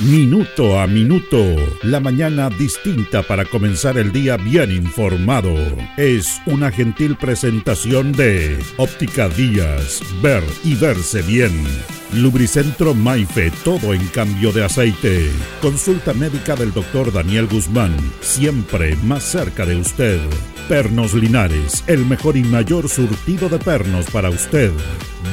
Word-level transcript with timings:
Minuto 0.00 0.78
a 0.78 0.86
Minuto, 0.86 1.56
la 1.82 1.98
mañana 1.98 2.50
distinta 2.50 3.24
para 3.24 3.44
comenzar 3.44 3.98
el 3.98 4.12
día 4.12 4.36
bien 4.36 4.70
informado. 4.70 5.52
Es 5.96 6.40
una 6.46 6.70
gentil 6.70 7.16
presentación 7.16 8.12
de 8.12 8.60
Óptica 8.76 9.28
Díaz, 9.28 10.00
ver 10.22 10.44
y 10.62 10.76
verse 10.76 11.22
bien. 11.22 11.64
Lubricentro 12.12 12.94
Maife, 12.94 13.50
todo 13.64 13.92
en 13.92 14.06
cambio 14.08 14.52
de 14.52 14.64
aceite. 14.64 15.30
Consulta 15.60 16.14
médica 16.14 16.54
del 16.54 16.72
doctor 16.72 17.12
Daniel 17.12 17.48
Guzmán, 17.48 17.96
siempre 18.20 18.94
más 19.02 19.24
cerca 19.24 19.66
de 19.66 19.76
usted. 19.76 20.20
Pernos 20.68 21.12
Linares, 21.14 21.82
el 21.88 22.06
mejor 22.06 22.36
y 22.36 22.44
mayor 22.44 22.88
surtido 22.88 23.48
de 23.48 23.58
pernos 23.58 24.06
para 24.10 24.30
usted. 24.30 24.70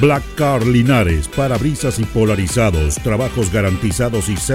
Black 0.02 0.24
Car 0.36 0.66
Linares, 0.66 1.28
parabrisas 1.28 2.00
y 2.00 2.04
polarizados, 2.04 2.96
trabajos 2.96 3.52
garantizados 3.52 4.30
y 4.30 4.36
certificados. 4.36 4.55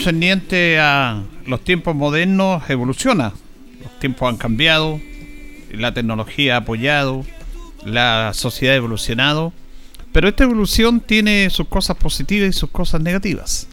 Concerniente 0.00 0.78
a 0.78 1.22
los 1.44 1.62
tiempos 1.62 1.94
modernos 1.94 2.62
evoluciona. 2.70 3.34
Los 3.82 3.98
tiempos 3.98 4.30
han 4.30 4.38
cambiado, 4.38 4.98
la 5.74 5.92
tecnología 5.92 6.54
ha 6.54 6.60
apoyado, 6.60 7.26
la 7.84 8.30
sociedad 8.32 8.72
ha 8.72 8.78
evolucionado, 8.78 9.52
pero 10.10 10.26
esta 10.26 10.44
evolución 10.44 11.00
tiene 11.00 11.50
sus 11.50 11.68
cosas 11.68 11.98
positivas 11.98 12.48
y 12.48 12.58
sus 12.58 12.70
cosas 12.70 13.02
negativas. 13.02 13.68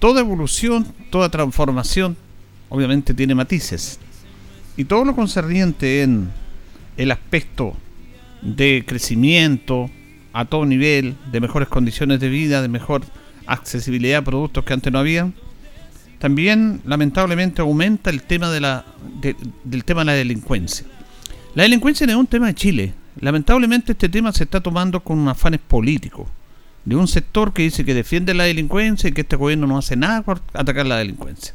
Toda 0.00 0.20
evolución, 0.20 0.86
toda 1.08 1.30
transformación, 1.30 2.18
obviamente 2.68 3.14
tiene 3.14 3.34
matices. 3.34 4.00
Y 4.76 4.84
todo 4.84 5.06
lo 5.06 5.16
concerniente 5.16 6.02
en 6.02 6.28
el 6.98 7.10
aspecto 7.10 7.74
de 8.42 8.84
crecimiento 8.86 9.88
a 10.34 10.44
todo 10.44 10.66
nivel, 10.66 11.16
de 11.32 11.40
mejores 11.40 11.68
condiciones 11.68 12.20
de 12.20 12.28
vida, 12.28 12.60
de 12.60 12.68
mejor 12.68 13.02
accesibilidad 13.48 14.18
a 14.18 14.24
productos 14.24 14.64
que 14.64 14.72
antes 14.72 14.92
no 14.92 14.98
había. 14.98 15.32
También, 16.18 16.80
lamentablemente, 16.84 17.62
aumenta 17.62 18.10
el 18.10 18.22
tema 18.22 18.50
de 18.50 18.60
la, 18.60 18.84
del 19.64 19.84
tema 19.84 20.02
de 20.02 20.06
la 20.06 20.12
delincuencia. 20.12 20.86
La 21.54 21.62
delincuencia 21.62 22.06
no 22.06 22.12
es 22.12 22.18
un 22.18 22.26
tema 22.26 22.48
de 22.48 22.54
Chile. 22.54 22.94
Lamentablemente, 23.20 23.92
este 23.92 24.08
tema 24.08 24.32
se 24.32 24.44
está 24.44 24.60
tomando 24.60 25.00
con 25.00 25.26
afanes 25.28 25.60
políticos. 25.60 26.28
De 26.84 26.96
un 26.96 27.08
sector 27.08 27.52
que 27.52 27.62
dice 27.62 27.84
que 27.84 27.94
defiende 27.94 28.34
la 28.34 28.44
delincuencia 28.44 29.08
y 29.08 29.12
que 29.12 29.22
este 29.22 29.36
gobierno 29.36 29.66
no 29.66 29.78
hace 29.78 29.96
nada 29.96 30.22
por 30.22 30.40
atacar 30.52 30.86
la 30.86 30.96
delincuencia. 30.96 31.54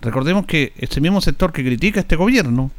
Recordemos 0.00 0.46
que 0.46 0.72
ese 0.76 1.00
mismo 1.00 1.20
sector 1.20 1.52
que 1.52 1.64
critica 1.64 2.00
a 2.00 2.02
este 2.02 2.16
gobierno, 2.16 2.70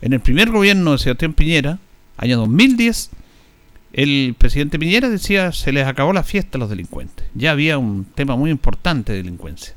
en 0.00 0.12
el 0.12 0.20
primer 0.20 0.50
gobierno 0.50 0.92
de 0.92 0.98
Sebastián 0.98 1.32
Piñera, 1.34 1.78
año 2.16 2.38
2010, 2.38 3.10
el 3.98 4.36
presidente 4.38 4.78
Piñera 4.78 5.08
decía 5.08 5.50
se 5.50 5.72
les 5.72 5.84
acabó 5.84 6.12
la 6.12 6.22
fiesta 6.22 6.56
a 6.56 6.60
los 6.60 6.70
delincuentes. 6.70 7.26
Ya 7.34 7.50
había 7.50 7.78
un 7.78 8.04
tema 8.04 8.36
muy 8.36 8.48
importante 8.48 9.10
de 9.10 9.18
delincuencia. 9.18 9.74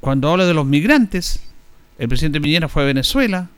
Cuando 0.00 0.28
habla 0.28 0.44
de 0.44 0.54
los 0.54 0.66
migrantes, 0.66 1.40
el 2.00 2.08
presidente 2.08 2.40
Piñera 2.40 2.68
fue 2.68 2.82
a 2.82 2.86
Venezuela 2.86 3.48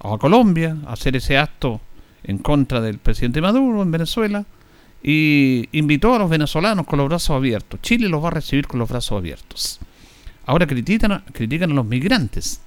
o 0.00 0.12
a 0.12 0.18
Colombia 0.18 0.76
a 0.86 0.92
hacer 0.92 1.16
ese 1.16 1.38
acto 1.38 1.80
en 2.22 2.36
contra 2.36 2.82
del 2.82 2.98
presidente 2.98 3.40
Maduro 3.40 3.80
en 3.80 3.90
Venezuela 3.90 4.44
y 5.02 5.70
invitó 5.72 6.14
a 6.14 6.18
los 6.18 6.28
venezolanos 6.28 6.86
con 6.86 6.98
los 6.98 7.08
brazos 7.08 7.34
abiertos. 7.34 7.80
Chile 7.80 8.10
los 8.10 8.22
va 8.22 8.28
a 8.28 8.32
recibir 8.32 8.66
con 8.66 8.78
los 8.78 8.90
brazos 8.90 9.16
abiertos. 9.16 9.80
Ahora 10.44 10.66
critican, 10.66 11.24
critican 11.32 11.70
a 11.70 11.74
los 11.74 11.86
migrantes. 11.86 12.60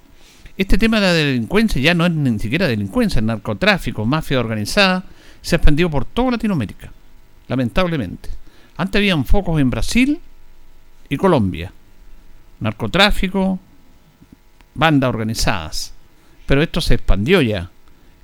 Este 0.56 0.76
tema 0.76 0.98
de 0.98 1.06
la 1.06 1.12
delincuencia 1.12 1.80
ya 1.80 1.94
no 1.94 2.04
es 2.04 2.10
ni 2.10 2.36
siquiera 2.40 2.66
delincuencia, 2.66 3.20
es 3.20 3.24
narcotráfico, 3.24 4.04
mafia 4.04 4.40
organizada 4.40 5.04
se 5.42 5.54
ha 5.54 5.58
expandido 5.58 5.90
por 5.90 6.04
toda 6.04 6.32
Latinoamérica, 6.32 6.92
lamentablemente. 7.48 8.30
Antes 8.76 8.98
habían 8.98 9.24
focos 9.24 9.60
en 9.60 9.70
Brasil 9.70 10.20
y 11.08 11.16
Colombia, 11.16 11.72
narcotráfico, 12.60 13.58
bandas 14.74 15.08
organizadas, 15.08 15.92
pero 16.46 16.62
esto 16.62 16.80
se 16.80 16.94
expandió 16.94 17.42
ya, 17.42 17.70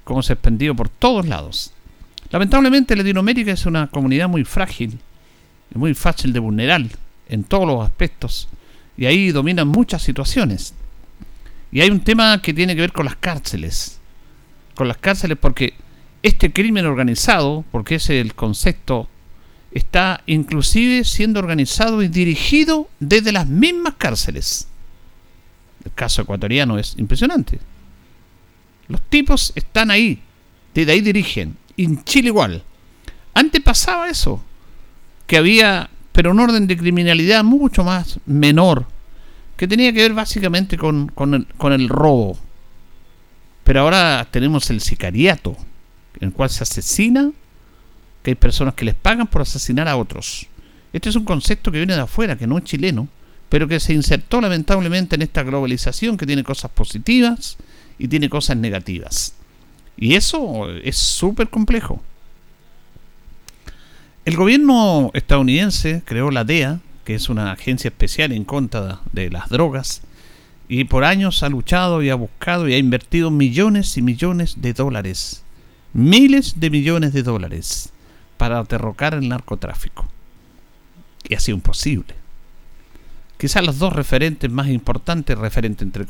como 0.04 0.22
se 0.22 0.34
ha 0.34 0.74
por 0.76 0.88
todos 0.88 1.26
lados. 1.26 1.72
Lamentablemente 2.30 2.96
Latinoamérica 2.96 3.52
es 3.52 3.66
una 3.66 3.88
comunidad 3.88 4.28
muy 4.28 4.44
frágil, 4.44 4.98
muy 5.74 5.94
fácil 5.94 6.32
de 6.32 6.38
vulnerar 6.38 6.82
en 7.28 7.44
todos 7.44 7.66
los 7.66 7.84
aspectos, 7.84 8.48
y 8.96 9.06
ahí 9.06 9.32
dominan 9.32 9.68
muchas 9.68 10.02
situaciones. 10.02 10.74
Y 11.72 11.80
hay 11.80 11.90
un 11.90 12.00
tema 12.00 12.40
que 12.40 12.54
tiene 12.54 12.74
que 12.74 12.82
ver 12.82 12.92
con 12.92 13.06
las 13.06 13.16
cárceles, 13.16 13.98
con 14.74 14.86
las 14.86 14.98
cárceles 14.98 15.36
porque 15.40 15.74
este 16.24 16.54
crimen 16.54 16.86
organizado, 16.86 17.66
porque 17.70 17.96
ese 17.96 18.18
es 18.18 18.24
el 18.24 18.34
concepto, 18.34 19.08
está 19.72 20.22
inclusive 20.24 21.04
siendo 21.04 21.38
organizado 21.38 22.02
y 22.02 22.08
dirigido 22.08 22.88
desde 22.98 23.30
las 23.30 23.46
mismas 23.46 23.96
cárceles. 23.98 24.66
El 25.84 25.92
caso 25.92 26.22
ecuatoriano 26.22 26.78
es 26.78 26.94
impresionante. 26.96 27.60
Los 28.88 29.02
tipos 29.02 29.52
están 29.54 29.90
ahí, 29.90 30.22
desde 30.72 30.92
ahí 30.92 31.02
dirigen. 31.02 31.58
En 31.76 32.02
Chile 32.04 32.28
igual. 32.28 32.62
Antes 33.34 33.60
pasaba 33.60 34.08
eso, 34.08 34.42
que 35.26 35.36
había, 35.36 35.90
pero 36.12 36.30
un 36.30 36.40
orden 36.40 36.66
de 36.66 36.78
criminalidad 36.78 37.44
mucho 37.44 37.84
más 37.84 38.18
menor, 38.24 38.86
que 39.58 39.68
tenía 39.68 39.92
que 39.92 40.00
ver 40.00 40.14
básicamente 40.14 40.78
con 40.78 41.72
el 41.72 41.88
robo. 41.90 42.38
Pero 43.62 43.82
ahora 43.82 44.26
tenemos 44.30 44.70
el 44.70 44.80
sicariato 44.80 45.54
en 46.20 46.28
el 46.28 46.32
cual 46.32 46.50
se 46.50 46.62
asesina, 46.62 47.30
que 48.22 48.30
hay 48.30 48.34
personas 48.34 48.74
que 48.74 48.84
les 48.84 48.94
pagan 48.94 49.26
por 49.26 49.42
asesinar 49.42 49.86
a 49.86 49.96
otros. 49.96 50.46
Este 50.92 51.08
es 51.08 51.16
un 51.16 51.24
concepto 51.24 51.70
que 51.70 51.78
viene 51.78 51.94
de 51.94 52.00
afuera, 52.00 52.36
que 52.36 52.46
no 52.46 52.58
es 52.58 52.64
chileno, 52.64 53.08
pero 53.48 53.68
que 53.68 53.78
se 53.80 53.92
insertó 53.92 54.40
lamentablemente 54.40 55.16
en 55.16 55.22
esta 55.22 55.42
globalización 55.42 56.16
que 56.16 56.26
tiene 56.26 56.42
cosas 56.42 56.70
positivas 56.70 57.56
y 57.98 58.08
tiene 58.08 58.30
cosas 58.30 58.56
negativas. 58.56 59.34
Y 59.96 60.14
eso 60.14 60.70
es 60.70 60.96
súper 60.96 61.50
complejo. 61.50 62.02
El 64.24 64.36
gobierno 64.36 65.10
estadounidense 65.12 66.02
creó 66.04 66.30
la 66.30 66.44
DEA, 66.44 66.80
que 67.04 67.14
es 67.14 67.28
una 67.28 67.52
agencia 67.52 67.88
especial 67.88 68.32
en 68.32 68.44
contra 68.44 69.00
de 69.12 69.28
las 69.28 69.50
drogas, 69.50 70.00
y 70.66 70.84
por 70.84 71.04
años 71.04 71.42
ha 71.42 71.50
luchado 71.50 72.02
y 72.02 72.08
ha 72.08 72.14
buscado 72.14 72.66
y 72.66 72.72
ha 72.72 72.78
invertido 72.78 73.30
millones 73.30 73.98
y 73.98 74.02
millones 74.02 74.62
de 74.62 74.72
dólares 74.72 75.43
miles 75.94 76.60
de 76.60 76.70
millones 76.70 77.12
de 77.12 77.22
dólares 77.22 77.90
para 78.36 78.62
derrocar 78.64 79.14
el 79.14 79.28
narcotráfico. 79.28 80.06
Y 81.26 81.34
ha 81.34 81.40
sido 81.40 81.56
imposible. 81.56 82.14
Quizás 83.38 83.64
los 83.64 83.78
dos 83.78 83.92
referentes 83.92 84.50
más 84.50 84.68
importantes, 84.68 85.38
referente 85.38 85.84
entre 85.84 86.04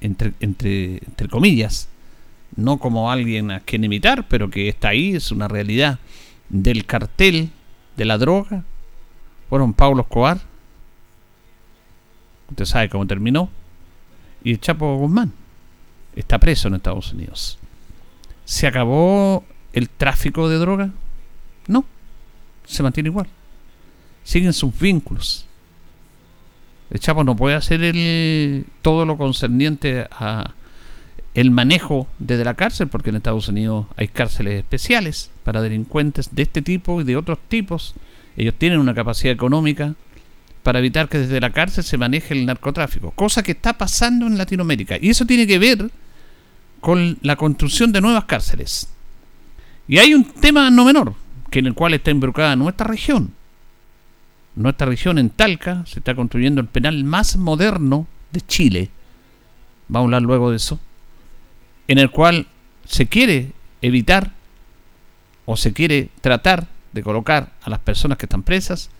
entre 0.00 1.28
comillas, 1.28 1.88
no 2.56 2.78
como 2.78 3.10
alguien 3.10 3.50
a 3.50 3.60
quien 3.60 3.84
imitar, 3.84 4.26
pero 4.28 4.50
que 4.50 4.68
está 4.68 4.88
ahí, 4.88 5.14
es 5.14 5.30
una 5.30 5.48
realidad 5.48 5.98
del 6.48 6.86
cartel 6.86 7.50
de 7.96 8.04
la 8.04 8.18
droga, 8.18 8.64
fueron 9.48 9.74
Pablo 9.74 10.02
Escobar, 10.02 10.40
usted 12.50 12.64
sabe 12.64 12.88
cómo 12.88 13.06
terminó, 13.06 13.50
y 14.42 14.52
el 14.52 14.60
Chapo 14.60 14.96
Guzmán 14.96 15.32
está 16.16 16.38
preso 16.38 16.68
en 16.68 16.74
Estados 16.74 17.12
Unidos. 17.12 17.58
¿Se 18.48 18.66
acabó 18.66 19.44
el 19.74 19.90
tráfico 19.90 20.48
de 20.48 20.56
droga? 20.56 20.88
No, 21.66 21.84
se 22.64 22.82
mantiene 22.82 23.10
igual. 23.10 23.26
Siguen 24.24 24.54
sus 24.54 24.76
vínculos. 24.78 25.44
El 26.88 26.98
Chapo 26.98 27.24
no 27.24 27.36
puede 27.36 27.56
hacer 27.56 27.84
el, 27.84 28.64
todo 28.80 29.04
lo 29.04 29.18
concerniente 29.18 30.08
a 30.10 30.54
el 31.34 31.50
manejo 31.50 32.08
desde 32.18 32.42
la 32.42 32.54
cárcel, 32.54 32.88
porque 32.88 33.10
en 33.10 33.16
Estados 33.16 33.48
Unidos 33.48 33.84
hay 33.96 34.08
cárceles 34.08 34.60
especiales 34.60 35.30
para 35.44 35.60
delincuentes 35.60 36.34
de 36.34 36.44
este 36.44 36.62
tipo 36.62 37.02
y 37.02 37.04
de 37.04 37.18
otros 37.18 37.38
tipos, 37.48 37.94
Ellos 38.34 38.54
tienen 38.56 38.78
una 38.78 38.94
capacidad 38.94 39.34
económica 39.34 39.94
para 40.62 40.78
evitar 40.78 41.10
que 41.10 41.18
desde 41.18 41.38
la 41.38 41.52
cárcel 41.52 41.84
se 41.84 41.98
maneje 41.98 42.32
el 42.32 42.46
narcotráfico, 42.46 43.10
cosa 43.10 43.42
que 43.42 43.52
está 43.52 43.76
pasando 43.76 44.26
en 44.26 44.38
Latinoamérica. 44.38 44.96
Y 44.98 45.10
eso 45.10 45.26
tiene 45.26 45.46
que 45.46 45.58
ver 45.58 45.90
con 46.80 47.18
la 47.22 47.36
construcción 47.36 47.92
de 47.92 48.00
nuevas 48.00 48.24
cárceles. 48.24 48.88
Y 49.86 49.98
hay 49.98 50.14
un 50.14 50.24
tema 50.24 50.70
no 50.70 50.84
menor, 50.84 51.14
que 51.50 51.58
en 51.58 51.66
el 51.66 51.74
cual 51.74 51.94
está 51.94 52.10
involucrada 52.10 52.56
nuestra 52.56 52.86
región. 52.86 53.32
Nuestra 54.54 54.86
región 54.86 55.18
en 55.18 55.30
Talca 55.30 55.84
se 55.86 56.00
está 56.00 56.14
construyendo 56.14 56.60
el 56.60 56.66
penal 56.66 57.04
más 57.04 57.36
moderno 57.36 58.06
de 58.32 58.40
Chile. 58.40 58.90
Vamos 59.88 60.06
a 60.06 60.08
hablar 60.08 60.22
luego 60.22 60.50
de 60.50 60.56
eso. 60.56 60.78
En 61.86 61.98
el 61.98 62.10
cual 62.10 62.46
se 62.84 63.06
quiere 63.06 63.52
evitar 63.80 64.32
o 65.46 65.56
se 65.56 65.72
quiere 65.72 66.10
tratar 66.20 66.66
de 66.92 67.02
colocar 67.02 67.52
a 67.62 67.70
las 67.70 67.78
personas 67.78 68.18
que 68.18 68.26
están 68.26 68.42
presas 68.42 68.90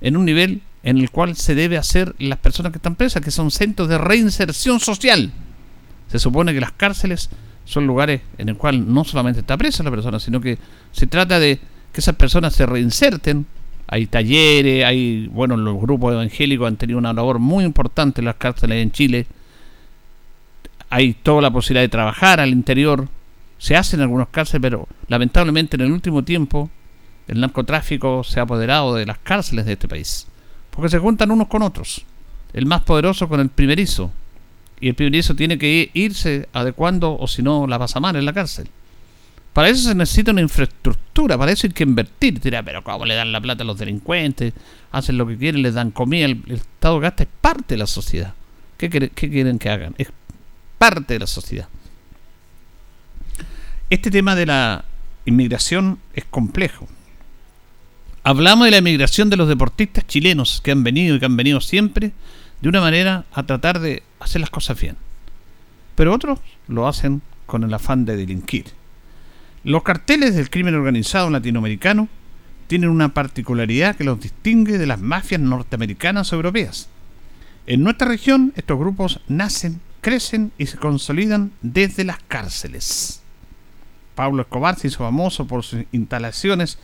en 0.00 0.16
un 0.16 0.24
nivel 0.24 0.62
en 0.82 0.98
el 0.98 1.10
cual 1.10 1.36
se 1.36 1.54
debe 1.54 1.76
hacer 1.76 2.14
las 2.18 2.38
personas 2.38 2.72
que 2.72 2.78
están 2.78 2.96
presas, 2.96 3.22
que 3.22 3.30
son 3.30 3.50
centros 3.50 3.88
de 3.88 3.98
reinserción 3.98 4.80
social. 4.80 5.32
Se 6.12 6.18
supone 6.18 6.52
que 6.52 6.60
las 6.60 6.72
cárceles 6.72 7.30
son 7.64 7.86
lugares 7.86 8.20
en 8.36 8.50
el 8.50 8.58
cual 8.58 8.92
no 8.92 9.02
solamente 9.02 9.40
está 9.40 9.56
presa 9.56 9.82
la 9.82 9.90
persona, 9.90 10.20
sino 10.20 10.42
que 10.42 10.58
se 10.92 11.06
trata 11.06 11.40
de 11.40 11.58
que 11.90 12.00
esas 12.02 12.16
personas 12.16 12.54
se 12.54 12.66
reinserten. 12.66 13.46
Hay 13.86 14.04
talleres, 14.08 14.84
hay, 14.84 15.28
bueno, 15.28 15.56
los 15.56 15.80
grupos 15.80 16.12
evangélicos 16.12 16.68
han 16.68 16.76
tenido 16.76 16.98
una 16.98 17.14
labor 17.14 17.38
muy 17.38 17.64
importante 17.64 18.20
en 18.20 18.26
las 18.26 18.34
cárceles 18.34 18.82
en 18.82 18.92
Chile. 18.92 19.26
Hay 20.90 21.14
toda 21.14 21.40
la 21.40 21.50
posibilidad 21.50 21.82
de 21.82 21.88
trabajar 21.88 22.40
al 22.40 22.50
interior. 22.50 23.08
Se 23.56 23.74
hace 23.74 23.96
en 23.96 24.02
algunos 24.02 24.28
cárceles, 24.28 24.60
pero 24.60 24.86
lamentablemente 25.08 25.76
en 25.76 25.80
el 25.80 25.92
último 25.92 26.24
tiempo 26.24 26.68
el 27.26 27.40
narcotráfico 27.40 28.22
se 28.22 28.38
ha 28.38 28.42
apoderado 28.42 28.96
de 28.96 29.06
las 29.06 29.16
cárceles 29.16 29.64
de 29.64 29.72
este 29.72 29.88
país. 29.88 30.26
Porque 30.68 30.90
se 30.90 30.98
juntan 30.98 31.30
unos 31.30 31.48
con 31.48 31.62
otros. 31.62 32.04
El 32.52 32.66
más 32.66 32.82
poderoso 32.82 33.30
con 33.30 33.40
el 33.40 33.48
primerizo. 33.48 34.10
Y 34.82 34.88
el 34.88 34.96
primerizo 34.96 35.36
tiene 35.36 35.58
que 35.58 35.90
irse 35.94 36.48
adecuando 36.52 37.16
o 37.16 37.28
si 37.28 37.40
no 37.40 37.68
la 37.68 37.78
pasa 37.78 38.00
mal 38.00 38.16
en 38.16 38.24
la 38.24 38.32
cárcel. 38.32 38.68
Para 39.52 39.68
eso 39.68 39.88
se 39.88 39.94
necesita 39.94 40.32
una 40.32 40.40
infraestructura, 40.40 41.38
para 41.38 41.52
eso 41.52 41.68
hay 41.68 41.72
que 41.72 41.84
invertir. 41.84 42.40
Dirá, 42.40 42.64
pero 42.64 42.82
¿cómo 42.82 43.06
le 43.06 43.14
dan 43.14 43.30
la 43.30 43.40
plata 43.40 43.62
a 43.62 43.66
los 43.66 43.78
delincuentes? 43.78 44.52
Hacen 44.90 45.18
lo 45.18 45.26
que 45.28 45.38
quieren, 45.38 45.62
les 45.62 45.74
dan 45.74 45.92
comida. 45.92 46.24
El, 46.24 46.42
Estado 46.48 46.98
gasta 46.98 47.22
es 47.22 47.28
parte 47.40 47.74
de 47.74 47.78
la 47.78 47.86
sociedad. 47.86 48.34
¿Qué, 48.76 48.90
¿Qué 48.90 49.30
quieren 49.30 49.60
que 49.60 49.70
hagan? 49.70 49.94
Es 49.98 50.08
parte 50.78 51.14
de 51.14 51.20
la 51.20 51.28
sociedad. 51.28 51.68
Este 53.88 54.10
tema 54.10 54.34
de 54.34 54.46
la 54.46 54.84
inmigración 55.26 56.00
es 56.12 56.24
complejo. 56.24 56.88
Hablamos 58.24 58.64
de 58.64 58.72
la 58.72 58.78
inmigración 58.78 59.30
de 59.30 59.36
los 59.36 59.46
deportistas 59.46 60.08
chilenos 60.08 60.60
que 60.60 60.72
han 60.72 60.82
venido 60.82 61.14
y 61.14 61.20
que 61.20 61.26
han 61.26 61.36
venido 61.36 61.60
siempre 61.60 62.10
de 62.62 62.68
una 62.68 62.80
manera 62.80 63.24
a 63.32 63.42
tratar 63.42 63.80
de 63.80 64.02
hacer 64.20 64.40
las 64.40 64.50
cosas 64.50 64.80
bien. 64.80 64.96
Pero 65.96 66.14
otros 66.14 66.38
lo 66.68 66.88
hacen 66.88 67.20
con 67.46 67.64
el 67.64 67.74
afán 67.74 68.04
de 68.04 68.16
delinquir. 68.16 68.66
Los 69.64 69.82
carteles 69.82 70.34
del 70.34 70.48
crimen 70.48 70.74
organizado 70.74 71.28
latinoamericano 71.28 72.08
tienen 72.68 72.88
una 72.88 73.12
particularidad 73.12 73.96
que 73.96 74.04
los 74.04 74.20
distingue 74.20 74.78
de 74.78 74.86
las 74.86 75.00
mafias 75.00 75.40
norteamericanas 75.40 76.32
o 76.32 76.36
europeas. 76.36 76.88
En 77.66 77.82
nuestra 77.82 78.08
región 78.08 78.52
estos 78.56 78.78
grupos 78.78 79.20
nacen, 79.28 79.80
crecen 80.00 80.52
y 80.56 80.66
se 80.66 80.78
consolidan 80.78 81.52
desde 81.62 82.04
las 82.04 82.18
cárceles. 82.28 83.22
Pablo 84.14 84.42
Escobar 84.42 84.78
se 84.78 84.86
hizo 84.86 84.98
famoso 84.98 85.46
por 85.46 85.64
sus 85.64 85.84
instalaciones 85.90 86.78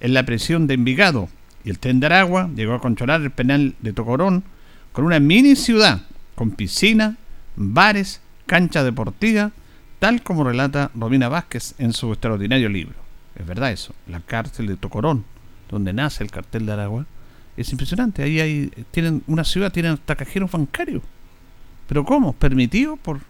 en 0.00 0.14
la 0.14 0.24
prisión 0.24 0.66
de 0.66 0.74
Envigado 0.74 1.28
y 1.64 1.70
el 1.70 1.78
tren 1.78 2.00
de 2.00 2.06
Aragua 2.06 2.50
llegó 2.54 2.74
a 2.74 2.80
controlar 2.80 3.22
el 3.22 3.30
penal 3.30 3.74
de 3.80 3.92
Tocorón 3.92 4.44
con 4.92 5.04
una 5.04 5.20
mini 5.20 5.56
ciudad 5.56 6.02
con 6.34 6.50
piscina, 6.50 7.16
bares, 7.56 8.20
cancha 8.46 8.82
deportiva, 8.82 9.52
tal 9.98 10.22
como 10.22 10.44
relata 10.44 10.90
Romina 10.94 11.28
Vázquez 11.28 11.74
en 11.78 11.92
su 11.92 12.10
extraordinario 12.12 12.68
libro. 12.68 12.96
Es 13.36 13.46
verdad 13.46 13.72
eso, 13.72 13.94
la 14.08 14.20
cárcel 14.20 14.66
de 14.66 14.76
Tocorón, 14.76 15.24
donde 15.68 15.92
nace 15.92 16.24
el 16.24 16.30
cartel 16.30 16.66
de 16.66 16.72
Aragua, 16.72 17.06
es 17.56 17.70
impresionante. 17.70 18.22
Ahí 18.22 18.40
hay, 18.40 18.72
tienen 18.90 19.22
una 19.26 19.44
ciudad, 19.44 19.72
tienen 19.72 19.92
hasta 19.92 20.16
cajeros 20.16 20.50
bancarios. 20.50 21.02
Pero 21.86 22.04
¿cómo? 22.04 22.32
Permitido 22.32 22.96
por 22.96 23.20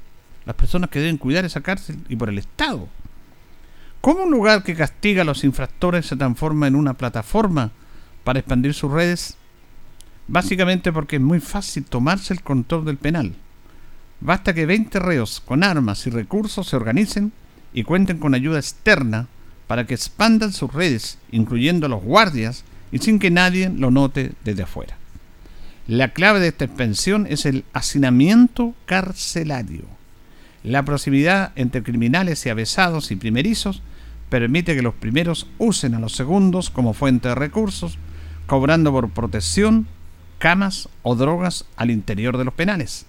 las 0.44 0.56
personas 0.56 0.90
que 0.90 1.00
deben 1.00 1.18
cuidar 1.18 1.44
esa 1.44 1.60
cárcel 1.60 1.98
y 2.08 2.16
por 2.16 2.28
el 2.28 2.38
Estado. 2.38 2.88
¿Cómo 4.00 4.24
un 4.24 4.30
lugar 4.30 4.62
que 4.62 4.74
castiga 4.74 5.22
a 5.22 5.24
los 5.24 5.44
infractores 5.44 6.06
se 6.06 6.16
transforma 6.16 6.66
en 6.66 6.74
una 6.74 6.94
plataforma 6.94 7.70
para 8.24 8.40
expandir 8.40 8.74
sus 8.74 8.90
redes? 8.90 9.36
Básicamente 10.32 10.94
porque 10.94 11.16
es 11.16 11.22
muy 11.22 11.40
fácil 11.40 11.84
tomarse 11.84 12.32
el 12.32 12.40
control 12.40 12.86
del 12.86 12.96
penal. 12.96 13.34
Basta 14.22 14.54
que 14.54 14.64
20 14.64 14.98
reos 14.98 15.42
con 15.44 15.62
armas 15.62 16.06
y 16.06 16.10
recursos 16.10 16.68
se 16.68 16.76
organicen 16.76 17.32
y 17.74 17.82
cuenten 17.82 18.16
con 18.16 18.32
ayuda 18.34 18.58
externa 18.58 19.28
para 19.66 19.86
que 19.86 19.92
expandan 19.92 20.54
sus 20.54 20.72
redes, 20.72 21.18
incluyendo 21.32 21.84
a 21.84 21.90
los 21.90 22.02
guardias, 22.02 22.64
y 22.90 23.00
sin 23.00 23.18
que 23.18 23.30
nadie 23.30 23.68
lo 23.68 23.90
note 23.90 24.32
desde 24.42 24.62
afuera. 24.62 24.96
La 25.86 26.14
clave 26.14 26.40
de 26.40 26.48
esta 26.48 26.64
expansión 26.64 27.26
es 27.28 27.44
el 27.44 27.66
hacinamiento 27.74 28.74
carcelario. 28.86 29.84
La 30.64 30.82
proximidad 30.82 31.52
entre 31.56 31.82
criminales 31.82 32.46
y 32.46 32.48
avesados 32.48 33.10
y 33.10 33.16
primerizos 33.16 33.82
permite 34.30 34.74
que 34.74 34.80
los 34.80 34.94
primeros 34.94 35.46
usen 35.58 35.94
a 35.94 36.00
los 36.00 36.14
segundos 36.14 36.70
como 36.70 36.94
fuente 36.94 37.28
de 37.28 37.34
recursos, 37.34 37.98
cobrando 38.46 38.92
por 38.92 39.10
protección, 39.10 39.88
camas 40.42 40.88
o 41.02 41.14
drogas 41.14 41.66
al 41.76 41.92
interior 41.92 42.36
de 42.36 42.44
los 42.44 42.52
penales. 42.52 43.06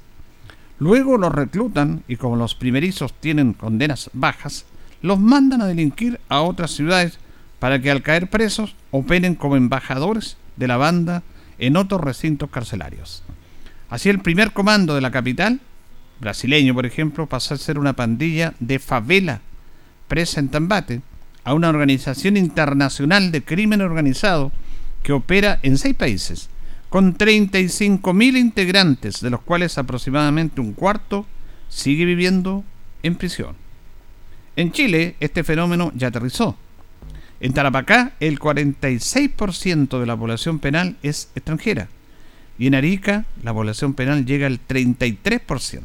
Luego 0.78 1.18
los 1.18 1.34
reclutan 1.34 2.04
y 2.08 2.18
como 2.18 2.36
los 2.36 2.54
primerizos 2.54 3.12
tienen 3.12 3.54
condenas 3.54 4.12
bajas, 4.14 4.66
los 5.02 5.20
mandan 5.20 5.64
a 5.64 5.66
delinquir 5.66 6.20
a 6.30 6.42
otras 6.42 6.70
ciudades 6.70 7.18
para 7.58 7.82
que 7.82 7.90
al 7.90 8.04
caer 8.04 8.30
presos 8.30 8.76
operen 8.92 9.34
como 9.34 9.56
embajadores 9.56 10.38
de 10.58 10.68
la 10.68 10.78
banda 10.78 11.24
en 11.58 11.76
otros 11.76 12.02
recintos 12.02 12.52
carcelarios. 12.52 13.24
Así 13.90 14.10
el 14.10 14.20
primer 14.20 14.52
comando 14.52 14.94
de 14.94 15.02
la 15.02 15.10
capital, 15.10 15.60
brasileño 16.20 16.76
por 16.76 16.86
ejemplo, 16.86 17.26
pasó 17.26 17.56
a 17.56 17.58
ser 17.58 17.80
una 17.80 17.94
pandilla 17.94 18.54
de 18.60 18.78
favela 18.78 19.42
presa 20.08 20.40
en 20.40 20.50
Tambate, 20.50 21.02
a 21.44 21.56
una 21.56 21.70
organización 21.70 22.38
internacional 22.38 23.32
de 23.32 23.44
crimen 23.44 23.82
organizado 23.82 24.52
que 25.02 25.14
opera 25.14 25.58
en 25.64 25.80
seis 25.80 25.96
países, 25.96 26.52
con 26.94 27.18
35.000 27.18 28.38
integrantes, 28.38 29.20
de 29.20 29.32
los 29.32 29.42
cuales 29.42 29.80
aproximadamente 29.80 30.62
un 30.62 30.74
cuarto 30.74 31.26
sigue 31.68 32.06
viviendo 32.06 32.64
en 33.02 33.16
prisión. 33.16 33.56
En 34.56 34.72
Chile, 34.72 35.16
este 35.20 35.44
fenómeno 35.44 35.92
ya 35.96 36.10
aterrizó. 36.10 36.56
En 37.40 37.52
Tarapacá, 37.52 38.12
el 38.20 38.38
46% 38.38 40.00
de 40.00 40.06
la 40.06 40.16
población 40.16 40.60
penal 40.60 40.96
es 41.02 41.30
extranjera. 41.34 41.88
Y 42.60 42.68
en 42.68 42.76
Arica, 42.76 43.26
la 43.42 43.56
población 43.56 43.96
penal 43.96 44.24
llega 44.24 44.46
al 44.46 44.60
33%. 44.60 45.82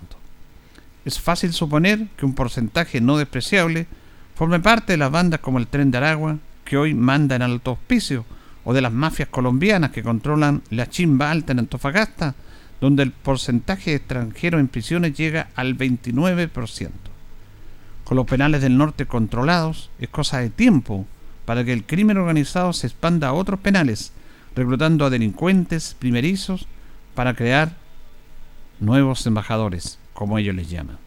Es 1.07 1.19
fácil 1.19 1.55
suponer 1.55 2.09
que 2.19 2.27
un 2.27 2.35
porcentaje 2.35 3.01
no 3.01 3.17
despreciable 3.17 3.87
forme 4.35 4.61
parte 4.61 4.93
de 4.93 4.99
las 4.99 5.11
bandas 5.11 5.41
como 5.41 5.57
el 5.57 5.69
Tren 5.69 5.91
de 5.91 5.97
Aragua, 5.97 6.37
que 6.67 6.77
hoy 6.77 6.93
manda 6.93 7.35
en 7.35 7.41
alto 7.41 7.73
hospicio, 7.73 8.27
o 8.69 8.75
de 8.75 8.83
las 8.83 8.93
mafias 8.93 9.31
colombinas 9.31 9.93
que 9.93 10.03
controlan 10.03 10.61
la 10.69 10.91
chimba 10.91 11.31
alta 11.31 11.53
en 11.53 11.61
Antofagasta, 11.61 12.35
donde 12.83 13.03
el 13.03 13.13
porcentaje 13.13 13.93
de 13.93 13.97
extranjeros 13.97 14.61
en 14.61 14.69
prisiones 14.69 15.17
llega 15.17 15.49
al 15.57 15.75
29%. 15.75 16.91
Con 18.05 18.17
los 18.19 18.27
penales 18.27 18.61
del 18.61 18.77
norte 18.77 19.07
controlados, 19.07 19.89
es 19.99 20.11
cosa 20.11 20.41
de 20.41 20.51
tiempo 20.51 21.07
para 21.47 21.65
que 21.65 21.73
el 21.73 21.85
crimen 21.85 22.19
organizado 22.19 22.75
se 22.75 22.89
expanda 22.89 23.29
a 23.29 23.33
otros 23.33 23.59
penales, 23.59 24.13
reclutando 24.55 25.07
a 25.07 25.11
delincuentes 25.11 25.97
primerizos 25.99 26.67
para 27.15 27.33
crear 27.33 27.73
nuevos 28.81 29.27
embajadores, 29.27 29.99
como 30.13 30.37
ellos 30.37 30.55
les 30.55 30.69
llaman. 30.69 30.99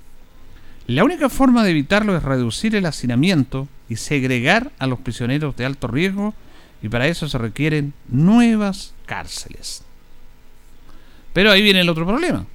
La 0.87 1.03
única 1.03 1.29
forma 1.29 1.63
de 1.63 1.69
evitarlo 1.69 2.17
es 2.17 2.23
reducir 2.23 2.75
el 2.75 2.87
hacinamiento 2.87 3.67
y 3.87 3.97
segregar 3.97 4.71
a 4.79 4.87
los 4.87 4.97
prisioneros 4.97 5.55
de 5.57 5.67
alto 5.67 5.85
riesgo 5.85 6.33
y 6.81 6.89
para 6.89 7.07
eso 7.07 7.27
se 7.29 7.37
requieren 7.37 7.93
nuevas 8.07 8.93
cárceles. 9.05 9.83
Pero 11.33 11.51
ahí 11.51 11.61
viene 11.61 11.81
el 11.81 11.89
otro 11.89 12.05
problema. 12.05 12.45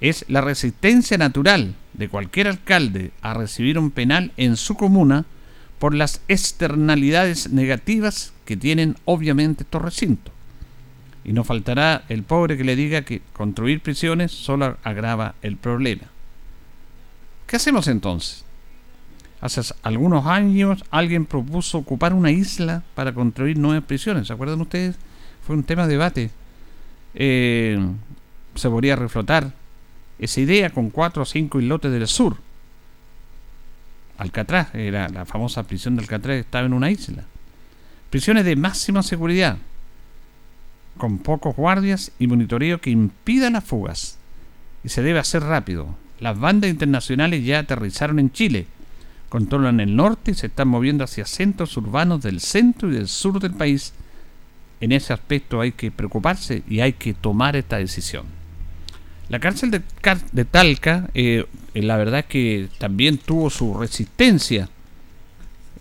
Es 0.00 0.24
la 0.28 0.40
resistencia 0.40 1.16
natural 1.16 1.74
de 1.94 2.08
cualquier 2.08 2.48
alcalde 2.48 3.12
a 3.22 3.34
recibir 3.34 3.78
un 3.78 3.90
penal 3.90 4.32
en 4.36 4.56
su 4.56 4.74
comuna 4.74 5.24
por 5.78 5.94
las 5.94 6.20
externalidades 6.28 7.50
negativas 7.50 8.32
que 8.44 8.56
tienen 8.56 8.96
obviamente 9.04 9.62
estos 9.62 9.82
recintos. 9.82 10.32
Y 11.24 11.32
no 11.32 11.44
faltará 11.44 12.04
el 12.08 12.22
pobre 12.22 12.56
que 12.56 12.64
le 12.64 12.76
diga 12.76 13.02
que 13.02 13.22
construir 13.32 13.80
prisiones 13.80 14.32
solo 14.32 14.76
agrava 14.82 15.34
el 15.40 15.56
problema. 15.56 16.04
¿Qué 17.46 17.56
hacemos 17.56 17.88
entonces? 17.88 18.44
Hace 19.44 19.60
algunos 19.82 20.24
años 20.24 20.82
alguien 20.90 21.26
propuso 21.26 21.76
ocupar 21.76 22.14
una 22.14 22.30
isla 22.30 22.82
para 22.94 23.12
construir 23.12 23.58
nuevas 23.58 23.84
prisiones. 23.84 24.26
¿Se 24.26 24.32
acuerdan 24.32 24.58
ustedes? 24.62 24.96
Fue 25.46 25.54
un 25.54 25.64
tema 25.64 25.82
de 25.82 25.92
debate. 25.92 26.30
Eh, 27.14 27.78
se 28.54 28.70
podría 28.70 28.96
reflotar 28.96 29.52
esa 30.18 30.40
idea 30.40 30.70
con 30.70 30.88
cuatro 30.88 31.24
o 31.24 31.26
cinco 31.26 31.60
islotes 31.60 31.92
del 31.92 32.08
sur. 32.08 32.38
Alcatraz, 34.16 34.74
era 34.74 35.10
la 35.10 35.26
famosa 35.26 35.64
prisión 35.64 35.96
de 35.96 36.00
Alcatraz, 36.00 36.38
estaba 36.38 36.64
en 36.64 36.72
una 36.72 36.90
isla. 36.90 37.24
Prisiones 38.08 38.46
de 38.46 38.56
máxima 38.56 39.02
seguridad, 39.02 39.58
con 40.96 41.18
pocos 41.18 41.54
guardias 41.54 42.12
y 42.18 42.28
monitoreo 42.28 42.80
que 42.80 42.88
impidan 42.88 43.52
las 43.52 43.64
fugas. 43.64 44.16
Y 44.82 44.88
se 44.88 45.02
debe 45.02 45.18
hacer 45.18 45.42
rápido. 45.42 45.96
Las 46.18 46.40
bandas 46.40 46.70
internacionales 46.70 47.44
ya 47.44 47.58
aterrizaron 47.58 48.18
en 48.18 48.32
Chile, 48.32 48.68
controlan 49.28 49.80
el 49.80 49.96
norte 49.96 50.30
y 50.30 50.34
se 50.34 50.46
están 50.46 50.68
moviendo 50.68 51.04
hacia 51.04 51.26
centros 51.26 51.76
urbanos 51.76 52.22
del 52.22 52.40
centro 52.40 52.90
y 52.90 52.94
del 52.94 53.08
sur 53.08 53.40
del 53.40 53.54
país. 53.54 53.92
En 54.80 54.92
ese 54.92 55.12
aspecto 55.12 55.60
hay 55.60 55.72
que 55.72 55.90
preocuparse 55.90 56.62
y 56.68 56.80
hay 56.80 56.92
que 56.92 57.14
tomar 57.14 57.56
esta 57.56 57.78
decisión. 57.78 58.24
La 59.28 59.38
cárcel 59.38 59.70
de, 59.70 60.44
Talca, 60.44 61.08
eh, 61.14 61.46
la 61.74 61.96
verdad 61.96 62.20
es 62.20 62.26
que 62.26 62.68
también 62.78 63.18
tuvo 63.18 63.48
su 63.48 63.74
resistencia. 63.74 64.68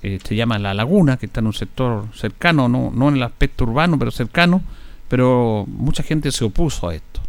Eh, 0.02 0.20
se 0.24 0.36
llama 0.36 0.60
La 0.60 0.74
Laguna, 0.74 1.18
que 1.18 1.26
está 1.26 1.42
en 1.42 1.48
un 1.48 1.54
sector 1.54 2.08
cercano, 2.14 2.70
no, 2.70 2.92
no 2.94 3.10
en 3.10 3.16
el 3.16 3.24
aspecto 3.24 3.66
urbano, 3.66 4.00
pero 4.00 4.12
cercano, 4.12 4.62
pero 5.10 5.66
mucha 5.68 6.04
gente 6.04 6.32
se 6.32 6.46
opuso 6.46 6.88
a 6.88 6.96
esto. 6.96 7.22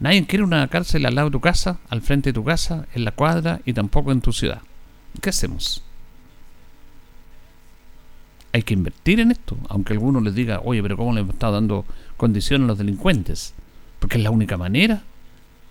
Nadie 0.00 0.26
quiere 0.26 0.44
una 0.44 0.68
cárcel 0.68 1.06
al 1.06 1.14
lado 1.14 1.28
de 1.28 1.32
tu 1.32 1.40
casa, 1.40 1.78
al 1.88 2.02
frente 2.02 2.30
de 2.30 2.34
tu 2.34 2.44
casa, 2.44 2.86
en 2.94 3.04
la 3.04 3.10
cuadra 3.12 3.60
y 3.64 3.72
tampoco 3.72 4.12
en 4.12 4.20
tu 4.20 4.32
ciudad. 4.32 4.62
¿Qué 5.20 5.30
hacemos? 5.30 5.82
Hay 8.52 8.62
que 8.62 8.74
invertir 8.74 9.20
en 9.20 9.30
esto, 9.30 9.58
aunque 9.68 9.92
algunos 9.92 10.22
les 10.22 10.34
diga, 10.34 10.60
oye, 10.64 10.82
pero 10.82 10.96
¿cómo 10.96 11.12
le 11.12 11.20
estado 11.20 11.54
dando 11.54 11.84
condiciones 12.16 12.64
a 12.64 12.68
los 12.68 12.78
delincuentes? 12.78 13.54
Porque 13.98 14.18
es 14.18 14.24
la 14.24 14.30
única 14.30 14.56
manera 14.56 15.02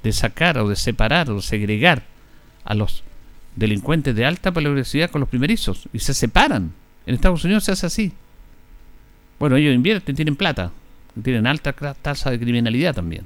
de 0.04 0.12
sacar 0.14 0.58
o 0.60 0.70
de 0.70 0.76
separar 0.76 1.30
o 1.32 1.42
segregar 1.42 2.04
a 2.64 2.76
los 2.76 3.04
delincuentes 3.56 4.16
de 4.16 4.26
alta 4.26 4.52
peligrosidad 4.52 5.10
con 5.10 5.22
los 5.22 5.30
primerizos 5.30 5.88
y 5.92 6.00
se 6.00 6.14
separan. 6.14 6.74
En 7.06 7.16
Estados 7.16 7.44
Unidos 7.44 7.64
se 7.64 7.72
hace 7.72 7.88
así. 7.88 8.14
Bueno, 9.40 9.56
ellos 9.56 9.74
invierten, 9.74 10.16
tienen 10.16 10.36
plata, 10.36 10.72
tienen 11.24 11.48
alta 11.48 11.74
tasa 11.74 12.30
de 12.32 12.40
criminalidad 12.40 12.94
también. 12.94 13.26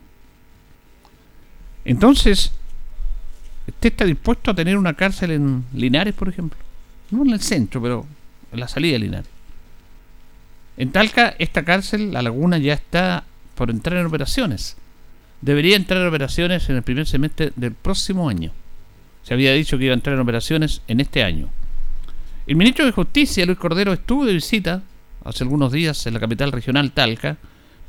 Entonces, 1.84 2.53
¿usted 3.72 3.92
está 3.92 4.06
dispuesto 4.06 4.51
a 4.51 4.56
tener 4.56 4.78
una 4.78 4.94
cárcel 4.94 5.32
en 5.32 5.66
Linares, 5.74 6.13
por 6.13 6.30
ejemplo? 6.30 6.58
No 7.10 7.24
en 7.24 7.32
el 7.32 7.42
centro, 7.42 7.82
pero 7.82 8.06
en 8.51 8.60
la 8.60 8.68
salida 8.68 8.94
de 8.94 9.00
Linares. 9.00 9.30
En 10.78 10.92
Talca, 10.92 11.36
esta 11.38 11.63
cárcel, 11.63 12.13
la 12.13 12.22
laguna, 12.22 12.58
ya 12.58 12.74
está 12.74 13.25
por 13.56 13.70
entrar 13.70 14.00
en 14.00 14.06
operaciones 14.06 14.78
debería 15.42 15.75
entrar 15.75 16.01
en 16.01 16.08
operaciones 16.08 16.70
en 16.70 16.78
el 16.78 16.84
primer 16.84 17.08
semestre 17.08 17.51
del 17.56 17.74
próximo 17.74 18.30
año. 18.30 18.51
Se 19.24 19.34
había 19.34 19.54
dicho 19.54 19.78
que 19.78 19.86
iba 19.86 19.94
a 19.94 19.96
entrar 19.96 20.16
en 20.16 20.22
operaciones 20.22 20.82
en 20.88 21.00
este 21.00 21.24
año. 21.24 21.50
El 22.48 22.56
ministro 22.56 22.86
de 22.86 22.92
Justicia, 22.92 23.46
Luis 23.46 23.58
Cordero, 23.58 23.94
estuvo 23.94 24.25
de 24.25 24.34
visita 24.34 24.82
hace 25.24 25.44
algunos 25.44 25.72
días 25.72 26.06
en 26.08 26.13
la 26.13 26.20
capital 26.20 26.51
regional 26.51 26.92
Talca, 26.92 27.38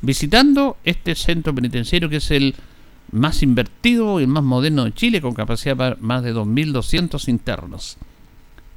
visitando 0.01 0.77
este 0.83 1.15
centro 1.15 1.55
penitenciario 1.55 2.09
que 2.09 2.17
es 2.17 2.31
el 2.31 2.55
más 3.13 3.43
invertido 3.43 4.19
y 4.19 4.23
el 4.23 4.29
más 4.29 4.43
moderno 4.43 4.85
de 4.85 4.93
Chile, 4.93 5.21
con 5.21 5.33
capacidad 5.33 5.77
para 5.77 5.97
más 5.99 6.23
de 6.23 6.33
2.200 6.33 7.27
internos. 7.29 7.97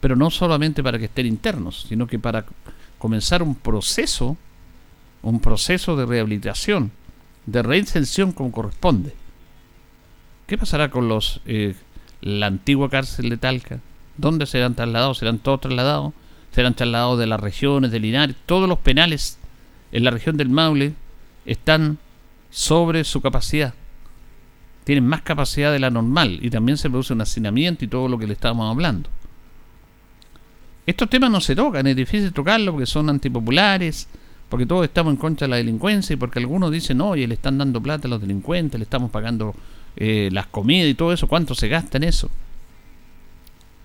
Pero 0.00 0.16
no 0.16 0.30
solamente 0.30 0.82
para 0.82 0.98
que 0.98 1.06
estén 1.06 1.26
internos, 1.26 1.86
sino 1.88 2.06
que 2.06 2.18
para 2.18 2.44
comenzar 2.98 3.42
un 3.42 3.54
proceso, 3.54 4.36
un 5.22 5.40
proceso 5.40 5.96
de 5.96 6.06
rehabilitación 6.06 6.92
de 7.46 7.62
reinserción 7.62 8.32
como 8.32 8.52
corresponde. 8.52 9.14
¿Qué 10.46 10.58
pasará 10.58 10.90
con 10.90 11.08
los 11.08 11.40
eh, 11.46 11.74
la 12.20 12.46
antigua 12.46 12.90
cárcel 12.90 13.30
de 13.30 13.36
Talca? 13.36 13.80
¿Dónde 14.16 14.46
serán 14.46 14.74
trasladados? 14.74 15.18
¿Serán 15.18 15.38
todos 15.38 15.60
trasladados? 15.60 16.12
¿Serán 16.52 16.74
trasladados 16.74 17.18
de 17.18 17.26
las 17.26 17.40
regiones 17.40 17.90
de 17.90 18.00
Linares? 18.00 18.36
Todos 18.46 18.68
los 18.68 18.78
penales 18.78 19.38
en 19.92 20.04
la 20.04 20.10
región 20.10 20.36
del 20.36 20.48
Maule 20.48 20.94
están 21.44 21.98
sobre 22.50 23.04
su 23.04 23.20
capacidad. 23.20 23.74
Tienen 24.86 25.04
más 25.04 25.22
capacidad 25.22 25.72
de 25.72 25.80
la 25.80 25.90
normal 25.90 26.38
y 26.40 26.48
también 26.48 26.78
se 26.78 26.88
produce 26.88 27.12
un 27.12 27.20
hacinamiento 27.20 27.84
y 27.84 27.88
todo 27.88 28.06
lo 28.06 28.18
que 28.18 28.28
le 28.28 28.34
estábamos 28.34 28.70
hablando. 28.70 29.10
Estos 30.86 31.10
temas 31.10 31.28
no 31.28 31.40
se 31.40 31.56
tocan, 31.56 31.88
es 31.88 31.96
difícil 31.96 32.32
tocarlos 32.32 32.72
porque 32.72 32.86
son 32.86 33.10
antipopulares, 33.10 34.06
porque 34.48 34.64
todos 34.64 34.84
estamos 34.84 35.14
en 35.14 35.16
contra 35.16 35.46
de 35.46 35.50
la 35.50 35.56
delincuencia 35.56 36.14
y 36.14 36.16
porque 36.16 36.38
algunos 36.38 36.70
dicen, 36.70 37.00
oye, 37.00 37.26
le 37.26 37.34
están 37.34 37.58
dando 37.58 37.82
plata 37.82 38.06
a 38.06 38.10
los 38.10 38.20
delincuentes, 38.20 38.78
le 38.78 38.84
estamos 38.84 39.10
pagando 39.10 39.56
eh, 39.96 40.28
las 40.30 40.46
comidas 40.46 40.88
y 40.88 40.94
todo 40.94 41.12
eso, 41.12 41.26
¿cuánto 41.26 41.56
se 41.56 41.66
gasta 41.66 41.96
en 41.96 42.04
eso? 42.04 42.30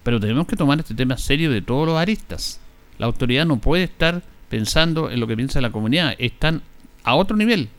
Pero 0.03 0.19
tenemos 0.19 0.45
que 0.45 0.55
tomar 0.55 0.77
este 0.77 0.93
tema 0.93 1.17
serio 1.17 1.49
de 1.49 1.63
todos 1.63 1.87
los 1.87 1.97
aristas. 1.97 2.59
La 2.99 3.07
autoridad 3.07 3.47
no 3.47 3.57
puede 3.57 3.85
estar 3.85 4.21
pensando 4.49 5.09
en 5.09 5.19
lo 5.19 5.25
que 5.25 5.35
piensa 5.35 5.61
la 5.61 5.71
comunidad, 5.71 6.13
están 6.19 6.61
a 7.03 7.15
otro 7.15 7.35
nivel. 7.35 7.69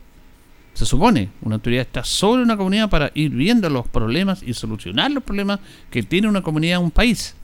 Se 0.73 0.85
supone, 0.85 1.29
una 1.41 1.55
autoridad 1.55 1.83
está 1.83 2.03
sobre 2.03 2.43
una 2.43 2.57
comunidad 2.57 2.89
para 2.89 3.11
ir 3.13 3.31
viendo 3.31 3.69
los 3.69 3.87
problemas 3.87 4.41
y 4.41 4.53
solucionar 4.53 5.11
los 5.11 5.23
problemas 5.23 5.59
que 5.91 6.03
tiene 6.03 6.27
una 6.27 6.41
comunidad, 6.41 6.79
un 6.79 6.91
país. 6.91 7.35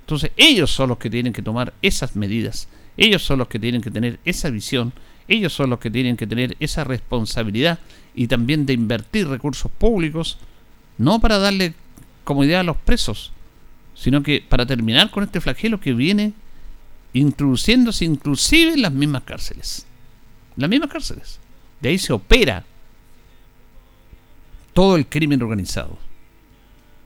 Entonces 0.00 0.30
ellos 0.36 0.70
son 0.70 0.88
los 0.88 0.98
que 0.98 1.10
tienen 1.10 1.32
que 1.32 1.42
tomar 1.42 1.74
esas 1.82 2.16
medidas 2.16 2.68
ellos 2.96 3.22
son 3.22 3.38
los 3.38 3.48
que 3.48 3.58
tienen 3.58 3.80
que 3.80 3.90
tener 3.90 4.18
esa 4.24 4.50
visión, 4.50 4.92
ellos 5.26 5.52
son 5.52 5.70
los 5.70 5.78
que 5.78 5.90
tienen 5.90 6.16
que 6.16 6.26
tener 6.26 6.56
esa 6.60 6.84
responsabilidad 6.84 7.78
y 8.14 8.26
también 8.26 8.66
de 8.66 8.72
invertir 8.72 9.26
recursos 9.28 9.70
públicos, 9.70 10.38
no 10.98 11.20
para 11.20 11.38
darle 11.38 11.74
comodidad 12.22 12.60
a 12.60 12.64
los 12.64 12.76
presos, 12.76 13.32
sino 13.94 14.22
que 14.22 14.44
para 14.46 14.66
terminar 14.66 15.10
con 15.10 15.24
este 15.24 15.40
flagelo 15.40 15.80
que 15.80 15.92
viene 15.92 16.32
introduciéndose 17.12 18.04
inclusive 18.04 18.74
en 18.74 18.82
las 18.82 18.92
mismas 18.92 19.22
cárceles. 19.22 19.86
Las 20.56 20.70
mismas 20.70 20.90
cárceles. 20.90 21.40
De 21.80 21.90
ahí 21.90 21.98
se 21.98 22.12
opera 22.12 22.64
todo 24.72 24.96
el 24.96 25.06
crimen 25.06 25.42
organizado. 25.42 25.98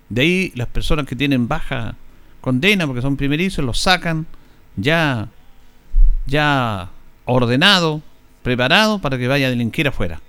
De 0.08 0.22
ahí 0.22 0.52
las 0.54 0.68
personas 0.68 1.06
que 1.06 1.16
tienen 1.16 1.48
baja 1.48 1.96
condena 2.40 2.86
porque 2.86 3.02
son 3.02 3.16
primerizos 3.16 3.64
los 3.64 3.78
sacan 3.78 4.26
ya 4.76 5.28
ya 6.26 6.90
ordenado, 7.24 8.02
preparado 8.42 9.00
para 9.00 9.18
que 9.18 9.28
vaya 9.28 9.48
a 9.48 9.50
delinquir 9.50 9.88
afuera. 9.88 10.20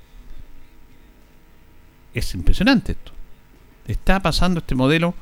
Es 2.14 2.34
impresionante 2.34 2.94
esto. 2.94 3.12
Está 3.88 4.20
pasando 4.22 4.60
este 4.60 4.76
modelo 4.76 5.14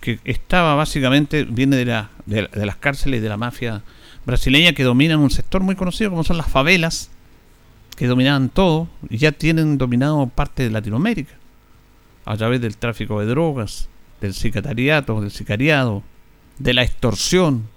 que 0.00 0.20
estaba 0.24 0.74
básicamente, 0.74 1.44
viene 1.44 1.76
de, 1.76 1.86
la, 1.86 2.10
de, 2.26 2.48
las 2.66 2.76
cárceles 2.76 3.22
de 3.22 3.28
la 3.28 3.36
mafia 3.36 3.82
brasileña 4.26 4.74
que 4.74 4.82
dominan 4.82 5.20
un 5.20 5.30
sector 5.30 5.62
muy 5.62 5.76
conocido 5.76 6.10
como 6.10 6.24
son 6.24 6.36
las 6.36 6.48
favelas, 6.48 7.10
que 7.96 8.06
dominaban 8.06 8.48
todo 8.48 8.88
y 9.08 9.18
ya 9.18 9.32
tienen 9.32 9.78
dominado 9.78 10.26
parte 10.26 10.64
de 10.64 10.70
Latinoamérica 10.70 11.34
a 12.24 12.36
través 12.36 12.60
del 12.60 12.76
tráfico 12.76 13.20
de 13.20 13.26
drogas, 13.26 13.88
del 14.20 14.34
sicariato, 14.34 15.20
del 15.20 15.30
sicariado, 15.30 16.02
de 16.58 16.72
la 16.74 16.82
extorsión, 16.82 17.68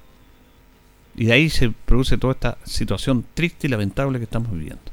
y 1.15 1.25
de 1.25 1.33
ahí 1.33 1.49
se 1.49 1.71
produce 1.71 2.17
toda 2.17 2.33
esta 2.33 2.57
situación 2.63 3.25
triste 3.33 3.67
y 3.67 3.69
lamentable 3.69 4.19
que 4.19 4.25
estamos 4.25 4.51
viviendo. 4.51 4.83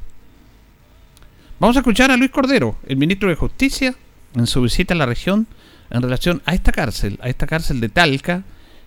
Vamos 1.61 1.77
a 1.77 1.81
escuchar 1.81 2.11
a 2.11 2.17
Luis 2.17 2.31
Cordero, 2.31 2.77
el 2.87 2.97
ministro 2.97 3.29
de 3.29 3.37
Justicia, 3.37 3.95
en 4.35 4.47
su 4.47 4.63
visita 4.63 4.95
a 4.95 4.97
la 4.97 5.07
región 5.07 5.47
en 5.91 6.03
relación 6.03 6.43
a 6.45 6.55
esta 6.55 6.73
cárcel, 6.73 7.19
a 7.23 7.29
esta 7.29 7.47
cárcel 7.47 7.81
de 7.81 7.89
Talca, 7.89 8.43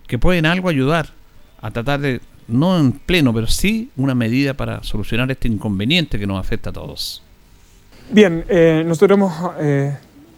que 0.06 0.18
puede 0.18 0.38
en 0.38 0.46
algo 0.46 0.68
ayudar 0.68 1.10
a 1.60 1.70
tratar 1.70 2.00
de, 2.00 2.20
no 2.48 2.78
en 2.78 2.92
pleno, 2.92 3.32
pero 3.32 3.46
sí 3.46 3.90
una 3.96 4.14
medida 4.14 4.54
para 4.54 4.82
solucionar 4.82 5.30
este 5.30 5.48
inconveniente 5.48 6.18
que 6.18 6.26
nos 6.26 6.40
afecta 6.40 6.70
a 6.70 6.72
todos. 6.72 7.22
Bien, 8.10 8.44
eh, 8.48 8.82
nosotros 8.86 9.16
hemos 9.18 9.34
eh, 9.60 9.96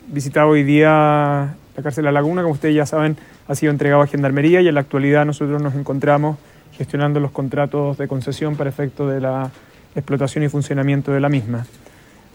visitado 0.09 0.49
hoy 0.49 0.65
día 0.65 1.55
la 1.77 1.83
cárcel 1.83 2.03
de 2.03 2.07
La 2.07 2.13
Laguna, 2.13 2.43
como 2.43 2.55
ustedes 2.55 2.75
ya 2.75 2.85
saben, 2.85 3.17
ha 3.47 3.55
sido 3.55 3.71
entregado 3.71 4.03
a 4.03 4.07
Gendarmería 4.07 4.61
y 4.61 4.69
en 4.69 4.75
la 4.75 4.81
actualidad 4.81 5.25
nosotros 5.25 5.63
nos 5.63 5.75
encontramos 5.75 6.37
gestionando 6.77 7.21
los 7.21 7.31
contratos 7.31 7.97
de 7.97 8.09
concesión 8.09 8.57
para 8.57 8.71
efecto 8.71 9.09
de 9.09 9.21
la 9.21 9.51
explotación 9.95 10.45
y 10.45 10.49
funcionamiento 10.49 11.13
de 11.13 11.21
la 11.21 11.29
misma. 11.29 11.67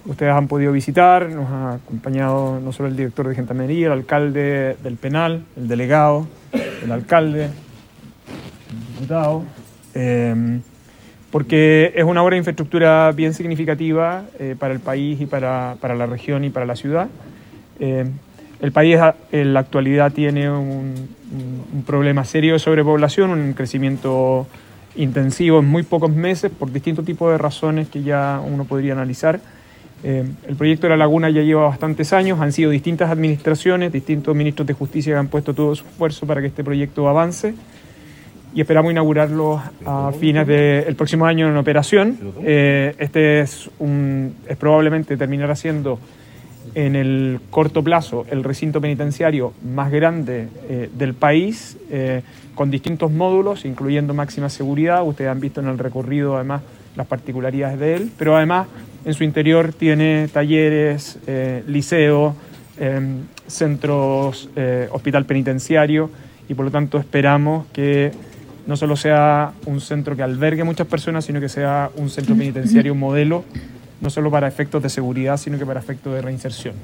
Ustedes 0.05 0.34
han 0.34 0.48
podido 0.48 0.72
visitar, 0.72 1.29
nos 1.29 1.50
ha 1.50 1.74
acompañado 1.74 2.60
no 2.60 2.72
solo 2.72 2.89
el 2.89 2.96
director 2.96 3.27
de 3.27 3.36
Gendarmería, 3.36 3.88
el 3.88 3.94
alcalde 3.94 4.77
del 4.84 4.96
penal, 4.98 5.44
el 5.58 5.67
delegado, 5.67 6.27
el 6.84 6.91
alcalde, 6.91 7.46
el 7.46 8.94
diputado, 8.94 9.44
em, 9.96 10.62
porque 11.32 11.92
es 11.96 12.04
una 12.04 12.22
obra 12.22 12.36
de 12.36 12.38
infraestructura 12.38 13.12
bien 13.12 13.34
significativa 13.34 14.25
eh, 14.40 14.56
para 14.58 14.74
el 14.74 14.80
país 14.80 15.20
y 15.20 15.25
para, 15.25 15.75
para, 15.82 15.96
la 15.96 16.06
región 16.06 16.44
y 16.44 16.50
para 16.50 16.66
la 16.66 16.75
ciudad. 16.75 17.08
Em, 17.80 18.14
El 18.62 18.72
país 18.72 18.98
en 19.32 19.54
la 19.54 19.60
actualidad 19.60 20.12
tiene 20.14 20.50
un, 20.50 21.10
problema 21.86 22.24
serio 22.24 22.54
de 22.54 22.60
sobrepoblación, 22.60 23.30
un 23.32 23.54
crecimiento 23.54 24.48
intensivo 24.96 25.60
en 25.60 25.66
muy 25.66 25.84
pocos 25.84 26.10
meses 26.10 26.50
por 26.58 26.72
distintos 26.72 27.04
tipos 27.04 27.32
de 27.32 27.38
razones 27.38 27.90
que 27.90 28.02
ya 28.02 28.42
uno 28.44 28.64
podría 28.64 28.94
analizar. 28.94 29.42
Eh, 30.04 30.24
el 30.48 30.56
proyecto 30.56 30.88
de 30.88 30.92
la 30.92 30.98
laguna 30.98 31.30
ya 31.30 31.42
lleva 31.42 31.64
bastantes 31.64 32.14
años, 32.14 32.40
han 32.40 32.54
sido 32.54 32.72
distintas 32.72 33.12
administraciones, 33.12 33.92
distintos 33.92 34.34
ministros 34.36 34.66
de 34.68 34.74
justicia 34.74 35.14
que 35.14 35.20
han 35.20 35.28
puesto 35.28 35.54
todo 35.54 35.75
su 35.75 35.86
esfuerzo 35.86 36.25
para 36.25 36.42
que 36.42 36.48
este 36.48 36.64
proyecto 36.64 37.10
avance 37.10 37.54
y 38.56 38.62
esperamos 38.62 38.90
inaugurarlo 38.90 39.62
a 39.86 40.14
fines 40.18 40.48
del 40.48 40.96
próximo 40.96 41.26
año 41.26 41.50
en 41.50 41.58
operación. 41.58 42.18
Eh, 42.42 42.96
este 43.00 43.42
es, 43.42 43.70
un, 43.80 44.34
es 44.48 44.56
probablemente 44.56 45.18
terminará 45.18 45.58
siendo 45.58 46.00
en 46.74 46.96
el 46.96 47.42
corto 47.50 47.84
plazo 47.84 48.26
el 48.32 48.46
recinto 48.46 48.80
penitenciario 48.80 49.54
más 49.62 49.92
grande 49.92 50.48
eh, 50.70 50.90
del 50.98 51.14
país, 51.14 51.78
eh, 51.92 52.22
con 52.56 52.72
distintos 52.72 53.12
módulos, 53.12 53.66
incluyendo 53.66 54.14
máxima 54.14 54.48
seguridad. 54.48 55.06
Ustedes 55.06 55.30
han 55.30 55.42
visto 55.42 55.60
en 55.60 55.68
el 55.68 55.78
recorrido 55.78 56.38
además 56.38 56.62
las 56.96 57.08
particularidades 57.08 57.78
de 57.78 57.96
él, 57.96 58.12
pero 58.18 58.38
además 58.38 58.68
en 59.04 59.14
su 59.14 59.26
interior 59.26 59.74
tiene 59.74 60.30
talleres, 60.32 61.20
liceo, 61.68 62.36
centros, 63.48 64.50
hospital 64.92 65.26
penitenciario 65.26 66.10
y 66.48 66.54
por 66.54 66.66
lo 66.66 66.72
tanto 66.72 66.98
esperamos 66.98 67.68
que 67.74 68.12
no 68.68 68.76
solo 68.78 68.96
sea 68.96 69.52
un 69.66 69.82
centro 69.82 70.16
que 70.16 70.24
albergue 70.24 70.64
muchas 70.64 70.88
personas, 70.88 71.26
sino 71.26 71.40
que 71.40 71.50
sea 71.50 71.90
un 71.96 72.10
centro 72.10 72.36
penitenciario 72.36 72.96
modelo 72.96 73.44
no 74.02 74.10
solo 74.10 74.30
para 74.30 74.48
efectos 74.48 74.84
de 74.84 74.90
seguridad, 74.90 75.38
sino 75.38 75.58
que 75.58 75.66
para 75.66 75.80
efectos 75.80 76.14
de 76.14 76.22
reinserción. 76.22 76.76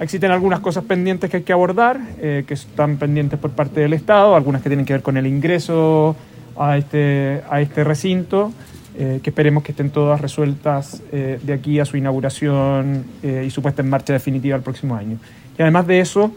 Existen 0.00 0.30
algunas 0.30 0.60
cosas 0.60 0.84
pendientes 0.84 1.30
que 1.30 1.38
hay 1.38 1.42
que 1.42 1.52
abordar, 1.52 2.00
eh, 2.20 2.44
que 2.46 2.54
están 2.54 2.96
pendientes 2.96 3.38
por 3.38 3.50
parte 3.50 3.80
del 3.80 3.92
Estado, 3.92 4.34
algunas 4.34 4.62
que 4.62 4.70
tienen 4.70 4.86
que 4.86 4.94
ver 4.94 5.02
con 5.02 5.16
el 5.16 5.26
ingreso 5.26 6.16
a 6.58 6.78
este, 6.78 7.42
a 7.50 7.60
este 7.60 7.84
recinto, 7.84 8.52
eh, 8.98 9.20
que 9.22 9.30
esperemos 9.30 9.62
que 9.62 9.72
estén 9.72 9.90
todas 9.90 10.20
resueltas 10.20 11.02
eh, 11.12 11.38
de 11.42 11.52
aquí 11.52 11.78
a 11.78 11.84
su 11.84 11.96
inauguración 11.96 13.04
y 13.22 13.50
su 13.50 13.62
puesta 13.62 13.82
en 13.82 13.90
marcha 13.90 14.12
definitiva 14.12 14.56
el 14.56 14.62
próximo 14.62 14.96
año. 14.96 15.18
Y 15.58 15.62
además 15.62 15.86
de 15.86 16.00
eso, 16.00 16.32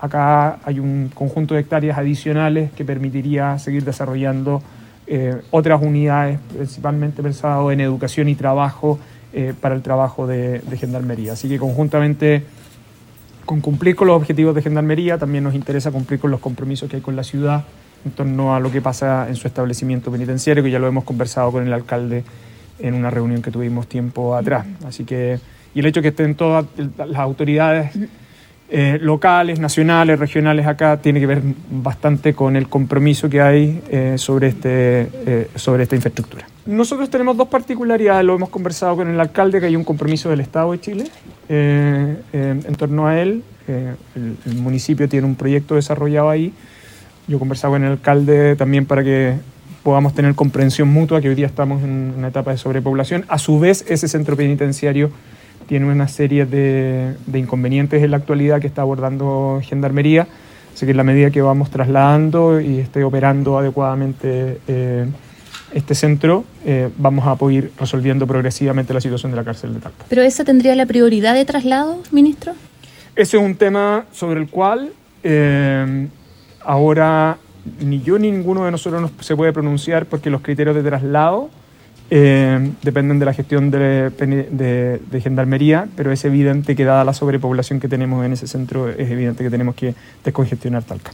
acá 0.00 0.58
hay 0.64 0.80
un 0.80 1.10
conjunto 1.12 1.54
de 1.54 1.60
hectáreas 1.60 1.98
adicionales 1.98 2.70
que 2.72 2.84
permitiría 2.84 3.58
seguir 3.58 3.84
desarrollando 3.84 4.62
eh, 5.08 5.40
otras 5.52 5.80
unidades, 5.82 6.40
principalmente 6.52 7.22
pensado 7.22 7.70
en 7.70 7.80
educación 7.80 8.28
y 8.28 8.34
trabajo 8.34 8.98
eh, 9.32 9.54
para 9.60 9.76
el 9.76 9.82
trabajo 9.82 10.26
de, 10.26 10.60
Gendarmería. 10.76 11.34
Así 11.34 11.48
que 11.48 11.58
conjuntamente 11.58 12.42
con 13.44 13.60
cumplir 13.60 13.94
con 13.94 14.08
los 14.08 14.16
objetivos 14.16 14.52
de 14.56 14.62
Gendarmería, 14.62 15.16
también 15.16 15.44
nos 15.44 15.54
interesa 15.54 15.92
cumplir 15.92 16.18
con 16.18 16.32
los 16.32 16.40
compromisos 16.40 16.90
que 16.90 16.96
hay 16.96 17.02
con 17.02 17.14
la 17.14 17.22
ciudad 17.22 17.64
en 18.04 18.10
torno 18.10 18.56
a 18.56 18.60
lo 18.60 18.72
que 18.72 18.82
pasa 18.82 19.28
en 19.28 19.36
su 19.36 19.46
establecimiento 19.46 20.10
penitenciario, 20.10 20.64
que 20.64 20.72
ya 20.72 20.80
lo 20.80 20.88
hemos 20.88 21.04
conversado 21.04 21.52
con 21.52 21.64
el 21.64 21.72
alcalde 21.72 22.24
en 22.80 22.94
una 22.94 23.08
reunión 23.08 23.42
que 23.42 23.52
tuvimos 23.52 23.86
tiempo 23.86 24.34
atrás. 24.34 24.66
Así 24.84 25.04
que, 25.04 25.38
y 25.72 25.78
el 25.78 25.86
hecho 25.86 26.00
de 26.00 26.02
que 26.02 26.08
estén 26.08 26.34
todas 26.34 26.66
las 26.98 27.18
autoridades 27.18 27.96
eh, 28.68 28.98
locales, 29.00 29.60
nacionales, 29.60 30.18
regionales 30.18 30.66
acá, 30.66 30.96
tiene 30.96 31.20
que 31.20 31.26
ver 31.26 31.40
bastante 31.70 32.34
con 32.34 32.56
el 32.56 32.68
compromiso 32.68 33.28
que 33.28 33.40
hay 33.40 33.80
eh, 33.88 34.14
sobre, 34.18 34.48
este, 34.48 35.08
eh, 35.24 35.50
sobre 35.54 35.84
esta 35.84 35.94
infraestructura. 35.94 36.48
Nosotros 36.66 37.08
tenemos 37.08 37.36
dos 37.36 37.46
particularidades, 37.46 38.24
lo 38.24 38.34
hemos 38.34 38.48
conversado 38.48 38.96
con 38.96 39.08
el 39.08 39.20
alcalde, 39.20 39.60
que 39.60 39.66
hay 39.66 39.76
un 39.76 39.84
compromiso 39.84 40.30
del 40.30 40.40
Estado 40.40 40.72
de 40.72 40.80
Chile 40.80 41.04
en 41.48 42.74
torno 42.76 43.06
a 43.06 43.20
él. 43.20 43.44
El, 43.68 44.56
municipio 44.56 45.08
tiene 45.08 45.28
un 45.28 45.36
proyecto 45.36 45.76
desarrollado 45.76 46.28
ahí. 46.28 46.52
Yo 47.28 47.36
he 47.36 47.38
conversado 47.38 47.74
con 47.74 47.84
el 47.84 47.92
alcalde 47.92 48.56
también 48.56 48.84
para 48.84 49.04
que 49.04 49.34
podamos 49.84 50.12
tener 50.12 50.34
comprensión 50.34 50.88
mutua, 50.88 51.20
que 51.20 51.28
hoy 51.28 51.36
día 51.36 51.46
estamos 51.46 51.84
en 51.84 52.14
una 52.18 52.28
etapa 52.28 52.50
de 52.50 52.58
sobrepoblación. 52.58 53.24
A 53.28 53.38
su 53.38 53.60
vez, 53.60 53.84
ese 53.88 54.08
centro 54.08 54.36
penitenciario 54.36 55.12
tiene 55.66 55.90
una 55.90 56.08
serie 56.08 56.46
de, 56.46 57.14
inconvenientes 57.34 58.02
en 58.02 58.10
la 58.10 58.18
actualidad 58.18 58.60
que 58.60 58.66
está 58.66 58.82
abordando 58.82 59.60
Gendarmería. 59.62 60.26
Así 60.74 60.84
que 60.84 60.90
en 60.90 60.96
la 60.96 61.04
medida 61.04 61.30
que 61.30 61.40
vamos 61.40 61.70
trasladando 61.70 62.60
y 62.60 62.78
esté 62.78 63.02
operando 63.02 63.58
adecuadamente 63.58 64.58
eh, 64.68 65.06
este 65.72 65.94
centro, 65.94 66.44
eh, 66.64 66.90
vamos 66.98 67.26
a 67.26 67.34
poder 67.36 67.56
ir 67.56 67.72
resolviendo 67.78 68.26
progresivamente 68.26 68.92
la 68.92 69.00
situación 69.00 69.32
de 69.32 69.36
la 69.36 69.44
cárcel 69.44 69.74
de 69.74 69.80
Talpa. 69.80 70.04
¿Pero 70.08 70.22
esa 70.22 70.44
tendría 70.44 70.74
la 70.74 70.86
prioridad 70.86 71.34
de 71.34 71.44
traslado, 71.44 72.02
ministro? 72.10 72.52
Ese 73.14 73.38
es 73.38 73.42
un 73.42 73.54
tema 73.54 74.04
sobre 74.12 74.40
el 74.40 74.48
cual 74.48 74.90
eh, 75.22 76.08
ahora 76.62 77.38
ni 77.80 78.02
yo 78.02 78.18
ni 78.18 78.30
ninguno 78.30 78.64
de 78.64 78.70
nosotros 78.70 79.10
se 79.20 79.34
puede 79.34 79.52
pronunciar 79.52 80.06
porque 80.06 80.30
los 80.30 80.42
criterios 80.42 80.76
de 80.76 80.82
traslado 80.82 81.50
eh, 82.10 82.70
dependen 82.82 83.18
de 83.18 83.24
la 83.24 83.34
gestión 83.34 83.70
de, 83.70 84.10
de, 84.10 85.20
gendarmería, 85.20 85.88
pero 85.96 86.12
es 86.12 86.24
evidente 86.24 86.76
que 86.76 86.84
dada 86.84 87.04
la 87.04 87.12
sobrepoblación 87.12 87.80
que 87.80 87.88
tenemos 87.88 88.24
en 88.24 88.32
ese 88.32 88.46
centro, 88.46 88.88
es 88.88 89.10
evidente 89.10 89.42
que 89.42 89.50
tenemos 89.50 89.74
que 89.74 89.94
descongestionar 90.24 90.84
Talca. 90.84 91.12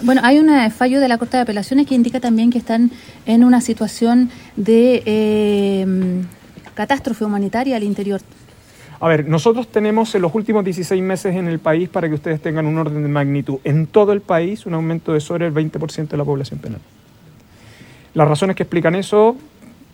Bueno, 0.00 0.20
hay 0.22 0.38
un 0.38 0.48
fallo 0.70 1.00
de 1.00 1.08
la 1.08 1.18
Corte 1.18 1.36
de 1.36 1.42
Apelaciones 1.42 1.88
que 1.88 1.96
indica 1.96 2.20
también 2.20 2.50
que 2.50 2.58
están 2.58 2.92
en 3.26 3.42
una 3.42 3.60
situación 3.60 4.30
de 4.54 5.02
eh, 5.06 5.86
catástrofe 6.74 7.24
humanitaria 7.24 7.76
al 7.76 7.82
interior. 7.82 8.20
A 9.00 9.08
ver, 9.08 9.28
nosotros 9.28 9.68
tenemos 9.68 10.14
en 10.14 10.22
los 10.22 10.34
últimos 10.34 10.64
16 10.64 11.02
meses 11.02 11.34
en 11.34 11.48
el 11.48 11.58
país, 11.58 11.88
para 11.88 12.08
que 12.08 12.14
ustedes 12.14 12.40
tengan 12.40 12.66
un 12.66 12.78
orden 12.78 13.02
de 13.02 13.08
magnitud, 13.08 13.58
en 13.64 13.88
todo 13.88 14.12
el 14.12 14.20
país 14.20 14.66
un 14.66 14.74
aumento 14.74 15.12
de 15.12 15.20
sobre 15.20 15.46
el 15.46 15.54
20% 15.54 16.08
de 16.08 16.16
la 16.16 16.24
población 16.24 16.60
penal. 16.60 16.80
Las 18.14 18.28
razones 18.28 18.56
que 18.56 18.64
explican 18.64 18.94
eso 18.94 19.36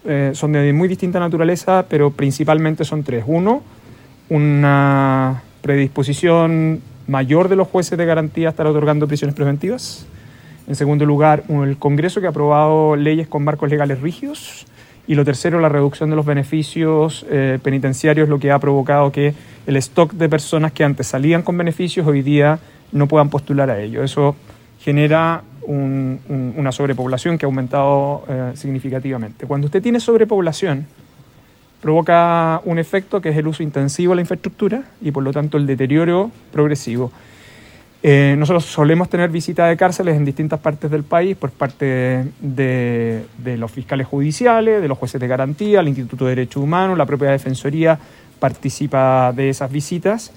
eh, 0.04 0.32
son 0.34 0.52
de 0.52 0.72
muy 0.72 0.88
distinta 0.88 1.18
naturaleza, 1.18 1.86
pero 1.88 2.10
principalmente 2.10 2.84
son 2.84 3.02
tres. 3.02 3.24
Uno, 3.26 3.62
una 4.28 5.42
predisposición 5.62 6.80
mayor 7.06 7.48
de 7.48 7.56
los 7.56 7.68
jueces 7.68 7.96
de 7.98 8.04
garantía 8.04 8.48
a 8.48 8.50
estar 8.50 8.66
otorgando 8.66 9.06
prisiones 9.06 9.34
preventivas. 9.34 10.06
En 10.66 10.74
segundo 10.74 11.04
lugar, 11.04 11.44
el 11.48 11.76
Congreso 11.76 12.20
que 12.20 12.26
ha 12.26 12.30
aprobado 12.30 12.96
leyes 12.96 13.28
con 13.28 13.44
marcos 13.44 13.70
legales 13.70 14.00
rígidos. 14.00 14.66
Y 15.06 15.14
lo 15.14 15.24
tercero, 15.24 15.60
la 15.60 15.68
reducción 15.68 16.08
de 16.08 16.16
los 16.16 16.24
beneficios 16.24 17.26
eh, 17.30 17.58
penitenciarios, 17.62 18.28
lo 18.28 18.38
que 18.38 18.50
ha 18.50 18.58
provocado 18.58 19.12
que 19.12 19.34
el 19.66 19.76
stock 19.76 20.12
de 20.12 20.30
personas 20.30 20.72
que 20.72 20.82
antes 20.82 21.06
salían 21.06 21.42
con 21.42 21.58
beneficios 21.58 22.06
hoy 22.06 22.22
día 22.22 22.58
no 22.92 23.06
puedan 23.06 23.28
postular 23.28 23.68
a 23.68 23.80
ello. 23.80 24.02
Eso 24.02 24.34
genera 24.80 25.42
una 25.66 26.72
sobrepoblación 26.72 27.38
que 27.38 27.46
ha 27.46 27.48
aumentado 27.48 28.24
eh, 28.28 28.52
significativamente. 28.54 29.46
Cuando 29.46 29.66
usted 29.66 29.82
tiene 29.82 30.00
sobrepoblación, 30.00 30.86
provoca 31.80 32.60
un 32.64 32.78
efecto 32.78 33.20
que 33.20 33.28
es 33.28 33.36
el 33.36 33.46
uso 33.46 33.62
intensivo 33.62 34.12
de 34.12 34.16
la 34.16 34.22
infraestructura 34.22 34.84
y 35.02 35.10
por 35.10 35.22
lo 35.22 35.32
tanto 35.32 35.58
el 35.58 35.66
deterioro 35.66 36.30
progresivo. 36.50 37.12
Eh, 38.02 38.34
nosotros 38.38 38.66
solemos 38.66 39.08
tener 39.08 39.30
visitas 39.30 39.68
de 39.68 39.76
cárceles 39.76 40.16
en 40.16 40.24
distintas 40.24 40.60
partes 40.60 40.90
del 40.90 41.04
país 41.04 41.36
por 41.36 41.50
parte 41.50 42.26
de, 42.40 43.24
los 43.58 43.70
fiscales 43.70 44.06
judiciales, 44.06 44.82
de 44.82 44.88
los 44.88 44.98
jueces 44.98 45.20
de 45.20 45.26
garantía, 45.26 45.80
el 45.80 45.88
Instituto 45.88 46.26
de 46.26 46.30
Derechos 46.30 46.62
Humanos, 46.62 46.98
la 46.98 47.06
propia 47.06 47.30
Defensoría 47.30 47.98
participa 48.38 49.32
de 49.34 49.48
esas 49.48 49.72
visitas 49.72 50.32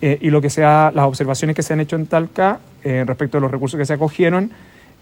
eh, 0.00 0.18
y 0.20 0.30
lo 0.30 0.40
que 0.40 0.50
sea, 0.50 0.90
las 0.92 1.06
observaciones 1.06 1.54
que 1.54 1.62
se 1.62 1.72
han 1.72 1.80
hecho 1.80 1.96
en 1.96 2.06
Talca 2.06 2.60
respecto 2.84 3.38
a 3.38 3.40
los 3.40 3.48
recursos 3.48 3.78
que 3.78 3.86
se 3.86 3.92
acogieron 3.92 4.50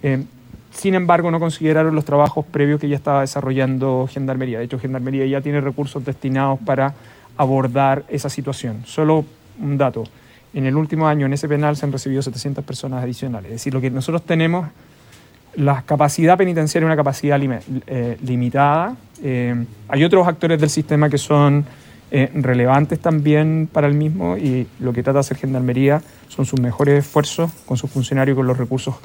eh, 0.03 0.25
sin 0.71 0.95
embargo, 0.95 1.31
no 1.31 1.41
consideraron 1.41 1.95
los 1.95 2.05
trabajos 2.05 2.45
previos 2.47 2.81
que 2.81 2.89
ya 2.89 2.97
estaba 2.97 3.23
desarrollando 3.23 4.09
Gendarmería. 4.11 4.59
De 4.59 4.65
hecho, 4.65 4.79
Gendarmería 4.79 5.27
ya 5.27 5.41
tiene 5.41 5.61
recursos 5.61 6.05
destinados 6.05 6.61
para 6.61 6.95
abordar 7.37 8.05
esa 8.09 8.29
situación. 8.29 8.83
Solo 8.87 9.25
un 9.61 9.77
dato. 9.77 10.05
En 10.55 10.67
el 10.67 10.77
último 10.77 11.09
año 11.09 11.27
en 11.27 11.33
ese 11.33 11.49
penal 11.49 11.77
se 11.77 11.87
han 11.87 11.93
recibido 11.93 12.23
700 12.23 12.65
personas 12.65 13.03
adicionales. 13.03 13.51
Es 13.51 13.57
decir, 13.57 13.75
lo 13.75 13.81
que 13.81 13.91
nosotros 13.91 14.23
tenemos, 14.23 14.69
la 15.57 15.83
capacidad 15.83 16.39
penitenciaria 16.39 16.87
es 16.87 16.89
una 16.89 16.97
capacidad 16.97 17.41
eh, 17.43 18.17
limitada. 18.23 18.97
Eh, 19.23 19.65
hay 19.89 20.05
otros 20.05 20.27
actores 20.27 20.61
del 20.61 20.71
sistema 20.71 21.09
que 21.09 21.19
son 21.19 21.65
relevantes 22.11 22.99
también 22.99 23.69
para 23.73 23.87
el 23.87 23.95
mismo 23.95 24.37
y 24.37 24.67
lo 24.81 24.93
que 24.93 25.01
trata 25.01 25.19
de 25.19 25.21
hacer 25.21 25.37
Gendarmería 25.37 26.03
son 26.27 26.45
sus 26.45 26.61
mejores 26.61 27.05
esfuerzos 27.05 27.53
con 27.65 27.77
sus 27.77 27.89
funcionarios 27.89 28.35
y 28.35 28.37
con 28.37 28.49
los 28.49 28.59
recursos 28.59 28.97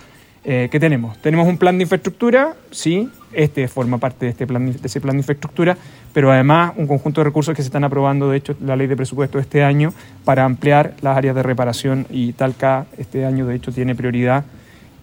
eh, 0.48 0.70
¿Qué 0.72 0.80
tenemos? 0.80 1.18
Tenemos 1.24 1.48
un 1.48 1.58
plan 1.58 1.76
de 1.78 1.86
infraestructura, 1.86 2.54
sí, 2.70 3.10
este 3.34 3.68
forma 3.68 3.98
parte 3.98 4.28
de, 4.28 4.32
este 4.32 4.46
plan, 4.46 4.72
de 4.72 4.80
ese 4.84 5.02
plan 5.02 5.16
de 5.16 5.22
infraestructura, 5.22 5.76
pero 6.14 6.32
además 6.32 6.74
un 6.78 6.86
conjunto 6.86 7.22
de 7.22 7.26
recursos 7.26 7.56
que 7.56 7.64
se 7.64 7.68
están 7.68 7.84
aprobando, 7.84 8.30
de 8.30 8.38
hecho, 8.38 8.56
la 8.62 8.76
ley 8.76 8.86
de 8.86 8.96
presupuesto 8.96 9.40
este 9.40 9.64
año 9.64 9.92
para 10.24 10.46
ampliar 10.46 10.94
las 11.02 11.18
áreas 11.18 11.36
de 11.36 11.42
reparación 11.42 12.06
y 12.12 12.34
Talca 12.34 12.86
este 13.00 13.26
año, 13.26 13.48
de 13.48 13.56
hecho, 13.56 13.72
tiene 13.72 13.96
prioridad 13.96 14.46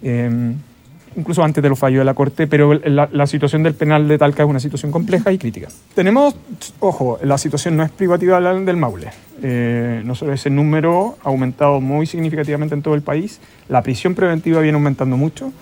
em, 0.00 0.54
incluso 1.16 1.42
antes 1.42 1.62
de 1.62 1.68
los 1.68 1.78
fallos 1.78 2.00
de 2.00 2.04
la 2.04 2.14
Corte, 2.14 2.46
pero 2.46 2.74
la, 2.74 3.26
situación 3.26 3.62
del 3.62 3.74
penal 3.74 4.08
de 4.08 4.18
Talca 4.18 4.42
es 4.42 4.48
una 4.48 4.60
situación 4.60 4.92
compleja 4.92 5.32
y 5.32 5.38
crítica. 5.38 5.68
Tenemos, 5.94 6.34
ojo, 6.80 7.18
la 7.22 7.38
situación 7.38 7.76
no 7.76 7.82
es 7.82 7.90
privativa 7.90 8.40
del 8.40 8.76
Maule. 8.76 9.10
Eh, 9.42 10.02
nosotros 10.04 10.38
ese 10.38 10.50
número 10.50 11.16
ha 11.24 11.28
aumentado 11.28 11.80
muy 11.80 12.06
significativamente 12.06 12.74
en 12.74 12.82
todo 12.82 12.94
el 12.94 13.02
país. 13.02 13.40
La 13.68 13.82
prisión 13.82 14.14
preventiva 14.14 14.60
viene 14.60 14.76
aumentando 14.76 15.16
mucho. 15.16 15.52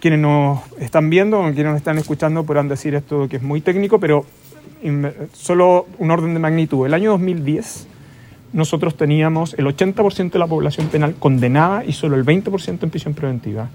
Quienes 0.00 0.20
nos 0.20 0.60
están 0.78 1.08
viendo 1.08 1.40
o 1.40 1.44
quienes 1.44 1.66
nos 1.66 1.76
están 1.76 1.98
escuchando 1.98 2.44
podrán 2.44 2.68
decir 2.68 2.94
esto 2.94 3.28
que 3.28 3.36
es 3.36 3.42
muy 3.42 3.60
técnico, 3.60 3.98
pero 3.98 4.26
solo 5.32 5.86
un 5.98 6.10
orden 6.10 6.34
de 6.34 6.40
magnitud. 6.40 6.86
El 6.86 6.94
año 6.94 7.10
2010 7.12 7.88
nosotros 8.52 8.96
teníamos 8.96 9.54
el 9.54 9.66
80% 9.66 10.30
de 10.30 10.38
la 10.38 10.46
población 10.46 10.86
penal 10.86 11.14
condenada 11.18 11.84
y 11.84 11.92
solo 11.92 12.16
el 12.16 12.24
20% 12.24 12.82
en 12.82 12.90
prisión 12.90 13.14
preventiva. 13.14 13.68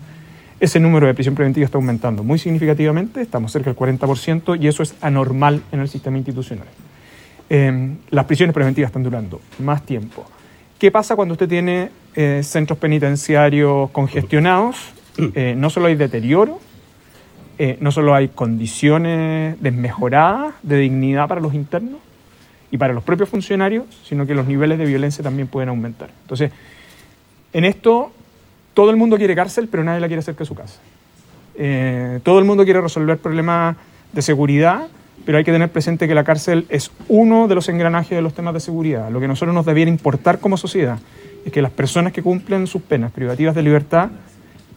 Ese 0.60 0.80
número 0.80 1.08
de 1.08 1.14
prisión 1.14 1.36
preventiva 1.36 1.66
está 1.66 1.78
aumentando 1.78 2.24
muy 2.24 2.38
significativamente, 2.38 3.22
estamos 3.22 3.52
cerca 3.52 3.70
del 3.70 3.78
40% 3.78 4.62
y 4.62 4.68
eso 4.68 4.84
es 4.84 4.94
anormal 5.02 5.62
en 5.72 5.80
el 5.80 5.88
sistema 5.88 6.18
institucional. 6.18 6.68
Em, 7.50 7.98
las 8.10 8.26
prisiones 8.26 8.54
preventivas 8.54 8.90
están 8.90 9.04
durando 9.04 9.42
más 9.60 9.86
tiempo. 9.86 10.26
¿Qué 10.78 10.92
pasa 10.92 11.16
cuando 11.16 11.34
usted 11.34 11.48
tiene 11.48 11.90
eh, 12.16 12.42
centros 12.44 12.78
penitenciarios 12.78 13.90
congestionados? 13.92 14.78
Eh, 15.18 15.56
no 15.58 15.70
solo 15.70 15.88
hay 15.88 15.96
deterioro, 15.96 16.60
eh, 17.58 17.78
no 17.82 17.92
solo 17.92 18.14
hay 18.14 18.28
condiciones 18.30 19.62
desmejoradas 19.62 20.54
de 20.64 20.78
dignidad 20.78 21.28
para 21.28 21.42
los 21.42 21.54
internos, 21.54 22.00
y 22.72 22.78
para 22.78 22.94
los 22.94 23.04
propios 23.04 23.30
funcionarios, 23.30 23.86
sino 24.04 24.26
que 24.28 24.36
los 24.36 24.48
niveles 24.48 24.78
de 24.78 24.86
violencia 24.86 25.24
también 25.24 25.48
pueden 25.48 25.70
aumentar. 25.70 26.10
Entonces, 26.22 26.52
en 27.54 27.66
esto 27.66 28.12
todo 28.80 28.92
el 28.92 28.96
mundo 28.96 29.18
quiere 29.18 29.36
cárcel, 29.36 29.68
pero 29.68 29.84
nadie 29.84 30.00
la 30.00 30.08
quiere 30.08 30.22
hacer 30.22 30.36
que 30.36 30.46
su 30.46 30.56
casa. 30.56 30.80
Eh, 31.56 32.22
todo 32.24 32.40
el 32.40 32.46
mundo 32.46 32.64
quiere 32.64 32.80
resolver 32.80 33.18
problemas 33.18 33.76
de 34.14 34.22
seguridad, 34.22 34.88
pero 35.26 35.38
hay 35.38 35.44
que 35.44 35.52
tener 35.52 35.70
presente 35.70 36.08
que 36.08 36.16
la 36.16 36.24
cárcel 36.24 36.66
es 36.70 36.90
uno 37.10 37.50
de 37.50 37.56
los 37.56 37.68
engranajes 37.68 38.12
de 38.12 38.22
los 38.22 38.34
temas 38.34 38.54
de 38.54 38.62
seguridad. 38.62 39.12
Lo 39.12 39.20
que 39.20 39.28
nosotros 39.28 39.54
nos 39.54 39.66
debiera 39.66 39.92
importar 39.92 40.40
como 40.40 40.56
sociedad 40.56 40.98
es 41.44 41.52
que 41.52 41.62
las 41.62 41.74
personas 41.74 42.14
que 42.14 42.24
cumplen 42.24 42.68
sus 42.68 42.82
penas 42.82 43.12
privativas 43.12 43.54
de 43.54 43.64
libertad 43.64 44.12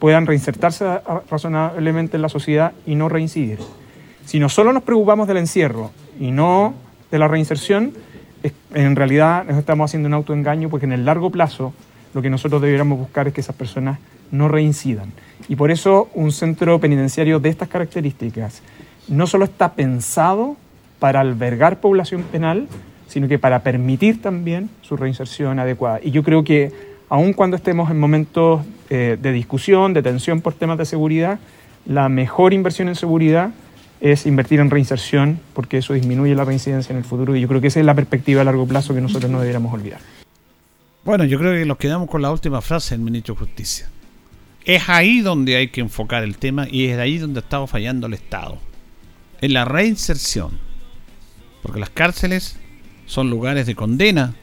puedan 0.01 0.27
reinsertarse 0.27 0.85
razonablemente 1.31 2.17
en 2.17 2.23
la 2.23 2.29
sociedad 2.29 2.73
y 2.85 2.97
no 2.97 3.09
reincidir. 3.09 3.61
Si 4.27 4.41
no 4.41 4.49
solo 4.49 4.73
nos 4.73 4.83
preocupamos 4.83 5.29
del 5.29 5.37
encierro 5.37 5.93
y 6.19 6.33
no 6.33 6.75
de 7.13 7.21
la 7.21 7.29
reinserción, 7.29 7.93
en 8.75 8.97
realidad 8.97 9.45
nos 9.45 9.59
estamos 9.59 9.89
haciendo 9.89 10.09
un 10.09 10.15
autoengaño 10.15 10.71
porque 10.71 10.87
en 10.87 10.93
el 10.93 11.05
largo 11.05 11.31
plazo 11.31 11.73
lo 12.15 12.23
que 12.23 12.31
nosotros 12.31 12.61
deberíamos 12.61 12.99
buscar 12.99 13.29
es 13.29 13.35
que 13.35 13.41
esas 13.41 13.57
personas 13.57 13.99
no 14.31 14.49
reincidan. 14.49 15.13
Y 15.49 15.57
por 15.57 15.71
eso 15.71 16.09
un 16.15 16.33
centro 16.33 16.79
penitenciario 16.79 17.41
de 17.41 17.49
estas 17.49 17.69
características 17.69 18.63
no 19.09 19.27
solo 19.27 19.45
está 19.45 19.73
pensado 19.73 20.57
para 20.99 21.21
albergar 21.21 21.81
población 21.81 22.23
penal, 22.23 22.69
sino 23.09 23.29
que 23.29 23.39
para 23.39 23.63
permitir 23.63 24.23
también 24.23 24.71
su 24.81 24.97
reinserción 24.97 25.59
adecuada. 25.59 26.01
Y 26.03 26.13
yo 26.13 26.23
creo 26.23 26.45
que 26.45 26.73
aun 27.09 27.33
cuando 27.33 27.57
estemos 27.57 27.91
en 27.91 28.01
momentos 28.01 28.63
eh, 28.89 29.19
de 29.21 29.33
discusión, 29.33 29.93
de 29.93 30.03
tensión 30.03 30.41
por 30.41 30.55
temas 30.55 30.79
de 30.79 30.87
seguridad, 30.87 31.39
la 31.85 32.09
mejor 32.09 32.55
inversión 32.55 32.89
en 32.89 32.95
seguridad 32.95 33.51
es 34.01 34.27
invertir 34.27 34.61
en 34.61 34.71
reinserción, 34.71 35.39
porque 35.53 35.79
eso 35.79 35.93
disminuye 35.93 36.35
la 36.35 36.45
reincidencia 36.45 36.93
en 36.93 36.99
el 36.99 37.05
futuro 37.05 37.37
y 37.37 37.41
yo 37.41 37.49
creo 37.49 37.61
que 37.61 37.67
esa 37.69 37.81
es 37.81 37.87
la 37.87 37.95
perspectiva 37.95 38.41
a 38.41 38.45
largo 38.45 38.67
plazo 38.67 38.95
que 38.95 39.01
nosotros 39.01 39.31
no 39.31 39.41
deberíamos 39.41 39.73
olvidar. 39.73 40.01
Bueno, 41.05 41.25
yo 41.25 41.37
creo 41.37 41.53
que 41.53 41.67
nos 41.67 41.79
quedamos 41.79 42.09
con 42.09 42.23
la 42.23 42.31
última 42.31 42.61
frase 42.61 42.95
del 42.95 43.05
ministro 43.05 43.35
de 43.35 43.41
Justicia. 43.41 43.89
Es 44.65 44.89
ahí 44.89 45.21
donde 45.21 45.57
hay 45.57 45.67
que 45.67 45.81
enfocar 45.81 46.23
el 46.23 46.39
tema 46.39 46.69
y 46.71 46.87
es 46.87 46.99
ahí 46.99 47.19
donde 47.19 47.41
estado 47.41 47.67
fallando 47.67 48.07
el 48.07 48.15
Estado. 48.15 48.59
En 49.41 49.53
la 49.53 49.65
reinserción. 49.65 50.61
Porque 51.61 51.81
las 51.81 51.91
cárceles 51.91 52.57
son 53.07 53.31
lugares 53.31 53.67
de 53.67 53.75
condena 53.75 54.35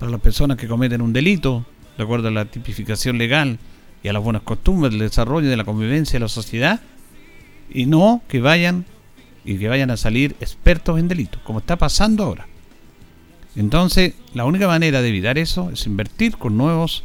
para 0.00 0.10
las 0.10 0.20
personas 0.20 0.56
que 0.56 0.66
cometen 0.66 1.02
un 1.02 1.12
delito, 1.12 1.64
de 1.96 2.02
acuerdo 2.02 2.28
a 2.28 2.32
la 2.32 2.46
tipificación 2.46 3.16
legal 3.16 3.60
y 4.02 4.08
a 4.08 4.12
las 4.12 4.22
buenas 4.22 4.42
costumbres 4.42 4.90
del 4.90 5.02
desarrollo 5.02 5.48
de 5.48 5.56
la 5.56 5.64
convivencia 5.64 6.14
de 6.14 6.24
la 6.24 6.28
sociedad, 6.28 6.80
y 7.70 7.86
no 7.86 8.22
que 8.26 8.40
vayan 8.40 8.86
y 9.44 9.56
que 9.56 9.68
vayan 9.68 9.92
a 9.92 9.96
salir 9.96 10.34
expertos 10.40 10.98
en 10.98 11.06
delitos, 11.06 11.40
como 11.42 11.60
está 11.60 11.76
pasando 11.76 12.24
ahora. 12.24 12.48
Entonces, 13.58 14.14
la 14.34 14.44
única 14.44 14.68
manera 14.68 15.02
de 15.02 15.08
evitar 15.08 15.36
eso 15.36 15.70
es 15.72 15.84
invertir 15.86 16.36
con 16.36 16.56
nuevos 16.56 17.02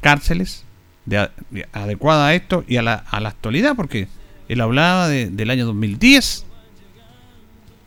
cárceles 0.00 0.64
de, 1.04 1.28
adecuada 1.72 2.28
a 2.28 2.34
esto 2.34 2.64
y 2.66 2.78
a 2.78 2.82
la, 2.82 2.94
a 2.94 3.20
la 3.20 3.28
actualidad, 3.28 3.76
porque 3.76 4.08
él 4.48 4.62
hablaba 4.62 5.06
del 5.08 5.50
año 5.50 5.66
2010, 5.66 6.46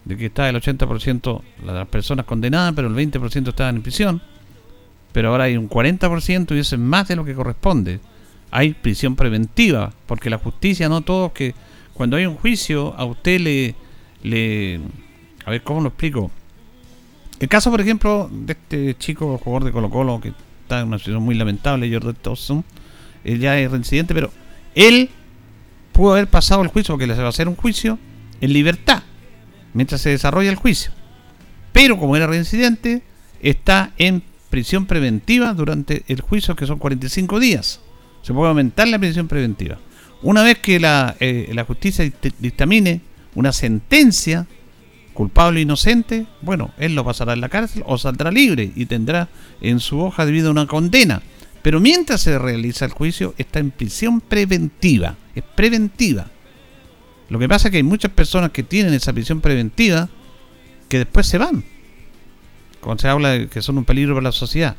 de 0.05 0.17
que 0.17 0.27
estaba 0.27 0.49
el 0.49 0.55
80% 0.55 1.41
de 1.65 1.73
las 1.73 1.87
personas 1.87 2.27
condenadas, 2.27 2.73
pero 2.75 2.89
el 2.89 2.93
20% 2.93 3.47
estaban 3.47 3.77
en 3.77 3.81
prisión. 3.81 4.21
Pero 5.11 5.29
ahora 5.29 5.45
hay 5.45 5.57
un 5.57 5.67
40% 5.67 6.55
y 6.55 6.59
eso 6.59 6.75
es 6.75 6.81
más 6.81 7.07
de 7.07 7.15
lo 7.15 7.25
que 7.25 7.33
corresponde. 7.33 7.99
Hay 8.51 8.73
prisión 8.75 9.15
preventiva, 9.15 9.91
porque 10.05 10.29
la 10.29 10.37
justicia 10.37 10.89
no 10.89 11.01
todos 11.01 11.31
que 11.31 11.55
cuando 11.95 12.17
hay 12.17 12.27
un 12.27 12.35
juicio, 12.35 12.93
a 12.95 13.05
usted 13.05 13.41
le... 14.21 14.79
A 15.43 15.49
ver, 15.49 15.63
¿cómo 15.63 15.81
lo 15.81 15.87
explico? 15.87 16.29
El 17.43 17.49
caso, 17.49 17.69
por 17.69 17.81
ejemplo, 17.81 18.29
de 18.31 18.53
este 18.53 18.95
chico 18.97 19.37
jugador 19.37 19.65
de 19.65 19.73
Colo 19.73 19.89
Colo, 19.89 20.21
que 20.21 20.31
está 20.61 20.79
en 20.79 20.87
una 20.87 20.97
situación 20.97 21.23
muy 21.23 21.35
lamentable, 21.35 21.91
Jordan 21.91 22.15
Thompson, 22.21 22.63
él 23.25 23.37
ya 23.37 23.59
es 23.59 23.69
reincidente, 23.69 24.13
pero 24.13 24.31
él 24.75 25.09
pudo 25.91 26.13
haber 26.13 26.27
pasado 26.27 26.61
el 26.61 26.69
juicio, 26.69 26.93
porque 26.93 27.05
le 27.05 27.13
va 27.15 27.25
a 27.25 27.27
hacer 27.27 27.49
un 27.49 27.57
juicio 27.57 27.99
en 28.39 28.53
libertad, 28.53 29.03
mientras 29.73 29.99
se 29.99 30.11
desarrolla 30.11 30.49
el 30.51 30.55
juicio. 30.55 30.93
Pero 31.73 31.99
como 31.99 32.15
era 32.15 32.27
reincidente, 32.27 33.03
está 33.41 33.91
en 33.97 34.23
prisión 34.49 34.85
preventiva 34.85 35.53
durante 35.53 36.05
el 36.07 36.21
juicio, 36.21 36.55
que 36.55 36.65
son 36.65 36.79
45 36.79 37.41
días. 37.41 37.81
Se 38.21 38.33
puede 38.33 38.47
aumentar 38.47 38.87
la 38.87 38.99
prisión 38.99 39.27
preventiva. 39.27 39.79
Una 40.21 40.43
vez 40.43 40.59
que 40.59 40.79
la, 40.79 41.17
eh, 41.19 41.51
la 41.53 41.65
justicia 41.65 42.09
dictamine 42.39 43.01
una 43.35 43.51
sentencia, 43.51 44.47
culpable 45.13 45.59
o 45.59 45.63
inocente, 45.63 46.25
bueno, 46.41 46.71
él 46.77 46.95
lo 46.95 47.05
pasará 47.05 47.33
en 47.33 47.41
la 47.41 47.49
cárcel 47.49 47.83
o 47.85 47.97
saldrá 47.97 48.31
libre 48.31 48.71
y 48.75 48.85
tendrá 48.85 49.29
en 49.61 49.79
su 49.79 49.99
hoja 49.99 50.25
de 50.25 50.31
vida 50.31 50.49
una 50.49 50.67
condena. 50.67 51.21
Pero 51.61 51.79
mientras 51.79 52.21
se 52.21 52.37
realiza 52.37 52.85
el 52.85 52.91
juicio, 52.91 53.33
está 53.37 53.59
en 53.59 53.71
prisión 53.71 54.21
preventiva. 54.21 55.15
Es 55.33 55.43
preventiva. 55.43 56.27
Lo 57.29 57.39
que 57.39 57.47
pasa 57.47 57.67
es 57.67 57.71
que 57.71 57.77
hay 57.77 57.83
muchas 57.83 58.11
personas 58.11 58.51
que 58.51 58.63
tienen 58.63 58.93
esa 58.93 59.13
prisión 59.13 59.39
preventiva 59.39 60.09
que 60.89 60.97
después 60.99 61.25
se 61.25 61.37
van. 61.37 61.63
Cuando 62.81 63.01
se 63.01 63.07
habla 63.07 63.29
de 63.29 63.47
que 63.47 63.61
son 63.61 63.77
un 63.77 63.85
peligro 63.85 64.13
para 64.13 64.25
la 64.25 64.31
sociedad. 64.33 64.75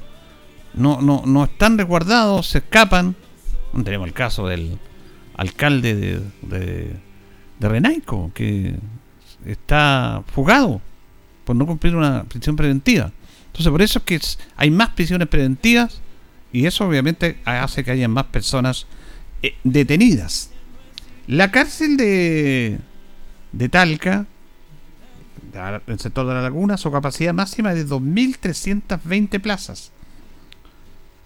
No, 0.75 1.01
no, 1.01 1.23
no 1.25 1.45
están 1.45 1.79
resguardados, 1.79 2.49
se 2.49 2.59
escapan. 2.59 3.17
Tenemos 3.83 4.07
el 4.07 4.13
caso 4.13 4.47
del, 4.47 4.79
alcalde 5.35 5.95
de, 5.95 6.21
de, 7.59 7.69
Renaico, 7.69 8.31
que 8.35 8.77
está 9.47 10.23
fugado 10.33 10.81
por 11.45 11.57
no 11.57 11.67
cumplir 11.67 11.95
una 11.95 12.25
prisión 12.25 12.57
preventiva. 12.57 13.13
Entonces, 13.47 13.71
por 13.71 13.83
eso 13.83 13.99
es 13.99 14.05
que 14.05 14.21
hay 14.57 14.71
más 14.71 14.91
prisiones 14.91 15.29
preventivas 15.29 16.01
y 16.53 16.67
eso 16.67 16.87
obviamente 16.87 17.39
hace 17.45 17.85
que 17.85 17.91
haya 17.91 18.09
más 18.09 18.25
personas 18.27 18.87
eh, 19.43 19.55
detenidas. 19.65 20.51
La 21.27 21.51
cárcel 21.51 21.97
de, 21.97 22.79
de 23.53 23.69
Talca, 23.69 24.27
el 25.87 26.01
sector 26.01 26.27
de 26.27 26.35
la 26.35 26.43
laguna, 26.43 26.77
su 26.77 26.91
capacidad 26.91 27.33
máxima 27.33 27.73
es 27.73 27.79
de 27.79 27.87
2.320 27.87 29.41
plazas. 29.41 29.93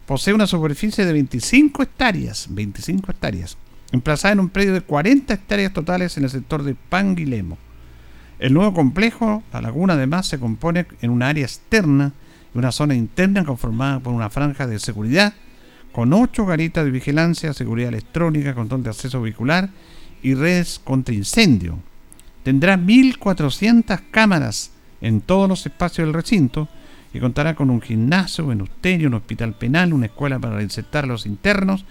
Posee 0.06 0.34
una 0.34 0.46
superficie 0.46 1.04
de 1.04 1.12
25 1.12 1.82
hectáreas, 1.82 2.46
25 2.50 3.10
hectáreas 3.10 3.56
emplazada 3.92 4.32
en 4.32 4.40
un 4.40 4.48
predio 4.48 4.74
de 4.74 4.80
40 4.80 5.32
hectáreas 5.32 5.72
totales 5.72 6.16
en 6.16 6.24
el 6.24 6.30
sector 6.30 6.62
de 6.62 6.74
Panguilemo. 6.74 7.58
El 8.38 8.54
nuevo 8.54 8.72
complejo, 8.72 9.42
la 9.52 9.60
laguna 9.60 9.94
además, 9.94 10.26
se 10.26 10.38
compone 10.38 10.86
en 11.00 11.10
un 11.10 11.22
área 11.22 11.44
externa 11.44 12.12
y 12.54 12.58
una 12.58 12.70
zona 12.70 12.94
interna 12.94 13.44
conformada 13.44 13.98
por 14.00 14.14
una 14.14 14.30
franja 14.30 14.66
de 14.66 14.78
seguridad 14.78 15.34
con 15.92 16.12
ocho 16.12 16.46
garitas 16.46 16.84
de 16.84 16.92
vigilancia, 16.92 17.52
seguridad 17.52 17.88
electrónica, 17.88 18.54
control 18.54 18.84
de 18.84 18.90
acceso 18.90 19.20
vehicular 19.20 19.70
y 20.22 20.34
redes 20.34 20.80
contra 20.82 21.14
incendio. 21.14 21.78
Tendrá 22.44 22.78
1.400 22.78 24.02
cámaras 24.10 24.70
en 25.00 25.20
todos 25.20 25.48
los 25.48 25.66
espacios 25.66 26.06
del 26.06 26.14
recinto 26.14 26.68
y 27.12 27.18
contará 27.18 27.54
con 27.54 27.70
un 27.70 27.80
gimnasio, 27.80 28.46
un 28.46 28.60
un 28.60 29.14
hospital 29.14 29.54
penal, 29.54 29.92
una 29.92 30.06
escuela 30.06 30.38
para 30.38 30.56
reinsertar 30.56 31.04
a 31.04 31.08
los 31.08 31.26
internos 31.26 31.84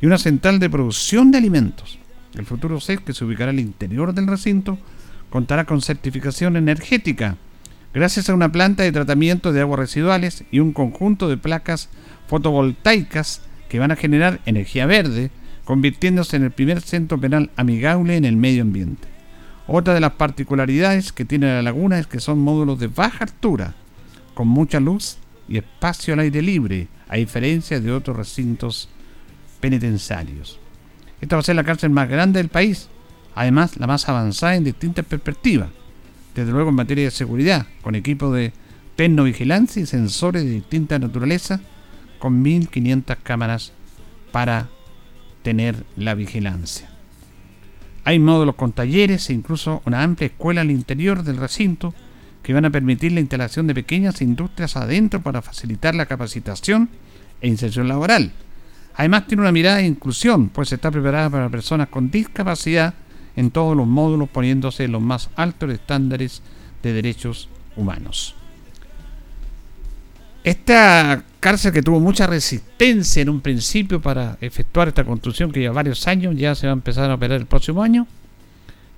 y 0.00 0.06
una 0.06 0.18
central 0.18 0.58
de 0.58 0.70
producción 0.70 1.30
de 1.30 1.38
alimentos. 1.38 1.98
El 2.34 2.46
futuro 2.46 2.80
CES, 2.80 3.00
que 3.00 3.12
se 3.12 3.24
ubicará 3.24 3.50
al 3.50 3.60
interior 3.60 4.14
del 4.14 4.26
recinto, 4.26 4.78
contará 5.32 5.64
con 5.64 5.80
certificación 5.80 6.56
energética, 6.58 7.38
gracias 7.94 8.28
a 8.28 8.34
una 8.34 8.52
planta 8.52 8.82
de 8.82 8.92
tratamiento 8.92 9.50
de 9.50 9.62
aguas 9.62 9.80
residuales 9.80 10.44
y 10.50 10.60
un 10.60 10.74
conjunto 10.74 11.26
de 11.26 11.38
placas 11.38 11.88
fotovoltaicas 12.28 13.40
que 13.70 13.78
van 13.78 13.90
a 13.90 13.96
generar 13.96 14.40
energía 14.44 14.84
verde 14.84 15.30
convirtiéndose 15.64 16.36
en 16.36 16.42
el 16.42 16.50
primer 16.50 16.82
centro 16.82 17.18
penal 17.18 17.50
amigable 17.56 18.18
en 18.18 18.26
el 18.26 18.36
medio 18.36 18.60
ambiente. 18.60 19.08
Otra 19.66 19.94
de 19.94 20.00
las 20.00 20.12
particularidades 20.12 21.12
que 21.12 21.24
tiene 21.24 21.46
la 21.46 21.62
laguna 21.62 21.98
es 21.98 22.06
que 22.06 22.20
son 22.20 22.38
módulos 22.38 22.78
de 22.78 22.88
baja 22.88 23.24
altura, 23.24 23.74
con 24.34 24.48
mucha 24.48 24.80
luz 24.80 25.16
y 25.48 25.56
espacio 25.56 26.12
al 26.12 26.20
aire 26.20 26.42
libre, 26.42 26.88
a 27.08 27.16
diferencia 27.16 27.80
de 27.80 27.90
otros 27.90 28.18
recintos 28.18 28.90
penitenciarios. 29.60 30.58
Esta 31.22 31.36
va 31.36 31.40
a 31.40 31.44
ser 31.44 31.56
la 31.56 31.64
cárcel 31.64 31.88
más 31.88 32.10
grande 32.10 32.38
del 32.38 32.50
país, 32.50 32.90
además 33.34 33.76
la 33.76 33.86
más 33.86 34.08
avanzada 34.08 34.56
en 34.56 34.64
distintas 34.64 35.04
perspectivas, 35.04 35.68
desde 36.34 36.52
luego 36.52 36.70
en 36.70 36.76
materia 36.76 37.04
de 37.04 37.10
seguridad, 37.10 37.66
con 37.82 37.94
equipos 37.94 38.34
de 38.34 38.52
vigilancia 38.96 39.82
y 39.82 39.86
sensores 39.86 40.44
de 40.44 40.50
distinta 40.50 40.98
naturaleza, 40.98 41.60
con 42.18 42.44
1.500 42.44 43.16
cámaras 43.22 43.72
para 44.30 44.68
tener 45.42 45.84
la 45.96 46.14
vigilancia. 46.14 46.88
Hay 48.04 48.18
módulos 48.18 48.54
con 48.54 48.72
talleres 48.72 49.28
e 49.28 49.32
incluso 49.32 49.82
una 49.86 50.02
amplia 50.02 50.26
escuela 50.26 50.60
al 50.60 50.70
interior 50.70 51.22
del 51.24 51.36
recinto 51.36 51.94
que 52.42 52.52
van 52.52 52.64
a 52.64 52.70
permitir 52.70 53.12
la 53.12 53.20
instalación 53.20 53.66
de 53.66 53.74
pequeñas 53.74 54.20
industrias 54.22 54.76
adentro 54.76 55.20
para 55.20 55.42
facilitar 55.42 55.94
la 55.94 56.06
capacitación 56.06 56.88
e 57.40 57.48
inserción 57.48 57.88
laboral. 57.88 58.32
Además 58.94 59.26
tiene 59.26 59.42
una 59.42 59.52
mirada 59.52 59.78
de 59.78 59.86
inclusión, 59.86 60.48
pues 60.48 60.72
está 60.72 60.90
preparada 60.90 61.30
para 61.30 61.48
personas 61.48 61.88
con 61.88 62.10
discapacidad 62.10 62.94
en 63.36 63.50
todos 63.50 63.76
los 63.76 63.86
módulos 63.86 64.28
poniéndose 64.28 64.88
los 64.88 65.02
más 65.02 65.30
altos 65.36 65.70
estándares 65.70 66.42
de 66.82 66.92
derechos 66.92 67.48
humanos. 67.76 68.34
Esta 70.44 71.24
cárcel 71.38 71.72
que 71.72 71.82
tuvo 71.82 72.00
mucha 72.00 72.26
resistencia 72.26 73.22
en 73.22 73.28
un 73.28 73.40
principio 73.40 74.02
para 74.02 74.38
efectuar 74.40 74.88
esta 74.88 75.04
construcción 75.04 75.52
que 75.52 75.60
lleva 75.60 75.74
varios 75.74 76.06
años, 76.08 76.36
ya 76.36 76.54
se 76.54 76.66
va 76.66 76.72
a 76.72 76.74
empezar 76.74 77.10
a 77.10 77.14
operar 77.14 77.38
el 77.38 77.46
próximo 77.46 77.82
año 77.82 78.06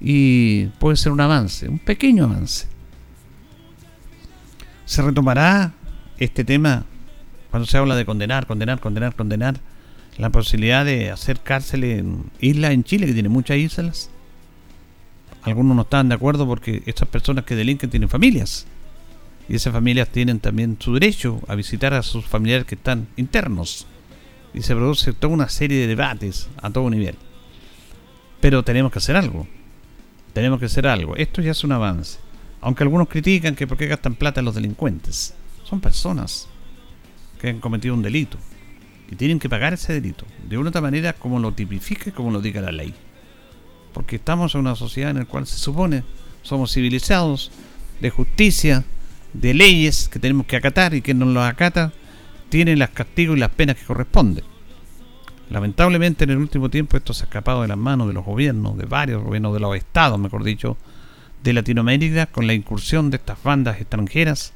y 0.00 0.66
puede 0.78 0.96
ser 0.96 1.12
un 1.12 1.20
avance, 1.20 1.68
un 1.68 1.78
pequeño 1.78 2.24
avance. 2.24 2.66
Se 4.86 5.02
retomará 5.02 5.72
este 6.18 6.44
tema 6.44 6.84
cuando 7.50 7.66
se 7.66 7.78
habla 7.78 7.94
de 7.94 8.04
condenar, 8.04 8.46
condenar, 8.46 8.80
condenar, 8.80 9.14
condenar, 9.14 9.60
la 10.18 10.30
posibilidad 10.30 10.84
de 10.84 11.10
hacer 11.10 11.40
cárcel 11.40 11.84
en 11.84 12.24
islas 12.40 12.72
en 12.72 12.84
Chile, 12.84 13.06
que 13.06 13.12
tiene 13.12 13.28
muchas 13.28 13.56
islas. 13.56 14.10
Algunos 15.44 15.76
no 15.76 15.82
están 15.82 16.08
de 16.08 16.14
acuerdo 16.14 16.46
porque 16.46 16.82
estas 16.86 17.08
personas 17.08 17.44
que 17.44 17.54
delinquen 17.54 17.90
tienen 17.90 18.08
familias 18.08 18.66
y 19.48 19.56
esas 19.56 19.72
familias 19.72 20.08
tienen 20.08 20.40
también 20.40 20.76
su 20.80 20.94
derecho 20.94 21.40
a 21.48 21.54
visitar 21.54 21.92
a 21.92 22.02
sus 22.02 22.24
familiares 22.24 22.66
que 22.66 22.76
están 22.76 23.08
internos. 23.16 23.86
Y 24.54 24.62
se 24.62 24.74
produce 24.74 25.12
toda 25.12 25.34
una 25.34 25.48
serie 25.48 25.80
de 25.80 25.86
debates 25.86 26.48
a 26.62 26.70
todo 26.70 26.88
nivel. 26.88 27.16
Pero 28.40 28.62
tenemos 28.62 28.92
que 28.92 28.98
hacer 28.98 29.16
algo. 29.16 29.46
Tenemos 30.32 30.60
que 30.60 30.66
hacer 30.66 30.86
algo. 30.86 31.16
Esto 31.16 31.42
ya 31.42 31.50
es 31.50 31.64
un 31.64 31.72
avance. 31.72 32.18
Aunque 32.60 32.84
algunos 32.84 33.08
critican 33.08 33.54
que 33.54 33.66
por 33.66 33.76
qué 33.76 33.86
gastan 33.86 34.14
plata 34.14 34.40
los 34.42 34.54
delincuentes. 34.54 35.34
Son 35.64 35.80
personas 35.80 36.48
que 37.40 37.48
han 37.48 37.60
cometido 37.60 37.94
un 37.94 38.02
delito. 38.02 38.38
Y 39.10 39.16
tienen 39.16 39.38
que 39.38 39.50
pagar 39.50 39.74
ese 39.74 39.92
delito. 39.92 40.24
De 40.48 40.56
una 40.56 40.70
otra 40.70 40.80
manera 40.80 41.12
como 41.12 41.38
lo 41.38 41.52
tipifique, 41.52 42.12
como 42.12 42.30
lo 42.30 42.40
diga 42.40 42.62
la 42.62 42.72
ley. 42.72 42.94
Porque 43.94 44.16
estamos 44.16 44.54
en 44.54 44.60
una 44.60 44.76
sociedad 44.76 45.12
en 45.12 45.20
la 45.20 45.24
cual 45.24 45.46
se 45.46 45.56
supone 45.56 46.04
somos 46.42 46.74
civilizados, 46.74 47.50
de 48.00 48.10
justicia, 48.10 48.84
de 49.32 49.54
leyes 49.54 50.08
que 50.08 50.18
tenemos 50.18 50.44
que 50.44 50.56
acatar 50.56 50.92
y 50.94 51.00
que 51.00 51.14
no 51.14 51.24
los 51.24 51.42
acata 51.42 51.92
tienen 52.50 52.78
los 52.78 52.90
castigos 52.90 53.36
y 53.36 53.40
las 53.40 53.50
penas 53.50 53.76
que 53.76 53.84
corresponden. 53.84 54.44
Lamentablemente 55.50 56.24
en 56.24 56.30
el 56.30 56.38
último 56.38 56.70
tiempo 56.70 56.96
esto 56.96 57.14
se 57.14 57.22
ha 57.22 57.26
escapado 57.26 57.62
de 57.62 57.68
las 57.68 57.78
manos 57.78 58.08
de 58.08 58.14
los 58.14 58.24
gobiernos, 58.24 58.76
de 58.76 58.86
varios 58.86 59.22
gobiernos, 59.22 59.54
de 59.54 59.60
los 59.60 59.76
estados, 59.76 60.18
mejor 60.18 60.44
dicho, 60.44 60.76
de 61.42 61.52
Latinoamérica, 61.52 62.26
con 62.26 62.46
la 62.46 62.54
incursión 62.54 63.10
de 63.10 63.16
estas 63.16 63.42
bandas 63.42 63.80
extranjeras 63.80 64.52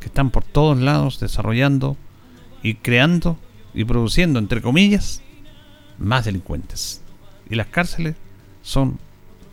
que 0.00 0.06
están 0.06 0.30
por 0.30 0.44
todos 0.44 0.78
lados 0.78 1.20
desarrollando 1.20 1.96
y 2.62 2.74
creando 2.74 3.38
y 3.74 3.84
produciendo, 3.84 4.38
entre 4.38 4.62
comillas, 4.62 5.22
más 5.98 6.24
delincuentes. 6.24 7.02
Y 7.50 7.54
las 7.54 7.66
cárceles 7.66 8.16
son, 8.62 8.98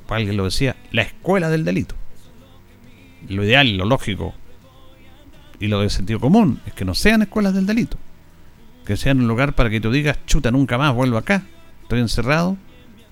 alguien 0.08 0.38
lo 0.38 0.46
decía, 0.46 0.76
la 0.92 1.02
escuela 1.02 1.50
del 1.50 1.66
delito. 1.66 1.96
Lo 3.28 3.44
ideal, 3.44 3.76
lo 3.78 3.86
lógico, 3.86 4.34
y 5.60 5.68
lo 5.68 5.82
de 5.82 5.90
sentido 5.90 6.20
común 6.20 6.62
es 6.66 6.74
que 6.74 6.86
no 6.86 6.96
sean 6.96 7.22
escuelas 7.22 7.54
del 7.54 7.66
delito. 7.66 7.98
Que 8.86 8.98
sean 8.98 9.20
un 9.20 9.28
lugar 9.28 9.54
para 9.54 9.70
que 9.70 9.82
tú 9.82 9.92
digas, 9.92 10.18
chuta, 10.26 10.52
nunca 10.52 10.78
más 10.78 10.96
vuelvo 10.96 11.18
acá, 11.18 11.44
estoy 11.84 12.00
encerrado, 12.00 12.58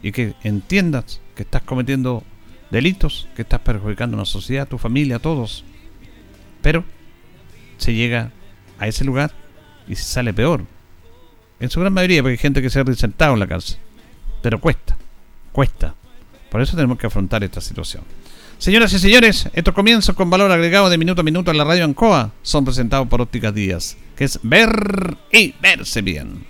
y 0.01 0.11
que 0.11 0.33
entiendas 0.43 1.21
que 1.35 1.43
estás 1.43 1.63
cometiendo 1.63 2.23
delitos, 2.71 3.27
que 3.35 3.41
estás 3.41 3.59
perjudicando 3.61 4.15
a 4.15 4.19
una 4.19 4.25
sociedad, 4.25 4.63
a 4.63 4.69
tu 4.69 4.77
familia, 4.77 5.17
a 5.17 5.19
todos. 5.19 5.63
Pero 6.61 6.83
se 7.77 7.93
llega 7.93 8.31
a 8.79 8.87
ese 8.87 9.03
lugar 9.03 9.31
y 9.87 9.95
se 9.95 10.03
sale 10.03 10.33
peor. 10.33 10.63
En 11.59 11.69
su 11.69 11.79
gran 11.79 11.93
mayoría, 11.93 12.21
porque 12.21 12.33
hay 12.33 12.37
gente 12.37 12.61
que 12.61 12.69
se 12.69 12.79
ha 12.79 12.83
resentado 12.83 13.33
en 13.33 13.39
la 13.39 13.47
cárcel. 13.47 13.77
Pero 14.41 14.59
cuesta, 14.59 14.97
cuesta. 15.57 15.95
Por 16.51 16.61
eso 16.61 16.75
tenemos 16.75 16.99
que 16.99 17.07
afrontar 17.07 17.43
esta 17.43 17.61
situación. 17.61 18.03
Señoras 18.59 18.93
y 18.93 18.99
señores, 18.99 19.49
estos 19.53 19.73
comienzos 19.73 20.15
con 20.15 20.29
valor 20.29 20.51
agregado 20.51 20.87
de 20.87 20.99
minuto 20.99 21.21
a 21.21 21.23
minuto 21.23 21.49
en 21.49 21.57
la 21.57 21.63
radio 21.63 21.83
Ancoa 21.83 22.31
son 22.43 22.63
presentados 22.63 23.07
por 23.07 23.21
Ópticas 23.21 23.55
Díaz, 23.55 23.97
que 24.15 24.25
es 24.25 24.39
ver 24.43 25.17
y 25.31 25.55
verse 25.59 26.03
bien. 26.03 26.45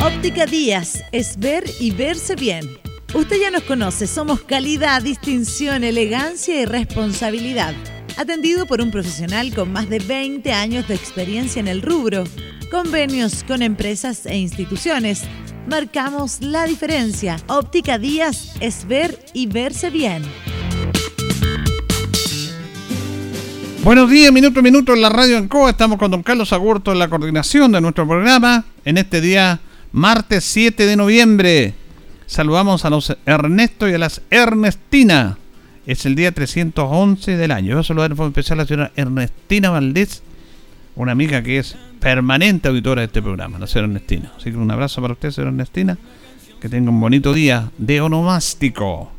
Óptica 0.00 0.46
Díaz 0.46 1.02
es 1.10 1.36
ver 1.36 1.64
y 1.80 1.90
verse 1.90 2.36
bien. 2.36 2.78
Usted 3.14 3.40
ya 3.40 3.50
nos 3.50 3.64
conoce, 3.64 4.06
somos 4.06 4.42
calidad, 4.42 5.02
distinción, 5.02 5.82
elegancia 5.82 6.60
y 6.60 6.66
responsabilidad. 6.66 7.74
Atendido 8.16 8.64
por 8.66 8.80
un 8.80 8.92
profesional 8.92 9.52
con 9.52 9.72
más 9.72 9.88
de 9.88 9.98
20 9.98 10.52
años 10.52 10.86
de 10.86 10.94
experiencia 10.94 11.58
en 11.58 11.66
el 11.66 11.82
rubro, 11.82 12.22
convenios 12.70 13.44
con 13.44 13.62
empresas 13.62 14.26
e 14.26 14.36
instituciones 14.36 15.22
marcamos 15.68 16.40
la 16.40 16.66
diferencia. 16.66 17.36
Óptica 17.46 17.98
Díaz 17.98 18.54
es 18.60 18.86
ver 18.86 19.18
y 19.34 19.46
verse 19.46 19.90
bien. 19.90 20.22
Buenos 23.82 24.10
días, 24.10 24.32
minuto 24.32 24.60
a 24.60 24.62
minuto 24.62 24.92
en 24.92 25.00
la 25.00 25.08
radio 25.08 25.38
Ancoa. 25.38 25.70
Estamos 25.70 25.98
con 25.98 26.10
don 26.10 26.22
Carlos 26.22 26.52
Agurto 26.52 26.92
en 26.92 26.98
la 26.98 27.08
coordinación 27.08 27.72
de 27.72 27.80
nuestro 27.80 28.06
programa 28.06 28.64
en 28.84 28.98
este 28.98 29.20
día, 29.20 29.60
martes 29.92 30.44
7 30.44 30.84
de 30.84 30.96
noviembre. 30.96 31.74
Saludamos 32.26 32.84
a 32.84 32.90
los 32.90 33.16
Ernesto 33.24 33.88
y 33.88 33.94
a 33.94 33.98
las 33.98 34.20
Ernestina. 34.30 35.38
Es 35.86 36.04
el 36.04 36.14
día 36.14 36.32
311 36.32 37.36
del 37.38 37.50
año. 37.50 37.76
Yo 37.76 37.82
saludar 37.82 38.10
en 38.10 38.16
forma 38.16 38.30
especial 38.30 38.58
a 38.58 38.62
la 38.62 38.68
señora 38.68 38.92
Ernestina 38.96 39.70
Valdés, 39.70 40.22
una 40.96 41.12
amiga 41.12 41.42
que 41.42 41.58
es 41.58 41.76
permanente 42.00 42.68
auditora 42.68 43.00
de 43.00 43.06
este 43.06 43.22
programa, 43.22 43.58
la 43.58 43.66
señora 43.66 43.88
Ernestina. 43.88 44.32
Así 44.36 44.50
que 44.50 44.56
un 44.56 44.70
abrazo 44.70 45.00
para 45.00 45.14
usted, 45.14 45.30
señora 45.30 45.50
Ernestina. 45.50 45.98
Que 46.60 46.68
tenga 46.68 46.90
un 46.90 47.00
bonito 47.00 47.32
día 47.32 47.70
de 47.78 48.00
onomástico. 48.00 49.12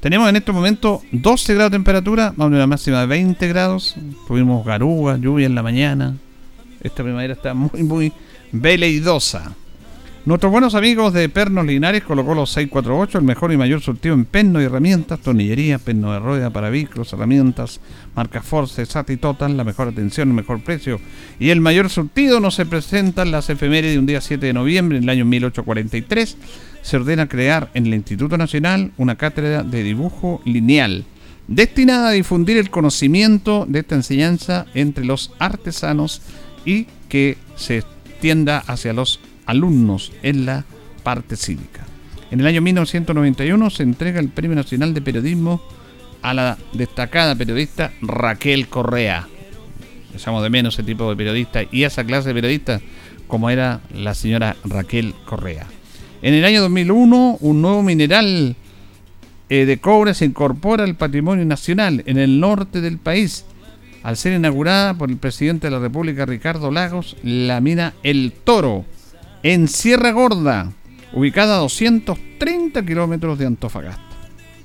Tenemos 0.00 0.28
en 0.28 0.36
este 0.36 0.52
momento 0.52 1.02
12 1.10 1.54
grados 1.54 1.72
de 1.72 1.78
temperatura, 1.78 2.32
más 2.36 2.46
una 2.46 2.66
máxima 2.66 3.00
de 3.00 3.06
20 3.06 3.48
grados. 3.48 3.96
Tuvimos 4.28 4.64
garuga, 4.64 5.16
lluvia 5.16 5.46
en 5.46 5.54
la 5.56 5.62
mañana. 5.64 6.16
Esta 6.80 7.02
primavera 7.02 7.32
está 7.32 7.54
muy, 7.54 7.82
muy 7.82 8.12
veleidosa. 8.52 9.56
Nuestros 10.26 10.50
buenos 10.50 10.74
amigos 10.74 11.12
de 11.12 11.28
Pernos 11.28 11.64
Linares 11.64 12.02
colocó 12.02 12.34
los 12.34 12.50
648, 12.50 13.18
el 13.18 13.24
mejor 13.24 13.52
y 13.52 13.56
mayor 13.56 13.80
surtido 13.80 14.12
en 14.12 14.24
penno 14.24 14.60
y 14.60 14.64
herramientas, 14.64 15.20
tornillería, 15.20 15.78
penno 15.78 16.12
de 16.12 16.18
rueda 16.18 16.50
para 16.50 16.68
vehículos, 16.68 17.12
herramientas, 17.12 17.78
marca 18.16 18.42
Force, 18.42 18.84
SAT 18.84 19.10
y 19.10 19.18
Total, 19.18 19.56
la 19.56 19.62
mejor 19.62 19.86
atención, 19.86 20.26
el 20.30 20.34
mejor 20.34 20.64
precio 20.64 20.98
y 21.38 21.50
el 21.50 21.60
mayor 21.60 21.90
surtido. 21.90 22.40
No 22.40 22.50
se 22.50 22.66
presentan 22.66 23.30
las 23.30 23.50
efemérides 23.50 23.92
de 23.92 24.00
un 24.00 24.06
día 24.06 24.20
7 24.20 24.44
de 24.44 24.52
noviembre 24.52 24.98
en 24.98 25.04
el 25.04 25.10
año 25.10 25.24
1843. 25.26 26.36
Se 26.82 26.96
ordena 26.96 27.28
crear 27.28 27.70
en 27.74 27.86
el 27.86 27.94
Instituto 27.94 28.36
Nacional 28.36 28.90
una 28.96 29.14
cátedra 29.14 29.62
de 29.62 29.84
dibujo 29.84 30.42
lineal 30.44 31.04
destinada 31.46 32.08
a 32.08 32.12
difundir 32.12 32.56
el 32.56 32.70
conocimiento 32.70 33.64
de 33.68 33.78
esta 33.78 33.94
enseñanza 33.94 34.66
entre 34.74 35.04
los 35.04 35.32
artesanos 35.38 36.20
y 36.64 36.88
que 37.08 37.38
se 37.54 37.78
extienda 37.78 38.58
hacia 38.66 38.92
los 38.92 39.20
alumnos 39.46 40.12
en 40.22 40.46
la 40.46 40.64
parte 41.02 41.36
cívica. 41.36 41.86
En 42.30 42.40
el 42.40 42.46
año 42.46 42.60
1991 42.60 43.70
se 43.70 43.82
entrega 43.82 44.20
el 44.20 44.28
Premio 44.28 44.56
Nacional 44.56 44.92
de 44.92 45.00
Periodismo 45.00 45.62
a 46.22 46.34
la 46.34 46.58
destacada 46.72 47.36
periodista 47.36 47.92
Raquel 48.02 48.68
Correa. 48.68 49.28
Echamos 50.14 50.42
de 50.42 50.50
menos 50.50 50.74
ese 50.74 50.82
tipo 50.82 51.08
de 51.08 51.16
periodista 51.16 51.62
y 51.70 51.84
esa 51.84 52.04
clase 52.04 52.28
de 52.28 52.34
periodista 52.34 52.80
como 53.28 53.50
era 53.50 53.80
la 53.94 54.14
señora 54.14 54.56
Raquel 54.64 55.14
Correa. 55.24 55.66
En 56.22 56.34
el 56.34 56.44
año 56.44 56.62
2001 56.62 57.38
un 57.40 57.62
nuevo 57.62 57.82
mineral 57.82 58.56
eh, 59.48 59.64
de 59.64 59.78
cobre 59.78 60.14
se 60.14 60.24
incorpora 60.24 60.84
al 60.84 60.96
patrimonio 60.96 61.44
nacional 61.44 62.02
en 62.06 62.18
el 62.18 62.40
norte 62.40 62.80
del 62.80 62.98
país 62.98 63.44
al 64.06 64.16
ser 64.16 64.34
inaugurada 64.34 64.94
por 64.94 65.10
el 65.10 65.16
presidente 65.16 65.66
de 65.66 65.72
la 65.72 65.80
República, 65.80 66.26
Ricardo 66.26 66.70
Lagos, 66.70 67.16
la 67.24 67.60
mina 67.60 67.92
El 68.04 68.32
Toro, 68.32 68.84
en 69.52 69.68
Sierra 69.68 70.10
Gorda, 70.10 70.72
ubicada 71.12 71.54
a 71.54 71.60
230 71.60 72.84
kilómetros 72.84 73.38
de 73.38 73.46
Antofagasta, 73.46 74.02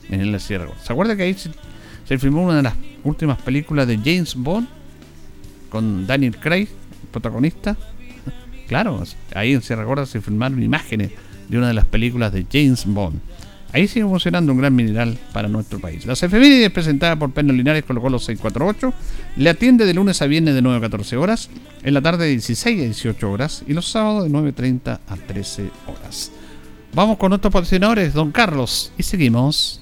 en 0.10 0.32
la 0.32 0.39
Sierra 0.39 0.65
Gorda. 0.65 0.82
¿Se 0.82 0.91
acuerda 0.91 1.15
que 1.15 1.22
ahí 1.22 1.36
se, 1.36 2.17
filmó 2.17 2.46
una 2.46 2.56
de 2.56 2.63
las 2.63 2.74
últimas 3.04 3.39
películas 3.44 3.86
de 3.86 3.98
James 3.98 4.34
Bond 4.34 4.67
con 5.70 6.08
Daniel 6.08 6.36
Craig, 6.36 6.67
protagonista? 7.12 7.78
Claro, 8.67 9.04
ahí 9.36 9.52
en 9.52 9.62
Sierra 9.62 9.84
Gorda 9.84 10.06
se 10.06 10.22
filmaron 10.22 10.63
imágenes 10.63 11.12
de 11.50 11.58
una 11.58 11.67
de 11.67 11.74
las 11.74 11.86
películas 11.86 12.32
de 12.34 12.48
James 12.52 12.86
Bond. 12.86 13.20
Ahí 13.74 13.88
sigue 13.88 14.06
funcionando 14.06 14.52
un 14.52 14.58
gran 14.58 14.76
mineral 14.76 15.18
para 15.32 15.48
nuestro 15.48 15.80
país. 15.80 16.06
La 16.06 16.14
efemérides 16.14 16.72
presentada 16.72 17.18
por 17.18 17.32
Pernos 17.32 17.56
Linares 17.56 17.84
los 17.88 18.26
648. 18.26 18.94
Le 19.38 19.50
atiende 19.50 19.86
de 19.86 19.94
lunes 19.94 20.22
a 20.22 20.28
viernes 20.28 20.56
de 20.56 20.62
9 20.62 20.78
a 20.78 20.82
14 20.82 21.16
horas. 21.16 21.50
En 21.84 21.94
la 21.94 22.02
tarde 22.02 22.26
de 22.26 22.32
16 22.32 22.80
a 22.80 22.84
18 22.84 23.32
horas. 23.32 23.64
Y 23.68 23.74
los 23.74 23.90
sábados 23.90 24.26
de 24.26 24.30
9.30 24.30 25.00
a 25.08 25.16
13 25.16 25.70
horas. 25.88 26.32
Vamos 26.94 27.18
con 27.18 27.30
nuestros 27.30 27.54
patrocinadores, 27.54 28.14
don 28.14 28.32
Carlos. 28.32 28.92
Y 28.98 29.04
seguimos. 29.04 29.82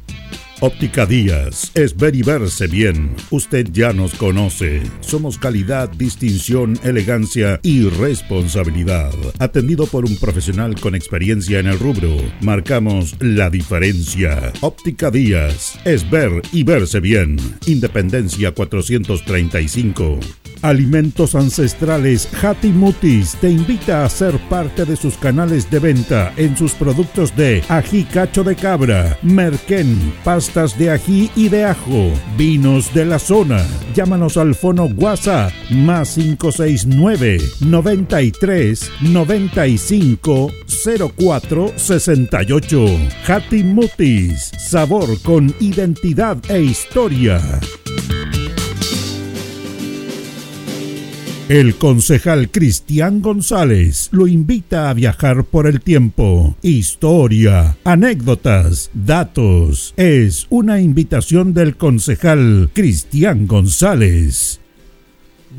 Óptica 0.63 1.07
Díaz 1.07 1.71
es 1.73 1.97
ver 1.97 2.15
y 2.15 2.21
verse 2.21 2.67
bien. 2.67 3.15
Usted 3.31 3.69
ya 3.71 3.93
nos 3.93 4.13
conoce. 4.13 4.83
Somos 4.99 5.39
calidad, 5.39 5.89
distinción, 5.89 6.79
elegancia 6.83 7.59
y 7.63 7.89
responsabilidad. 7.89 9.11
Atendido 9.39 9.87
por 9.87 10.05
un 10.05 10.15
profesional 10.17 10.79
con 10.79 10.93
experiencia 10.93 11.57
en 11.57 11.65
el 11.65 11.79
rubro, 11.79 12.15
marcamos 12.41 13.15
la 13.19 13.49
diferencia. 13.49 14.53
Óptica 14.61 15.09
Díaz 15.09 15.79
es 15.83 16.07
ver 16.07 16.43
y 16.51 16.61
verse 16.63 16.99
bien. 16.99 17.37
Independencia 17.65 18.51
435. 18.51 20.19
Alimentos 20.61 21.33
Ancestrales 21.33 22.29
Mutis 22.63 23.35
te 23.41 23.49
invita 23.49 24.05
a 24.05 24.09
ser 24.09 24.37
parte 24.47 24.85
de 24.85 24.95
sus 24.95 25.17
canales 25.17 25.69
de 25.71 25.79
venta 25.79 26.33
en 26.37 26.55
sus 26.55 26.73
productos 26.73 27.35
de 27.35 27.63
ají 27.67 28.03
cacho 28.03 28.43
de 28.43 28.55
cabra, 28.55 29.17
merquén, 29.23 30.13
de 30.51 30.89
ají 30.89 31.31
y 31.33 31.47
de 31.47 31.63
ajo, 31.63 32.11
vinos 32.37 32.93
de 32.93 33.05
la 33.05 33.19
zona. 33.19 33.65
Llámanos 33.95 34.35
al 34.35 34.53
fono 34.53 34.85
WhatsApp 34.97 35.53
más 35.69 36.15
569 36.15 37.37
93 37.61 38.91
95 39.01 40.51
04 41.17 41.71
68. 41.77 42.85
Mutis, 43.63 44.51
sabor 44.69 45.21
con 45.21 45.55
identidad 45.61 46.37
e 46.49 46.61
historia. 46.61 47.39
El 51.51 51.75
concejal 51.75 52.49
Cristian 52.49 53.21
González 53.21 54.07
lo 54.13 54.25
invita 54.25 54.89
a 54.89 54.93
viajar 54.93 55.43
por 55.43 55.67
el 55.67 55.81
tiempo. 55.81 56.55
Historia, 56.61 57.75
anécdotas, 57.83 58.89
datos. 58.93 59.93
Es 59.97 60.47
una 60.49 60.79
invitación 60.79 61.53
del 61.53 61.75
concejal 61.75 62.69
Cristian 62.71 63.47
González. 63.47 64.61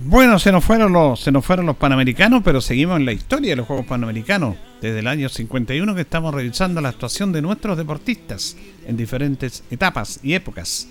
Bueno, 0.06 0.38
se 0.38 0.50
nos 0.50 0.64
fueron 0.64 0.94
los 0.94 1.20
se 1.20 1.30
nos 1.30 1.44
fueron 1.44 1.66
los 1.66 1.76
panamericanos, 1.76 2.40
pero 2.42 2.62
seguimos 2.62 2.96
en 2.96 3.04
la 3.04 3.12
historia 3.12 3.50
de 3.50 3.56
los 3.56 3.66
Juegos 3.66 3.84
Panamericanos 3.84 4.56
desde 4.80 5.00
el 5.00 5.06
año 5.06 5.28
51 5.28 5.94
que 5.94 6.00
estamos 6.00 6.34
revisando 6.34 6.80
la 6.80 6.88
actuación 6.88 7.32
de 7.32 7.42
nuestros 7.42 7.76
deportistas 7.76 8.56
en 8.86 8.96
diferentes 8.96 9.62
etapas 9.70 10.20
y 10.22 10.32
épocas. 10.32 10.88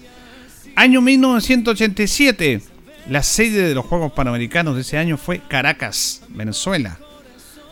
Año 0.75 1.01
1987 1.01 2.70
la 3.09 3.23
sede 3.23 3.67
de 3.67 3.75
los 3.75 3.85
Juegos 3.85 4.11
Panamericanos 4.11 4.75
de 4.75 4.81
ese 4.81 4.97
año 4.97 5.17
fue 5.17 5.41
Caracas, 5.47 6.23
Venezuela. 6.29 6.97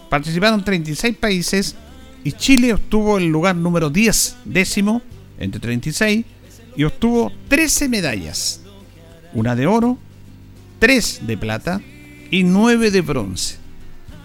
Participaron 0.10 0.63
36 0.63 1.15
países 1.18 1.76
y 2.24 2.32
Chile 2.32 2.74
obtuvo 2.74 3.18
el 3.18 3.28
lugar 3.28 3.56
número 3.56 3.89
10, 3.89 4.38
décimo, 4.46 5.02
entre 5.38 5.62
36, 5.62 6.26
y 6.76 6.84
obtuvo 6.84 7.32
13 7.48 7.89
medallas. 7.89 8.62
Una 9.34 9.56
de 9.56 9.68
oro, 9.68 9.98
3 10.80 11.22
de 11.28 11.38
plata 11.38 11.82
y 12.32 12.44
9 12.44 12.92
de 12.92 13.02
bronce. 13.02 13.58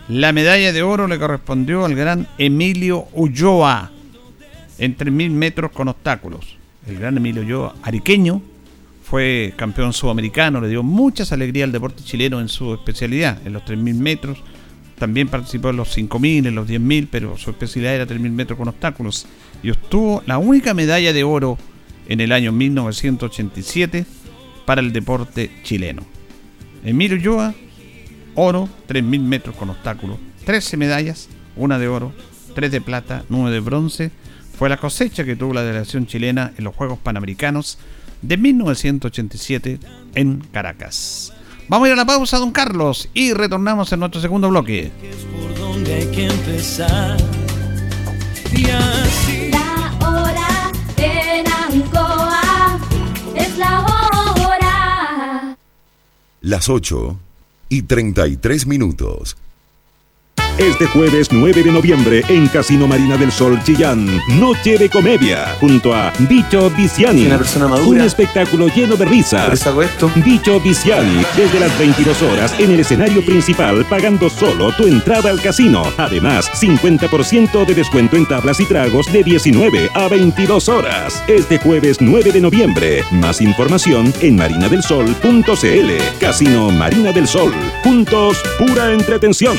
La 0.08 0.32
medalla 0.32 0.72
de 0.72 0.82
oro 0.82 1.06
le 1.06 1.18
correspondió 1.18 1.84
al 1.84 1.94
gran 1.94 2.28
Emilio 2.38 3.08
Ulloa 3.12 3.90
en 4.78 4.96
3.000 4.96 5.30
metros 5.30 5.70
con 5.72 5.88
obstáculos. 5.88 6.56
El 6.86 6.98
gran 6.98 7.16
Emilio 7.16 7.42
Ulloa, 7.42 7.74
ariqueño, 7.82 8.42
fue 9.14 9.54
campeón 9.54 9.92
sudamericano, 9.92 10.60
le 10.60 10.66
dio 10.66 10.82
muchas 10.82 11.30
alegrías 11.30 11.66
al 11.66 11.70
deporte 11.70 12.02
chileno 12.02 12.40
en 12.40 12.48
su 12.48 12.74
especialidad, 12.74 13.38
en 13.46 13.52
los 13.52 13.62
3.000 13.62 13.94
metros. 13.94 14.42
También 14.98 15.28
participó 15.28 15.70
en 15.70 15.76
los 15.76 15.96
5.000, 15.96 16.48
en 16.48 16.54
los 16.56 16.68
10.000, 16.68 17.06
pero 17.12 17.38
su 17.38 17.50
especialidad 17.50 17.94
era 17.94 18.06
3.000 18.08 18.32
metros 18.32 18.58
con 18.58 18.66
obstáculos. 18.66 19.26
Y 19.62 19.70
obtuvo 19.70 20.24
la 20.26 20.38
única 20.38 20.74
medalla 20.74 21.12
de 21.12 21.22
oro 21.22 21.58
en 22.08 22.20
el 22.20 22.32
año 22.32 22.50
1987 22.50 24.04
para 24.66 24.80
el 24.80 24.92
deporte 24.92 25.48
chileno. 25.62 26.02
Emilio 26.84 27.16
Ulloa, 27.16 27.54
oro, 28.34 28.68
3.000 28.88 29.20
metros 29.20 29.54
con 29.54 29.70
obstáculos, 29.70 30.18
13 30.44 30.76
medallas, 30.76 31.28
una 31.54 31.78
de 31.78 31.86
oro, 31.86 32.12
3 32.56 32.68
de 32.68 32.80
plata, 32.80 33.24
9 33.28 33.52
de 33.52 33.60
bronce. 33.60 34.10
Fue 34.58 34.68
la 34.68 34.76
cosecha 34.76 35.24
que 35.24 35.36
tuvo 35.36 35.54
la 35.54 35.62
delegación 35.62 36.08
chilena 36.08 36.52
en 36.58 36.64
los 36.64 36.74
Juegos 36.74 36.98
Panamericanos 36.98 37.78
de 38.22 38.36
1987 38.36 39.78
en 40.14 40.40
Caracas. 40.52 41.32
Vamos 41.68 41.86
a 41.86 41.88
ir 41.88 41.92
a 41.94 41.96
la 41.96 42.04
pausa, 42.04 42.38
don 42.38 42.52
Carlos, 42.52 43.08
y 43.14 43.32
retornamos 43.32 43.92
en 43.92 44.00
nuestro 44.00 44.20
segundo 44.20 44.50
bloque. 44.50 44.92
La 49.50 49.94
hora 50.00 50.72
en 50.96 51.46
Ancoa 51.46 52.78
es 53.34 53.58
la 53.58 53.80
hora. 53.80 55.56
Las 56.42 56.68
8 56.68 57.18
y 57.70 57.82
33 57.82 58.66
minutos. 58.66 59.36
Este 60.58 60.86
jueves 60.86 61.32
9 61.32 61.64
de 61.64 61.72
noviembre 61.72 62.22
en 62.28 62.46
Casino 62.46 62.86
Marina 62.86 63.16
del 63.16 63.32
Sol 63.32 63.60
Chillán, 63.64 64.06
Noche 64.38 64.78
de 64.78 64.88
Comedia, 64.88 65.48
junto 65.58 65.92
a 65.92 66.12
Bicho 66.28 66.70
Viciani. 66.70 67.26
Una 67.26 67.38
persona 67.38 67.66
madura. 67.66 67.88
Un 67.88 68.00
espectáculo 68.00 68.68
lleno 68.68 68.94
de 68.94 69.04
risas. 69.04 69.66
Hago 69.66 69.82
esto. 69.82 70.08
Bicho 70.24 70.60
Viciani, 70.60 71.24
desde 71.36 71.58
las 71.58 71.76
22 71.76 72.22
horas 72.22 72.54
en 72.60 72.70
el 72.70 72.78
escenario 72.78 73.26
principal, 73.26 73.84
pagando 73.90 74.30
solo 74.30 74.70
tu 74.76 74.86
entrada 74.86 75.30
al 75.30 75.42
casino. 75.42 75.82
Además, 75.96 76.48
50% 76.54 77.66
de 77.66 77.74
descuento 77.74 78.16
en 78.16 78.26
tablas 78.26 78.60
y 78.60 78.64
tragos 78.66 79.12
de 79.12 79.24
19 79.24 79.90
a 79.92 80.06
22 80.06 80.68
horas. 80.68 81.24
Este 81.26 81.58
jueves 81.58 82.00
9 82.00 82.30
de 82.30 82.40
noviembre. 82.40 83.02
Más 83.10 83.40
información 83.40 84.14
en 84.20 84.36
marinadelsol.cl. 84.36 86.20
Casino 86.20 86.70
Marina 86.70 87.10
del 87.10 87.26
Sol. 87.26 87.52
Juntos, 87.82 88.40
pura 88.56 88.92
entretención. 88.92 89.58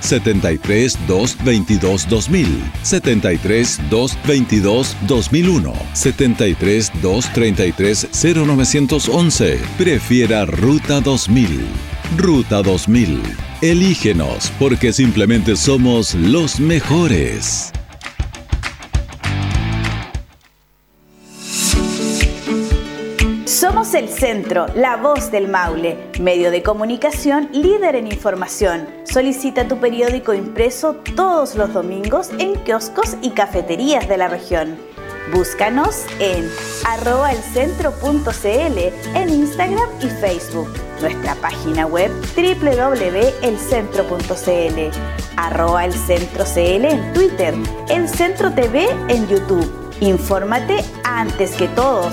73 0.00 0.98
222 1.06 2.08
2000, 2.08 2.72
73 2.82 3.80
222 3.90 4.96
2001, 5.06 5.72
73 5.92 6.92
233 7.02 8.08
0911. 8.12 9.60
Prefiera 9.78 10.44
Ruta 10.46 11.00
2000. 11.00 11.66
Ruta 12.16 12.62
2000. 12.62 13.22
Elígenos 13.62 14.52
porque 14.58 14.92
simplemente 14.92 15.56
somos 15.56 16.14
los 16.14 16.60
mejores. 16.60 17.72
Somos 23.44 23.94
el 23.94 24.08
centro, 24.08 24.66
la 24.74 24.96
voz 24.96 25.30
del 25.30 25.48
Maule, 25.48 25.96
medio 26.20 26.50
de 26.50 26.62
comunicación 26.62 27.48
líder 27.52 27.96
en 27.96 28.06
información. 28.06 28.86
Solicita 29.16 29.66
tu 29.66 29.78
periódico 29.78 30.34
impreso 30.34 30.96
todos 31.16 31.54
los 31.54 31.72
domingos 31.72 32.28
en 32.38 32.54
kioscos 32.64 33.16
y 33.22 33.30
cafeterías 33.30 34.06
de 34.08 34.18
la 34.18 34.28
región. 34.28 34.76
Búscanos 35.32 36.04
en 36.20 36.46
arroba 36.86 37.32
elcentro.cl 37.32 38.78
en 39.14 39.30
Instagram 39.30 39.88
y 40.02 40.08
Facebook. 40.20 40.68
Nuestra 41.00 41.34
página 41.36 41.86
web 41.86 42.10
www.elcentro.cl 42.36 45.00
arroba 45.38 45.86
elcentro.cl 45.86 46.84
en 46.84 47.12
Twitter, 47.14 47.54
El 47.88 48.10
Centro 48.10 48.52
TV 48.52 48.86
en 49.08 49.26
YouTube. 49.28 49.72
Infórmate 50.00 50.84
antes 51.04 51.52
que 51.52 51.68
todos 51.68 52.12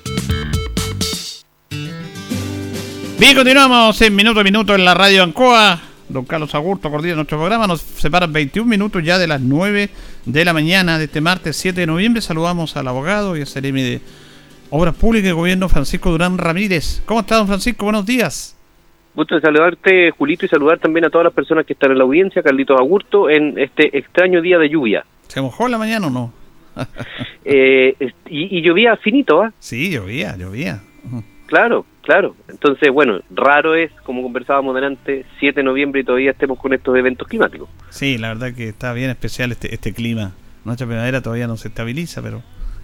Bien, 3.21 3.35
continuamos 3.35 4.01
en 4.01 4.15
minuto 4.15 4.39
a 4.39 4.43
minuto 4.43 4.73
en 4.73 4.83
la 4.83 4.95
radio 4.95 5.21
Ancoa. 5.21 5.79
Don 6.09 6.25
Carlos 6.25 6.55
Agurto 6.55 6.89
coordina 6.89 7.13
nuestro 7.13 7.37
programa. 7.37 7.67
Nos 7.67 7.81
separan 7.81 8.33
21 8.33 8.67
minutos 8.67 9.03
ya 9.03 9.19
de 9.19 9.27
las 9.27 9.39
9 9.39 9.91
de 10.25 10.43
la 10.43 10.53
mañana 10.53 10.97
de 10.97 11.03
este 11.03 11.21
martes 11.21 11.55
7 11.57 11.81
de 11.81 11.85
noviembre. 11.85 12.19
Saludamos 12.23 12.75
al 12.77 12.87
abogado 12.87 13.37
y 13.37 13.41
al 13.41 13.45
Ceremi 13.45 13.83
de 13.83 14.01
Obras 14.71 14.95
Públicas 14.95 15.29
y 15.29 15.33
Gobierno, 15.33 15.69
Francisco 15.69 16.09
Durán 16.09 16.39
Ramírez. 16.39 17.03
¿Cómo 17.05 17.19
está, 17.19 17.35
don 17.35 17.45
Francisco? 17.45 17.85
Buenos 17.85 18.07
días. 18.07 18.57
Gusto 19.13 19.35
de 19.35 19.41
saludarte, 19.41 20.09
Julito, 20.09 20.47
y 20.47 20.49
saludar 20.49 20.79
también 20.79 21.05
a 21.05 21.11
todas 21.11 21.25
las 21.25 21.33
personas 21.33 21.67
que 21.67 21.73
están 21.73 21.91
en 21.91 21.99
la 21.99 22.05
audiencia, 22.05 22.41
Carlitos 22.41 22.79
Agurto, 22.79 23.29
en 23.29 23.55
este 23.59 23.95
extraño 23.99 24.41
día 24.41 24.57
de 24.57 24.67
lluvia. 24.67 25.05
¿Se 25.27 25.39
mojó 25.39 25.67
en 25.67 25.71
la 25.73 25.77
mañana 25.77 26.07
o 26.07 26.09
no? 26.09 26.33
Eh, 27.43 27.95
y 28.29 28.61
llovía 28.61 28.95
finito, 28.97 29.41
¿ah? 29.41 29.51
Sí, 29.59 29.91
llovía, 29.91 30.37
llovía. 30.37 30.81
Claro, 31.47 31.85
claro. 32.01 32.35
Entonces, 32.49 32.89
bueno, 32.91 33.19
raro 33.29 33.75
es, 33.75 33.91
como 34.03 34.21
conversábamos 34.23 34.75
delante, 34.75 35.25
7 35.39 35.59
de 35.59 35.63
noviembre 35.63 36.01
y 36.01 36.03
todavía 36.03 36.31
estemos 36.31 36.59
con 36.59 36.73
estos 36.73 36.95
eventos 36.97 37.27
climáticos. 37.27 37.69
Sí, 37.89 38.17
la 38.17 38.29
verdad 38.29 38.53
que 38.53 38.69
está 38.69 38.93
bien 38.93 39.09
especial 39.09 39.51
este, 39.51 39.73
este 39.73 39.93
clima. 39.93 40.33
Nuestra 40.65 40.85
primavera 40.87 41.21
todavía 41.21 41.47
no 41.47 41.57
se 41.57 41.69
estabiliza, 41.69 42.21
pero 42.21 42.43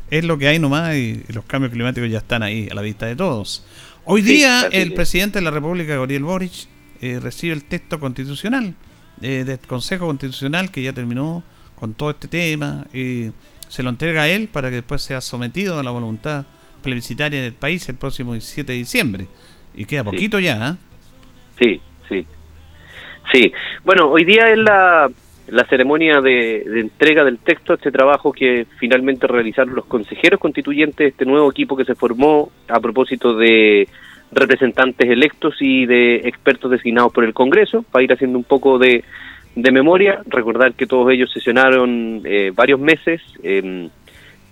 es 0.09 0.24
lo 0.24 0.38
que 0.38 0.47
hay 0.47 0.59
nomás 0.59 0.95
y, 0.95 1.24
los 1.34 1.45
cambios 1.45 1.72
climáticos 1.74 2.09
ya 2.09 2.20
están 2.20 2.43
ahí 2.43 2.68
a 2.72 2.76
la 2.76 2.82
vista 2.82 3.05
de 3.05 3.15
todos. 3.15 3.65
Hoy 4.05 4.22
Sí, 4.22 4.36
día 4.36 4.68
el 4.72 4.89
es. 4.89 4.93
presidente 4.93 5.39
de 5.39 5.43
la 5.45 5.51
República, 5.51 5.95
Gabriel 5.95 6.24
Boric, 6.24 6.68
eh, 7.01 7.20
recibe 7.22 7.53
el 7.53 7.65
texto 7.65 7.99
constitucional 7.99 8.74
eh, 9.22 9.43
del 9.45 9.59
Consejo 9.59 10.07
Constitucional 10.07 10.72
que 10.72 10.82
ya 10.82 10.93
terminó 10.93 11.43
con 11.76 11.93
todo 11.93 12.09
este 12.11 12.28
tema 12.28 12.86
y 12.93 13.32
se 13.68 13.84
lo 13.84 13.89
entrega 13.89 14.24
a 14.24 14.28
él 14.30 14.47
para 14.47 14.70
que 14.70 14.76
después 14.78 15.01
sea 15.01 15.22
sometido 15.22 15.78
a 15.80 15.84
la 15.84 15.91
voluntad 15.91 16.45
plebiscitaria 16.88 17.42
del 17.42 17.52
país 17.54 17.88
el 17.90 17.98
próximo 17.98 18.32
17 18.32 18.72
de 18.72 18.78
diciembre. 18.78 19.28
Y 19.76 19.84
queda 19.84 20.04
Sí. 20.04 20.10
poquito 20.10 20.40
ya, 20.40 20.56
¿ah? 20.66 20.78
Sí, 21.60 21.82
sí. 22.08 22.26
Sí. 23.34 23.52
Bueno, 23.84 24.10
hoy 24.10 24.24
día 24.24 24.50
es 24.50 24.58
la, 24.58 25.10
la 25.48 25.66
ceremonia 25.66 26.22
de, 26.22 26.64
de 26.66 26.80
entrega 26.80 27.26
del 27.26 27.40
texto, 27.40 27.74
este 27.74 27.92
trabajo 27.92 28.32
que 28.32 28.66
finalmente 28.80 29.28
realizaron 29.28 29.76
los 29.76 29.84
consejeros 29.86 30.40
constituyentes 30.40 30.98
de 30.98 31.08
este 31.08 31.26
nuevo 31.26 31.52
equipo 31.52 31.76
que 31.76 31.84
se 31.84 31.94
formó 31.96 32.50
a 32.70 32.80
propósito 32.80 33.36
de 33.36 33.90
representantes 34.32 35.10
electos 35.10 35.56
y 35.60 35.86
de 35.86 36.22
expertos 36.24 36.72
designados 36.72 37.12
por 37.12 37.26
el 37.26 37.34
Congreso, 37.34 37.84
para 37.84 38.04
ir 38.06 38.14
haciendo 38.14 38.38
un 38.38 38.46
poco 38.46 38.80
de, 38.80 39.04
de 39.56 39.72
memoria, 39.74 40.22
recordar 40.28 40.74
que 40.74 40.88
todos 40.88 41.12
ellos 41.12 41.30
sesionaron 41.34 42.22
eh, 42.24 42.52
varios 42.56 42.80
meses 42.80 43.22
eh, 43.44 43.90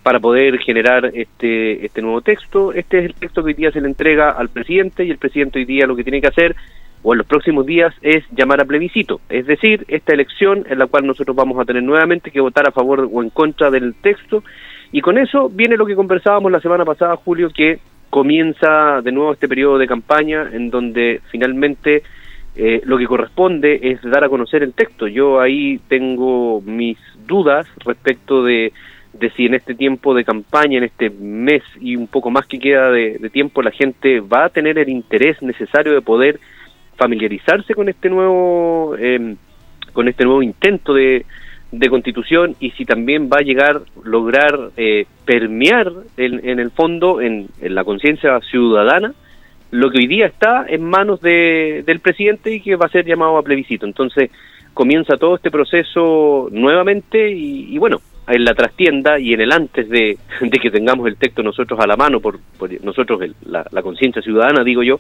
para 0.05 0.19
poder 0.19 0.59
generar 0.59 1.09
este, 1.15 1.83
este 1.83 1.99
nuevo 1.99 2.21
texto. 2.21 2.71
Este 2.71 2.99
es 2.99 3.05
el 3.05 3.15
texto 3.15 3.41
que 3.41 3.47
hoy 3.47 3.53
día 3.55 3.71
se 3.71 3.81
le 3.81 3.87
entrega 3.87 4.29
al 4.29 4.49
presidente 4.49 5.03
y 5.03 5.09
el 5.09 5.17
presidente 5.17 5.57
hoy 5.57 5.65
día 5.65 5.87
lo 5.87 5.95
que 5.95 6.03
tiene 6.03 6.21
que 6.21 6.27
hacer 6.27 6.55
o 7.01 7.13
en 7.13 7.17
los 7.17 7.25
próximos 7.25 7.65
días 7.65 7.91
es 8.03 8.23
llamar 8.29 8.61
a 8.61 8.65
plebiscito, 8.65 9.19
es 9.29 9.47
decir, 9.47 9.83
esta 9.87 10.13
elección 10.13 10.63
en 10.69 10.77
la 10.77 10.85
cual 10.85 11.07
nosotros 11.07 11.35
vamos 11.35 11.59
a 11.59 11.65
tener 11.65 11.81
nuevamente 11.81 12.29
que 12.29 12.39
votar 12.39 12.67
a 12.67 12.71
favor 12.71 13.09
o 13.11 13.23
en 13.23 13.31
contra 13.31 13.71
del 13.71 13.95
texto 13.95 14.43
y 14.91 15.01
con 15.01 15.17
eso 15.17 15.49
viene 15.49 15.75
lo 15.75 15.87
que 15.87 15.95
conversábamos 15.95 16.51
la 16.51 16.61
semana 16.61 16.85
pasada, 16.85 17.15
Julio, 17.15 17.49
que 17.49 17.79
comienza 18.11 19.01
de 19.01 19.11
nuevo 19.11 19.33
este 19.33 19.47
periodo 19.47 19.79
de 19.79 19.87
campaña 19.87 20.49
en 20.53 20.69
donde 20.69 21.21
finalmente 21.31 22.03
eh, 22.55 22.81
lo 22.85 22.99
que 22.99 23.07
corresponde 23.07 23.79
es 23.81 24.03
dar 24.03 24.23
a 24.23 24.29
conocer 24.29 24.61
el 24.61 24.73
texto. 24.73 25.07
Yo 25.07 25.41
ahí 25.41 25.79
tengo 25.87 26.61
mis 26.61 26.99
dudas 27.25 27.67
respecto 27.83 28.43
de, 28.43 28.71
de 29.19 29.29
si 29.31 29.45
en 29.45 29.53
este 29.53 29.75
tiempo 29.75 30.13
de 30.13 30.25
campaña, 30.25 30.77
en 30.77 30.83
este 30.83 31.09
mes 31.09 31.63
y 31.79 31.95
un 31.95 32.07
poco 32.07 32.29
más 32.29 32.45
que 32.47 32.59
queda 32.59 32.91
de, 32.91 33.17
de 33.17 33.29
tiempo, 33.29 33.61
la 33.61 33.71
gente 33.71 34.19
va 34.19 34.45
a 34.45 34.49
tener 34.49 34.77
el 34.77 34.89
interés 34.89 35.41
necesario 35.41 35.93
de 35.93 36.01
poder 36.01 36.39
familiarizarse 36.97 37.73
con 37.73 37.89
este 37.89 38.09
nuevo 38.09 38.95
eh, 38.97 39.35
con 39.93 40.07
este 40.07 40.25
nuevo 40.25 40.41
intento 40.41 40.93
de, 40.93 41.25
de 41.71 41.89
constitución 41.89 42.55
y 42.59 42.71
si 42.71 42.85
también 42.85 43.29
va 43.31 43.37
a 43.39 43.43
llegar 43.43 43.81
lograr 44.03 44.71
eh, 44.77 45.05
permear 45.25 45.91
en, 46.17 46.47
en 46.47 46.59
el 46.59 46.71
fondo 46.71 47.21
en, 47.21 47.47
en 47.61 47.75
la 47.75 47.83
conciencia 47.83 48.39
ciudadana 48.41 49.13
lo 49.71 49.89
que 49.89 49.99
hoy 49.99 50.07
día 50.07 50.27
está 50.27 50.65
en 50.67 50.83
manos 50.83 51.19
de, 51.21 51.83
del 51.85 51.99
presidente 51.99 52.53
y 52.53 52.61
que 52.61 52.77
va 52.77 52.85
a 52.85 52.89
ser 52.89 53.05
llamado 53.05 53.37
a 53.37 53.43
plebiscito. 53.43 53.85
Entonces 53.85 54.29
comienza 54.73 55.17
todo 55.17 55.35
este 55.35 55.51
proceso 55.51 56.47
nuevamente 56.51 57.29
y 57.31 57.77
bueno, 57.77 57.99
en 58.27 58.43
la 58.43 58.53
trastienda 58.53 59.19
y 59.19 59.33
en 59.33 59.41
el 59.41 59.51
antes 59.51 59.87
de, 59.89 60.17
de 60.41 60.59
que 60.59 60.71
tengamos 60.71 61.07
el 61.07 61.17
texto 61.17 61.43
nosotros 61.43 61.79
a 61.79 61.87
la 61.87 61.95
mano, 61.95 62.19
por, 62.19 62.39
por 62.57 62.69
nosotros 62.83 63.21
el- 63.21 63.35
la, 63.45 63.63
conciencia 63.81 64.21
ciudadana, 64.21 64.63
digo 64.63 64.81
yo, 64.83 64.99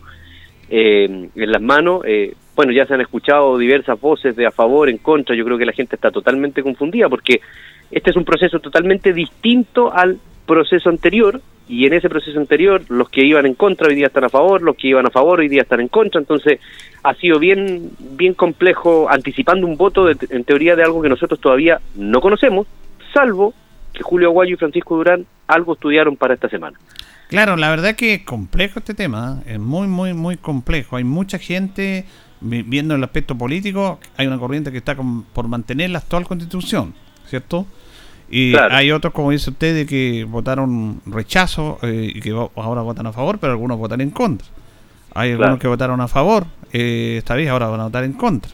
eh, 0.69 1.29
en 1.35 1.51
las 1.51 1.61
manos, 1.61 2.01
eh, 2.05 2.33
bueno, 2.55 2.71
ya 2.71 2.85
se 2.85 2.93
han 2.93 3.01
escuchado 3.01 3.57
diversas 3.57 3.99
voces 3.99 4.35
de 4.35 4.45
a 4.45 4.51
favor, 4.51 4.89
en 4.89 4.97
contra, 4.97 5.35
yo 5.35 5.43
creo 5.45 5.57
que 5.57 5.65
la 5.65 5.73
gente 5.73 5.95
está 5.95 6.09
totalmente 6.11 6.63
confundida 6.63 7.09
porque 7.09 7.41
este 7.91 8.09
es 8.11 8.15
un 8.15 8.25
proceso 8.25 8.59
totalmente 8.59 9.13
distinto 9.13 9.93
al 9.93 10.17
proceso 10.45 10.89
anterior 10.89 11.41
y 11.67 11.85
en 11.87 11.93
ese 11.93 12.09
proceso 12.09 12.39
anterior 12.39 12.81
los 12.89 13.09
que 13.09 13.25
iban 13.25 13.45
en 13.47 13.55
contra 13.55 13.87
hoy 13.87 13.95
día 13.95 14.07
están 14.07 14.23
a 14.23 14.29
favor, 14.29 14.61
los 14.61 14.75
que 14.75 14.87
iban 14.89 15.05
a 15.05 15.09
favor 15.09 15.39
hoy 15.39 15.47
día 15.49 15.63
están 15.63 15.81
en 15.81 15.87
contra, 15.87 16.19
entonces 16.19 16.59
ha 17.03 17.13
sido 17.15 17.39
bien 17.39 17.89
bien 18.11 18.33
complejo 18.35 19.07
anticipando 19.09 19.65
un 19.67 19.75
voto 19.75 20.05
de- 20.05 20.15
en 20.29 20.43
teoría 20.43 20.75
de 20.75 20.83
algo 20.83 21.01
que 21.01 21.09
nosotros 21.09 21.39
todavía 21.39 21.79
no 21.95 22.21
conocemos, 22.21 22.67
salvo 23.15 23.53
que 23.93 24.03
Julio 24.03 24.27
Aguayo 24.27 24.53
y 24.53 24.57
Francisco 24.57 24.95
Durán 24.97 25.25
algo 25.47 25.73
estudiaron 25.73 26.15
para 26.17 26.33
esta 26.35 26.49
semana. 26.49 26.77
Claro, 27.29 27.55
la 27.55 27.69
verdad 27.71 27.95
que 27.95 28.13
es 28.15 28.21
complejo 28.23 28.77
este 28.79 28.93
tema, 28.93 29.39
¿eh? 29.47 29.53
es 29.53 29.59
muy, 29.59 29.87
muy, 29.87 30.13
muy 30.13 30.37
complejo. 30.37 30.97
Hay 30.97 31.03
mucha 31.03 31.39
gente 31.39 32.05
vi- 32.41 32.61
viendo 32.61 32.93
el 32.93 33.03
aspecto 33.03 33.35
político, 33.35 33.99
hay 34.17 34.27
una 34.27 34.37
corriente 34.37 34.71
que 34.71 34.77
está 34.77 34.95
con- 34.95 35.23
por 35.23 35.47
mantener 35.47 35.89
la 35.89 35.99
actual 35.99 36.25
constitución, 36.27 36.93
¿cierto? 37.27 37.65
Y 38.29 38.51
Claro. 38.51 38.75
hay 38.75 38.91
otros, 38.91 39.13
como 39.13 39.31
dice 39.31 39.49
usted, 39.51 39.73
de 39.75 39.85
que 39.85 40.23
votaron 40.25 41.01
rechazo 41.05 41.79
eh, 41.83 42.11
y 42.13 42.19
que 42.21 42.31
ahora 42.31 42.81
votan 42.81 43.07
a 43.07 43.13
favor, 43.13 43.39
pero 43.39 43.53
algunos 43.53 43.77
votan 43.79 44.01
en 44.01 44.11
contra. 44.11 44.47
Hay 45.15 45.31
algunos 45.31 45.59
que 45.59 45.67
votaron 45.67 46.01
a 46.01 46.07
favor, 46.07 46.45
eh, 46.73 47.15
esta 47.19 47.35
vez 47.35 47.49
ahora 47.49 47.67
van 47.67 47.79
a 47.79 47.83
votar 47.85 48.03
en 48.03 48.13
contra. 48.13 48.51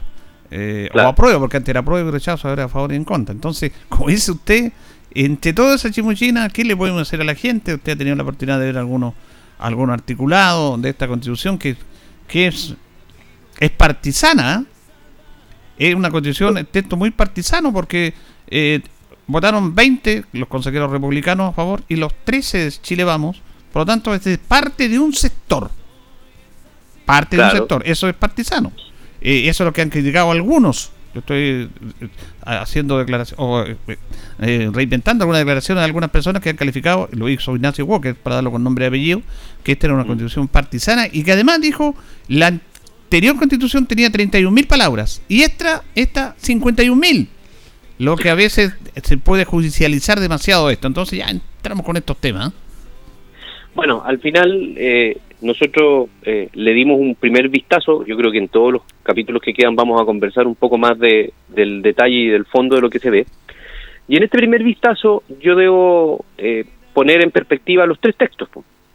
Eh, 0.54 0.88
Claro. 0.92 1.08
O 1.08 1.12
apruebo, 1.12 1.40
porque 1.40 1.56
antes 1.56 1.70
era 1.70 1.80
apruebo 1.80 2.08
y 2.08 2.12
rechazo, 2.12 2.48
ahora 2.48 2.64
a 2.64 2.68
favor 2.68 2.92
y 2.92 2.96
en 2.96 3.04
contra. 3.04 3.34
Entonces, 3.34 3.72
como 3.88 4.08
dice 4.08 4.32
usted, 4.32 4.72
entre 5.14 5.52
toda 5.52 5.74
esa 5.74 5.90
chimuchina, 5.90 6.48
¿qué 6.50 6.64
le 6.64 6.76
podemos 6.76 7.02
hacer 7.02 7.20
a 7.20 7.24
la 7.24 7.34
gente? 7.34 7.74
Usted 7.74 7.92
ha 7.92 7.96
tenido 7.96 8.16
la 8.16 8.22
oportunidad 8.22 8.58
de 8.58 8.66
ver 8.66 8.78
algunos 8.78 9.14
algún 9.58 9.90
articulado 9.90 10.76
de 10.76 10.90
esta 10.90 11.06
constitución 11.06 11.56
que, 11.56 11.76
que 12.26 12.48
es, 12.48 12.74
es 13.60 13.70
partisana, 13.70 14.64
¿eh? 15.78 15.88
es 15.88 15.94
una 15.94 16.10
constitución, 16.10 16.58
el 16.58 16.66
texto 16.66 16.96
muy 16.96 17.10
partisano, 17.10 17.72
porque 17.72 18.12
eh, 18.48 18.80
votaron 19.26 19.74
20 19.74 20.24
los 20.32 20.48
consejeros 20.48 20.90
republicanos 20.90 21.50
a 21.50 21.52
favor 21.52 21.84
y 21.88 21.96
los 21.96 22.12
13 22.24 22.58
de 22.58 22.70
Chile 22.72 23.04
Vamos. 23.04 23.40
Por 23.72 23.82
lo 23.82 23.86
tanto, 23.86 24.14
es 24.14 24.38
parte 24.38 24.88
de 24.88 24.98
un 24.98 25.14
sector. 25.14 25.70
Parte 27.06 27.36
de 27.36 27.44
un 27.44 27.50
sector. 27.50 27.82
Eso 27.86 28.08
es 28.08 28.14
partisano. 28.14 28.72
Eh, 29.22 29.48
eso 29.48 29.62
es 29.62 29.66
lo 29.66 29.72
que 29.72 29.82
han 29.82 29.90
criticado 29.90 30.30
algunos. 30.30 30.92
Yo 31.14 31.20
estoy 31.20 31.68
eh, 32.00 32.08
haciendo 32.44 32.98
declaraciones, 32.98 33.38
o 33.38 33.64
eh, 34.38 34.70
reinventando 34.72 35.24
alguna 35.24 35.38
declaración 35.38 35.78
de 35.78 35.84
algunas 35.84 36.10
personas 36.10 36.42
que 36.42 36.50
han 36.50 36.56
calificado, 36.56 37.08
lo 37.12 37.28
hizo 37.28 37.54
Ignacio 37.54 37.84
Walker, 37.84 38.14
para 38.14 38.36
darlo 38.36 38.50
con 38.50 38.64
nombre 38.64 38.86
y 38.86 38.88
apellido, 38.88 39.22
que 39.62 39.72
esta 39.72 39.86
era 39.86 39.94
una 39.94 40.04
mm. 40.04 40.08
constitución 40.08 40.48
partisana 40.48 41.06
y 41.10 41.22
que 41.22 41.32
además 41.32 41.60
dijo 41.60 41.94
la 42.28 42.46
anterior 42.46 43.36
constitución 43.36 43.86
tenía 43.86 44.08
31.000 44.08 44.66
palabras 44.66 45.22
y 45.28 45.42
esta, 45.42 45.82
esta 45.94 46.34
51.000 46.36 47.28
lo 47.98 48.16
que 48.16 48.30
a 48.30 48.34
veces 48.34 48.74
se 49.02 49.18
puede 49.18 49.44
judicializar 49.44 50.18
demasiado 50.18 50.70
esto. 50.70 50.88
Entonces 50.88 51.18
ya 51.18 51.28
entramos 51.28 51.84
con 51.86 51.96
estos 51.96 52.16
temas. 52.16 52.52
Bueno, 53.74 54.02
al 54.04 54.18
final 54.18 54.74
eh, 54.76 55.18
nosotros 55.42 56.08
eh, 56.22 56.48
le 56.52 56.72
dimos 56.72 56.98
un 56.98 57.14
primer 57.14 57.48
vistazo. 57.48 58.04
Yo 58.06 58.16
creo 58.16 58.30
que 58.30 58.38
en 58.38 58.48
todos 58.48 58.72
los 58.72 58.82
capítulos 59.02 59.42
que 59.42 59.52
quedan 59.52 59.76
vamos 59.76 60.00
a 60.00 60.04
conversar 60.04 60.46
un 60.46 60.54
poco 60.54 60.78
más 60.78 60.98
de, 60.98 61.32
del 61.48 61.82
detalle 61.82 62.14
y 62.14 62.28
del 62.28 62.44
fondo 62.44 62.76
de 62.76 62.82
lo 62.82 62.90
que 62.90 62.98
se 62.98 63.10
ve. 63.10 63.26
Y 64.08 64.16
en 64.16 64.24
este 64.24 64.38
primer 64.38 64.62
vistazo 64.62 65.22
yo 65.40 65.54
debo 65.54 66.24
eh, 66.38 66.64
poner 66.92 67.22
en 67.22 67.30
perspectiva 67.30 67.86
los 67.86 68.00
tres 68.00 68.16
textos. 68.16 68.48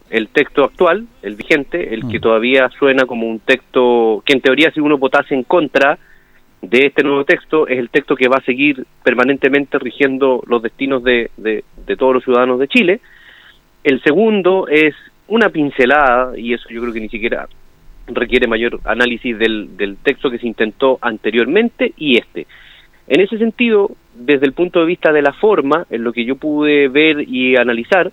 El 0.09 0.29
texto 0.29 0.63
actual, 0.63 1.05
el 1.21 1.35
vigente, 1.35 1.93
el 1.93 2.07
que 2.07 2.19
mm. 2.19 2.21
todavía 2.21 2.69
suena 2.79 3.05
como 3.05 3.27
un 3.27 3.39
texto 3.39 4.23
que 4.25 4.33
en 4.33 4.41
teoría 4.41 4.71
si 4.71 4.79
uno 4.79 4.97
votase 4.97 5.35
en 5.35 5.43
contra 5.43 5.97
de 6.61 6.87
este 6.87 7.03
nuevo 7.03 7.23
texto 7.23 7.67
es 7.67 7.77
el 7.77 7.89
texto 7.89 8.15
que 8.15 8.27
va 8.27 8.37
a 8.37 8.45
seguir 8.45 8.85
permanentemente 9.03 9.77
rigiendo 9.79 10.43
los 10.47 10.61
destinos 10.61 11.03
de, 11.03 11.29
de, 11.37 11.63
todos 11.97 12.15
los 12.15 12.23
ciudadanos 12.23 12.59
de 12.59 12.67
Chile. 12.67 12.99
El 13.83 14.01
segundo 14.01 14.67
es 14.67 14.95
una 15.27 15.49
pincelada, 15.49 16.37
y 16.37 16.53
eso 16.53 16.69
yo 16.69 16.81
creo 16.81 16.93
que 16.93 17.01
ni 17.01 17.09
siquiera 17.09 17.47
requiere 18.07 18.47
mayor 18.47 18.79
análisis 18.85 19.37
del, 19.37 19.75
del 19.75 19.97
texto 19.97 20.29
que 20.29 20.39
se 20.39 20.47
intentó 20.47 20.97
anteriormente 21.01 21.93
y 21.97 22.17
este. 22.17 22.47
En 23.07 23.21
ese 23.21 23.37
sentido, 23.37 23.91
desde 24.15 24.45
el 24.45 24.53
punto 24.53 24.79
de 24.79 24.85
vista 24.85 25.11
de 25.11 25.21
la 25.21 25.33
forma, 25.33 25.85
en 25.89 26.03
lo 26.03 26.13
que 26.13 26.25
yo 26.25 26.35
pude 26.35 26.87
ver 26.87 27.21
y 27.27 27.55
analizar, 27.55 28.11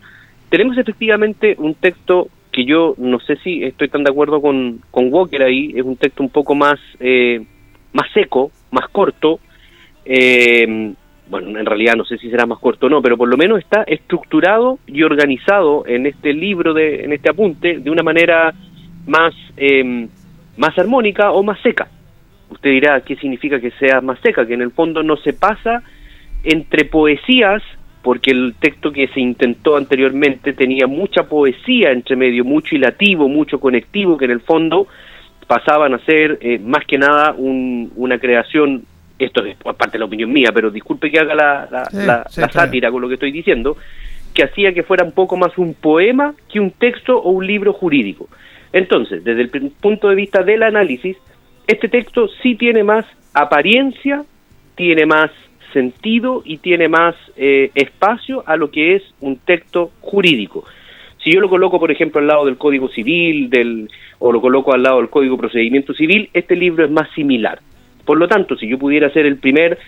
tenemos 0.49 0.79
efectivamente 0.79 1.57
un 1.59 1.75
texto 1.75 2.29
que 2.53 2.65
yo 2.65 2.95
no 2.99 3.19
sé 3.19 3.37
si 3.37 3.65
estoy 3.65 3.89
tan 3.89 4.05
de 4.05 4.11
acuerdo 4.11 4.41
con, 4.41 4.81
con 4.91 5.12
Walker 5.12 5.43
ahí, 5.43 5.73
es 5.75 5.83
un 5.83 5.97
texto 5.97 6.23
un 6.23 6.31
poco 6.31 6.55
más 6.55 6.79
eh, 7.01 7.45
más 7.93 8.11
seco, 8.12 8.51
más 8.71 8.89
corto. 8.91 9.41
Eh, 10.05 10.93
bueno, 11.29 11.59
en 11.59 11.66
realidad 11.66 11.95
no 11.97 12.05
sé 12.05 12.18
si 12.18 12.31
será 12.31 12.47
más 12.47 12.59
corto 12.59 12.87
o 12.87 12.91
no, 12.91 13.01
pero 13.01 13.16
por 13.16 13.29
lo 13.29 13.37
menos 13.37 13.59
está 13.59 13.83
estructurado 13.85 14.79
y 14.87 15.03
organizado 15.03 15.85
en 15.87 16.07
este 16.07 16.33
libro, 16.33 16.75
de, 16.75 17.05
en 17.05 17.12
este 17.12 17.31
apunte, 17.31 17.79
de 17.79 17.91
una 17.91 18.03
manera 18.03 18.53
más, 19.07 19.35
eh, 19.57 20.07
más 20.57 20.79
armónica 20.79 21.33
o 21.33 21.43
más 21.43 21.61
seca. 21.62 21.89
Usted 22.51 22.70
dirá 22.70 23.01
qué 23.01 23.16
significa 23.16 23.59
que 23.59 23.70
sea 23.72 24.01
más 24.01 24.18
seca, 24.20 24.47
que 24.47 24.55
en 24.55 24.62
el 24.62 24.70
fondo 24.70 25.03
no 25.03 25.16
se 25.16 25.33
pasa 25.33 25.83
entre 26.45 26.85
poesías, 26.85 27.62
porque 28.03 28.33
el 28.33 28.55
texto 28.61 28.93
que 28.93 29.09
se 29.09 29.20
intentó 29.20 29.77
anteriormente 29.77 30.53
tenía 30.53 30.87
mucha 30.87 31.27
poesía 31.27 31.91
entre 31.91 32.16
medio, 32.16 32.45
mucho 32.45 32.77
hilativo, 32.77 33.29
mucho 33.29 33.59
conectivo, 33.59 34.18
que 34.18 34.27
en 34.27 34.31
el 34.31 34.41
fondo 34.41 34.87
pasaban 35.47 35.95
a 35.95 35.99
ser 36.01 36.39
eh, 36.43 36.59
más 36.59 36.85
que 36.87 36.99
nada 36.99 37.35
una 37.39 38.18
creación, 38.18 38.85
esto 39.19 39.45
es 39.45 39.57
parte 39.57 39.93
de 39.93 39.99
la 40.01 40.05
opinión 40.07 40.33
mía, 40.33 40.51
pero 40.53 40.71
disculpe 40.71 41.11
que 41.11 41.19
haga 41.19 41.35
la, 41.35 42.25
sátira 42.29 42.91
con 42.91 43.03
lo 43.03 43.09
que 43.09 43.15
estoy 43.15 43.33
diciendo, 43.33 43.77
que 44.33 44.45
hacía 44.45 44.73
que 44.73 44.83
fuera 44.83 45.05
un 45.05 45.12
poco 45.12 45.37
más 45.37 45.57
un 45.59 45.75
poema 45.75 46.35
que 46.53 46.61
un 46.61 46.73
texto 46.73 47.17
o 47.17 47.31
un 47.31 47.47
libro 47.47 47.73
jurídico. 47.73 48.29
Entonces, 48.73 49.23
desde 49.23 49.43
el 49.43 49.71
punto 49.81 50.09
de 50.09 50.17
vista 50.17 50.43
del 50.43 50.65
análisis, 50.65 51.17
este 51.67 51.89
texto 51.89 52.29
sí 52.43 52.57
tiene 52.57 52.83
más 52.83 53.07
apariencia, 53.33 54.25
tiene 54.75 55.07
más 55.07 55.31
sentido 55.73 56.43
y 56.45 56.59
tiene 56.59 56.89
más 56.89 57.15
eh, 57.37 57.71
espacio 57.75 58.43
a 58.47 58.57
lo 58.57 58.71
que 58.71 58.97
es 58.97 59.03
un 59.21 59.37
texto 59.37 59.91
jurídico. 60.01 60.65
Si 61.23 61.33
yo 61.33 61.41
lo 61.41 61.49
coloco, 61.49 61.81
por 61.81 61.91
ejemplo, 61.91 62.21
al 62.21 62.27
lado 62.27 62.45
del 62.45 62.59
Código 62.59 62.89
Civil, 62.89 63.49
del 63.49 63.89
o 64.19 64.33
lo 64.33 64.41
coloco 64.41 64.75
al 64.75 64.83
lado 64.83 64.99
del 64.99 65.09
Código 65.09 65.37
Procedimiento 65.37 65.95
Civil, 65.95 66.29
este 66.33 66.55
libro 66.57 66.85
es 66.85 66.91
más 66.91 67.09
similar. 67.15 67.61
Por 68.05 68.18
lo 68.18 68.28
tanto, 68.28 68.57
si 68.57 68.68
yo 68.68 68.78
pudiera 68.78 69.09
hacer 69.09 69.26
el 69.26 69.38
primer, 69.38 69.78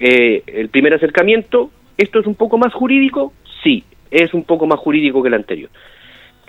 eh, 0.00 0.42
el 0.46 0.68
primer 0.68 0.94
acercamiento, 0.94 1.70
¿esto 1.96 2.20
es 2.20 2.26
un 2.26 2.34
poco 2.34 2.58
más 2.58 2.72
jurídico? 2.72 3.32
Sí, 3.62 3.84
es 4.10 4.34
un 4.34 4.44
poco 4.44 4.66
más 4.66 4.78
jurídico 4.78 5.22
que 5.22 5.28
el 5.28 5.34
anterior. 5.34 5.70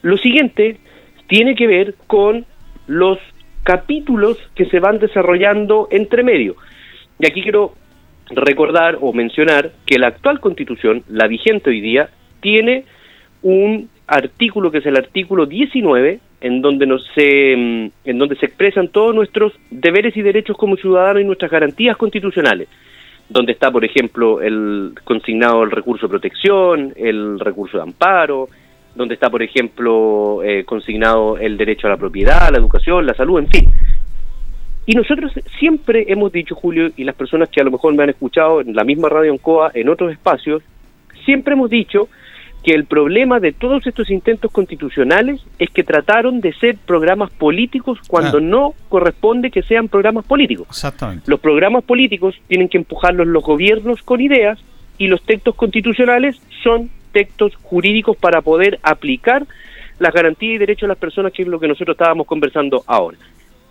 Lo 0.01 0.17
siguiente 0.17 0.77
tiene 1.27 1.55
que 1.55 1.67
ver 1.67 1.95
con 2.07 2.45
los 2.87 3.17
capítulos 3.63 4.37
que 4.53 4.65
se 4.65 4.79
van 4.79 4.99
desarrollando 4.99 5.87
entre 5.89 6.23
medio. 6.23 6.55
Y 7.19 7.25
aquí 7.25 7.41
quiero 7.41 7.73
recordar 8.29 8.97
o 9.01 9.13
mencionar 9.13 9.71
que 9.85 9.97
la 9.97 10.07
actual 10.07 10.39
constitución, 10.39 11.03
la 11.09 11.27
vigente 11.27 11.69
hoy 11.69 11.81
día, 11.81 12.09
tiene 12.41 12.85
un 13.41 13.89
artículo 14.07 14.71
que 14.71 14.79
es 14.79 14.85
el 14.85 14.97
artículo 14.97 15.45
19 15.45 16.19
en 16.41 16.61
donde, 16.61 16.85
nos 16.85 17.05
se, 17.15 17.55
mm, 17.55 17.91
en 18.05 18.17
donde 18.17 18.35
se 18.35 18.47
expresan 18.47 18.89
todos 18.89 19.15
nuestros 19.15 19.53
deberes 19.69 20.15
y 20.17 20.21
derechos 20.21 20.57
como 20.57 20.75
ciudadanos 20.75 21.21
y 21.21 21.25
nuestras 21.25 21.51
garantías 21.51 21.97
constitucionales, 21.97 22.67
donde 23.29 23.53
está, 23.53 23.71
por 23.71 23.83
ejemplo, 23.83 24.41
el 24.41 24.93
consignado 25.03 25.63
el 25.63 25.71
recurso 25.71 26.07
de 26.07 26.11
protección, 26.11 26.93
el 26.95 27.39
recurso 27.39 27.77
de 27.77 27.83
amparo, 27.83 28.49
donde 28.95 29.15
está, 29.15 29.29
por 29.29 29.43
ejemplo, 29.43 30.41
eh, 30.43 30.63
consignado 30.63 31.37
el 31.37 31.57
derecho 31.57 31.87
a 31.87 31.91
la 31.91 31.97
propiedad, 31.97 32.49
la 32.51 32.57
educación, 32.57 33.05
la 33.05 33.13
salud, 33.13 33.39
en 33.39 33.47
fin. 33.47 33.69
Y 34.85 34.93
nosotros 34.93 35.31
siempre 35.59 36.05
hemos 36.07 36.31
dicho, 36.31 36.55
Julio, 36.55 36.91
y 36.95 37.03
las 37.03 37.15
personas 37.15 37.49
que 37.49 37.59
a 37.59 37.63
lo 37.63 37.71
mejor 37.71 37.93
me 37.95 38.03
han 38.03 38.09
escuchado 38.09 38.61
en 38.61 38.75
la 38.75 38.83
misma 38.83 39.09
radio 39.09 39.31
en 39.31 39.39
COA, 39.39 39.71
en 39.73 39.89
otros 39.89 40.11
espacios, 40.11 40.61
siempre 41.25 41.53
hemos 41.53 41.69
dicho 41.69 42.07
que 42.65 42.73
el 42.73 42.85
problema 42.85 43.39
de 43.39 43.51
todos 43.51 43.85
estos 43.85 44.09
intentos 44.09 44.51
constitucionales 44.51 45.39
es 45.59 45.69
que 45.69 45.83
trataron 45.83 46.41
de 46.41 46.51
ser 46.53 46.77
programas 46.77 47.29
políticos 47.29 47.99
cuando 48.07 48.39
no 48.41 48.73
corresponde 48.89 49.51
que 49.51 49.61
sean 49.61 49.87
programas 49.87 50.25
políticos. 50.25 50.65
Exactamente. 50.71 51.29
Los 51.29 51.39
programas 51.39 51.83
políticos 51.83 52.33
tienen 52.47 52.67
que 52.67 52.79
empujarlos 52.79 53.27
los 53.27 53.43
gobiernos 53.43 54.01
con 54.01 54.19
ideas 54.19 54.57
y 54.97 55.09
los 55.09 55.21
textos 55.21 55.53
constitucionales 55.53 56.41
son 56.63 56.89
textos 57.11 57.55
jurídicos 57.61 58.17
para 58.17 58.41
poder 58.41 58.79
aplicar 58.81 59.45
las 59.99 60.11
garantías 60.11 60.55
y 60.55 60.57
derechos 60.57 60.87
de 60.87 60.87
las 60.87 60.97
personas, 60.97 61.33
que 61.33 61.43
es 61.43 61.47
lo 61.47 61.59
que 61.59 61.67
nosotros 61.67 61.93
estábamos 61.93 62.25
conversando 62.25 62.83
ahora. 62.87 63.19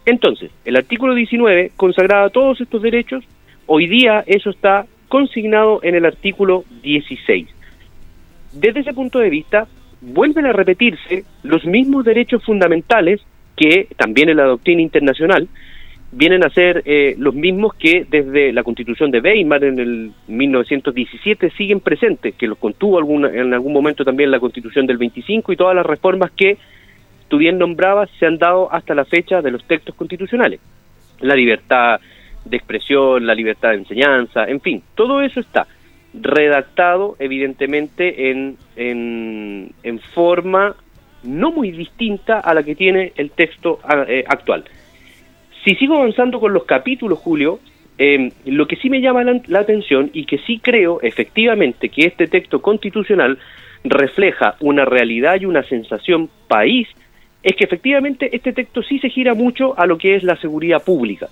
Entonces, 0.06 0.52
el 0.64 0.76
artículo 0.76 1.16
19 1.16 1.72
consagraba 1.74 2.30
todos 2.30 2.60
estos 2.60 2.80
derechos, 2.80 3.24
hoy 3.66 3.88
día 3.88 4.22
eso 4.28 4.50
está 4.50 4.86
consignado 5.08 5.80
en 5.82 5.96
el 5.96 6.06
artículo 6.06 6.62
16 6.84 7.53
desde 8.54 8.80
ese 8.80 8.94
punto 8.94 9.18
de 9.18 9.30
vista, 9.30 9.66
vuelven 10.00 10.46
a 10.46 10.52
repetirse 10.52 11.24
los 11.42 11.64
mismos 11.64 12.04
derechos 12.04 12.44
fundamentales 12.44 13.20
que 13.56 13.88
también 13.96 14.28
en 14.28 14.36
la 14.36 14.44
doctrina 14.44 14.82
internacional 14.82 15.48
vienen 16.12 16.44
a 16.44 16.50
ser 16.50 16.82
eh, 16.84 17.16
los 17.18 17.34
mismos 17.34 17.74
que 17.74 18.06
desde 18.08 18.52
la 18.52 18.62
constitución 18.62 19.10
de 19.10 19.20
Weimar 19.20 19.64
en 19.64 19.78
el 19.80 20.12
1917 20.28 21.50
siguen 21.50 21.80
presentes, 21.80 22.34
que 22.36 22.46
los 22.46 22.58
contuvo 22.58 22.98
alguna, 22.98 23.28
en 23.28 23.52
algún 23.52 23.72
momento 23.72 24.04
también 24.04 24.30
la 24.30 24.38
constitución 24.38 24.86
del 24.86 24.98
25 24.98 25.52
y 25.52 25.56
todas 25.56 25.74
las 25.74 25.84
reformas 25.84 26.30
que 26.30 26.56
tú 27.28 27.38
bien 27.38 27.58
nombrabas 27.58 28.10
se 28.18 28.26
han 28.26 28.38
dado 28.38 28.72
hasta 28.72 28.94
la 28.94 29.04
fecha 29.04 29.42
de 29.42 29.50
los 29.50 29.64
textos 29.64 29.94
constitucionales. 29.96 30.60
La 31.20 31.34
libertad 31.34 32.00
de 32.44 32.56
expresión, 32.56 33.26
la 33.26 33.34
libertad 33.34 33.70
de 33.70 33.76
enseñanza, 33.76 34.44
en 34.44 34.60
fin, 34.60 34.82
todo 34.94 35.20
eso 35.20 35.40
está 35.40 35.66
redactado 36.20 37.16
evidentemente 37.18 38.30
en, 38.30 38.56
en, 38.76 39.98
forma 40.14 40.76
no 41.22 41.52
muy 41.52 41.70
distinta 41.70 42.40
a 42.40 42.54
la 42.54 42.62
que 42.62 42.74
tiene 42.74 43.12
el 43.16 43.30
texto 43.30 43.80
eh, 44.06 44.24
actual. 44.28 44.64
Si 45.64 45.74
sigo 45.76 45.96
avanzando 45.96 46.40
con 46.40 46.52
los 46.52 46.64
capítulos, 46.64 47.18
Julio, 47.18 47.58
em, 47.96 48.30
lo 48.44 48.66
que 48.66 48.76
sí 48.76 48.90
me 48.90 49.00
llama 49.00 49.24
la, 49.24 49.60
atención 49.60 50.10
y 50.12 50.26
que 50.26 50.38
sí 50.38 50.60
creo 50.62 51.00
efectivamente 51.02 51.88
que 51.88 52.06
este 52.06 52.26
texto 52.26 52.60
constitucional 52.60 53.38
refleja 53.82 54.56
una 54.60 54.84
realidad 54.84 55.40
y 55.40 55.46
una 55.46 55.62
sensación 55.62 56.28
país, 56.48 56.88
es 57.42 57.56
que 57.56 57.64
efectivamente 57.64 58.34
este 58.34 58.52
texto 58.52 58.82
sí 58.82 58.98
se 58.98 59.10
gira 59.10 59.34
mucho 59.34 59.78
a 59.78 59.86
lo 59.86 59.98
que 59.98 60.16
es 60.16 60.22
la 60.22 60.36
seguridad 60.36 60.82
pública 60.82 61.28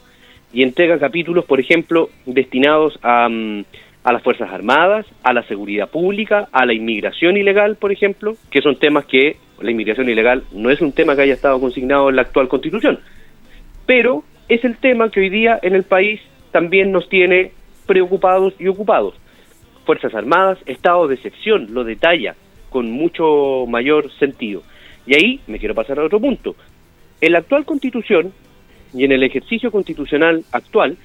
y 0.52 0.62
entrega 0.62 0.98
capítulos, 0.98 1.44
por 1.44 1.60
ejemplo, 1.60 2.10
destinados 2.26 2.98
a, 3.02 3.28
mm, 3.28 3.64
a 4.04 4.12
las 4.12 4.22
Fuerzas 4.22 4.50
Armadas, 4.50 5.06
a 5.22 5.32
la 5.32 5.42
seguridad 5.44 5.88
pública, 5.88 6.48
a 6.52 6.66
la 6.66 6.74
inmigración 6.74 7.36
ilegal, 7.36 7.76
por 7.76 7.92
ejemplo, 7.92 8.34
que 8.50 8.60
son 8.60 8.76
temas 8.76 9.06
que 9.06 9.36
la 9.60 9.70
inmigración 9.70 10.08
ilegal 10.08 10.42
no 10.52 10.70
es 10.70 10.80
un 10.80 10.92
tema 10.92 11.14
que 11.14 11.22
haya 11.22 11.34
estado 11.34 11.60
consignado 11.60 12.08
en 12.08 12.16
la 12.16 12.22
actual 12.22 12.48
constitución, 12.48 12.98
pero 13.86 14.24
es 14.48 14.64
el 14.64 14.76
tema 14.76 15.10
que 15.10 15.20
hoy 15.20 15.30
día 15.30 15.58
en 15.62 15.74
el 15.74 15.84
país 15.84 16.20
también 16.50 16.90
nos 16.90 17.08
tiene 17.08 17.52
preocupados 17.86 18.54
y 18.58 18.68
ocupados. 18.68 19.14
Fuerzas 19.84 20.14
Armadas, 20.14 20.58
estado 20.66 21.08
de 21.08 21.14
excepción, 21.14 21.68
lo 21.72 21.84
detalla 21.84 22.34
con 22.70 22.90
mucho 22.90 23.66
mayor 23.68 24.10
sentido. 24.18 24.62
Y 25.06 25.14
ahí 25.14 25.40
me 25.46 25.58
quiero 25.58 25.74
pasar 25.74 25.98
a 25.98 26.04
otro 26.04 26.20
punto. 26.20 26.54
En 27.20 27.32
la 27.32 27.38
actual 27.38 27.64
constitución 27.64 28.32
y 28.94 29.04
en 29.04 29.12
el 29.12 29.22
ejercicio 29.22 29.70
constitucional 29.70 30.44
actual, 30.52 30.96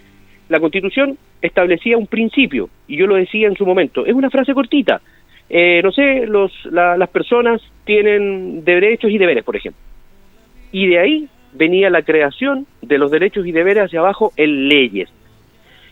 la 0.50 0.60
constitución 0.60 1.18
establecía 1.42 1.98
un 1.98 2.08
principio, 2.08 2.70
y 2.88 2.98
yo 2.98 3.08
lo 3.08 3.16
decía 3.16 3.48
en 3.48 3.56
su 3.56 3.66
momento, 3.66 4.06
es 4.06 4.14
una 4.14 4.30
frase 4.30 4.54
cortita. 4.54 5.02
Eh, 5.50 5.82
no 5.84 5.92
sé, 5.92 6.26
los, 6.26 6.52
las 6.66 7.10
personas 7.10 7.62
tienen 7.86 8.66
derechos 8.66 9.12
y 9.12 9.18
deberes, 9.18 9.44
por 9.44 9.56
ejemplo. 9.56 9.82
Y 10.72 10.88
de 10.88 11.00
ahí 11.00 11.28
venía 11.54 11.90
la 11.90 12.02
creación 12.02 12.68
de 12.82 12.98
los 12.98 13.12
derechos 13.12 13.46
y 13.46 13.52
deberes 13.52 13.86
hacia 13.86 14.00
abajo 14.00 14.32
en 14.36 14.68
leyes. 14.68 15.10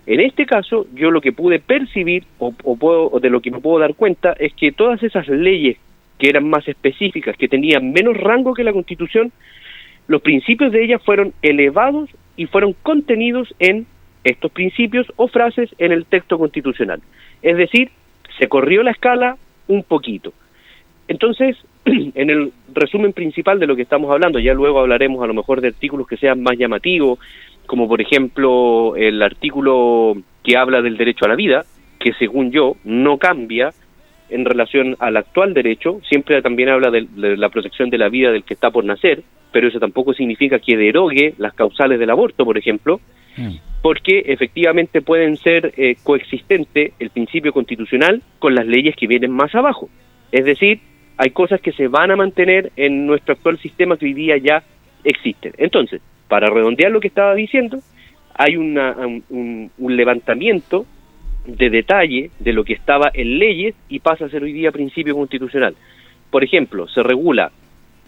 En 0.06 0.20
este 0.20 0.46
caso, 0.46 0.86
yo 0.94 1.10
lo 1.10 1.22
que 1.22 1.32
pude 1.32 1.60
percibir 1.60 2.26
o, 2.38 2.52
puedo, 2.52 3.10
o 3.10 3.20
de 3.20 3.30
lo 3.30 3.42
que 3.42 3.50
me 3.50 3.60
puedo 3.60 3.80
dar 3.80 3.96
cuenta 3.96 4.36
es 4.38 4.54
que 4.54 4.72
todas 4.72 5.02
esas 5.02 5.28
leyes 5.28 5.78
que 6.20 6.30
eran 6.30 6.48
más 6.48 6.68
específicas, 6.68 7.36
que 7.38 7.48
tenían 7.48 7.92
menos 7.92 8.16
rango 8.16 8.54
que 8.54 8.64
la 8.64 8.74
Constitución, 8.74 9.32
los 10.08 10.22
principios 10.22 10.72
de 10.72 10.84
ellas 10.84 11.02
fueron 11.04 11.34
elevados 11.42 12.10
y 12.38 12.46
fueron 12.46 12.74
contenidos 12.84 13.54
en 13.60 13.88
estos 14.26 14.52
principios 14.52 15.08
o 15.16 15.28
frases 15.28 15.70
en 15.78 15.92
el 15.92 16.06
texto 16.06 16.38
constitucional. 16.38 17.00
Es 17.42 17.56
decir, 17.56 17.92
se 18.38 18.48
corrió 18.50 18.84
la 18.84 18.92
escala 18.92 19.38
un 19.68 19.84
poquito. 19.84 20.34
Entonces, 21.08 21.56
en 21.86 22.30
el 22.30 22.52
resumen 22.74 23.14
principal 23.14 23.60
de 23.60 23.68
lo 23.68 23.76
que 23.76 23.84
estamos 23.84 24.12
hablando, 24.12 24.40
ya 24.40 24.54
luego 24.54 24.80
hablaremos 24.80 25.24
a 25.24 25.28
lo 25.28 25.36
mejor 25.36 25.62
de 25.62 25.70
artículos 25.70 26.08
que 26.08 26.18
sean 26.18 26.42
más 26.42 26.58
llamativos, 26.58 27.20
como 27.68 27.88
por 27.88 28.02
ejemplo 28.02 28.96
el 28.96 29.22
artículo 29.22 30.18
que 30.44 30.58
habla 30.58 30.82
del 30.82 30.98
derecho 30.98 31.26
a 31.26 31.30
la 31.30 31.36
vida, 31.36 31.64
que 32.00 32.14
según 32.14 32.52
yo 32.52 32.76
no 32.84 33.18
cambia 33.18 33.72
en 34.30 34.44
relación 34.44 34.96
al 35.00 35.18
actual 35.18 35.54
derecho, 35.54 36.00
siempre 36.10 36.42
también 36.42 36.70
habla 36.70 36.90
de, 36.90 37.08
la 37.16 37.50
protección 37.50 37.92
de 37.92 38.00
la 38.00 38.10
vida 38.10 38.32
del 38.32 38.44
que 38.44 38.56
está 38.56 38.72
por 38.72 38.84
nacer, 38.84 39.22
pero 39.52 39.68
eso 39.68 39.80
tampoco 39.80 40.14
significa 40.14 40.58
que 40.58 40.76
derogue 40.76 41.36
las 41.38 41.54
causales 41.54 42.00
del 42.00 42.10
aborto, 42.10 42.44
por 42.44 42.58
ejemplo, 42.58 43.00
mm. 43.38 43.56
porque 43.82 44.24
efectivamente 44.28 45.02
pueden 45.02 45.38
ser 45.38 45.74
eh, 45.78 45.96
coexistentes 46.04 46.94
el 47.00 47.10
principio 47.10 47.54
constitucional 47.54 48.22
con 48.40 48.56
las 48.56 48.66
leyes 48.66 48.96
que 48.96 49.08
vienen 49.08 49.32
más 49.32 49.54
abajo. 49.56 49.90
Es 50.32 50.46
decir, 50.46 50.80
hay 51.18 51.30
cosas 51.30 51.62
que 51.62 51.72
se 51.72 51.88
van 51.88 52.12
a 52.12 52.16
mantener 52.16 52.72
en 52.76 53.06
nuestro 53.06 53.34
actual 53.34 53.58
sistema 53.60 53.98
que 53.98 54.06
hoy 54.06 54.14
día 54.14 54.38
ya 54.38 54.64
existen. 55.04 55.54
Entonces, 55.58 56.02
para 56.28 56.50
redondear 56.50 56.92
lo 56.92 57.00
que 57.00 57.08
estaba 57.08 57.36
diciendo, 57.36 57.80
hay 58.34 58.58
una, 58.58 58.96
un, 59.30 59.72
levantamiento 59.78 60.86
de 61.46 61.70
detalle 61.70 62.32
de 62.40 62.54
lo 62.54 62.64
que 62.64 62.74
estaba 62.74 63.12
en 63.14 63.40
leyes 63.40 63.76
y 63.88 64.00
pasa 64.00 64.26
a 64.26 64.30
ser 64.30 64.44
hoy 64.44 64.52
día 64.52 64.72
principio 64.72 65.16
constitucional. 65.16 65.76
Por 66.32 66.44
ejemplo, 66.44 66.88
se 66.88 67.02
regula 67.04 67.52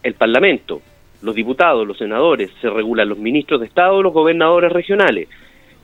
el 0.03 0.15
Parlamento, 0.15 0.81
los 1.21 1.35
diputados, 1.35 1.87
los 1.87 1.97
senadores, 1.97 2.51
se 2.61 2.69
regulan 2.69 3.09
los 3.09 3.17
ministros 3.17 3.59
de 3.59 3.67
Estado, 3.67 4.01
los 4.01 4.13
gobernadores 4.13 4.71
regionales, 4.71 5.27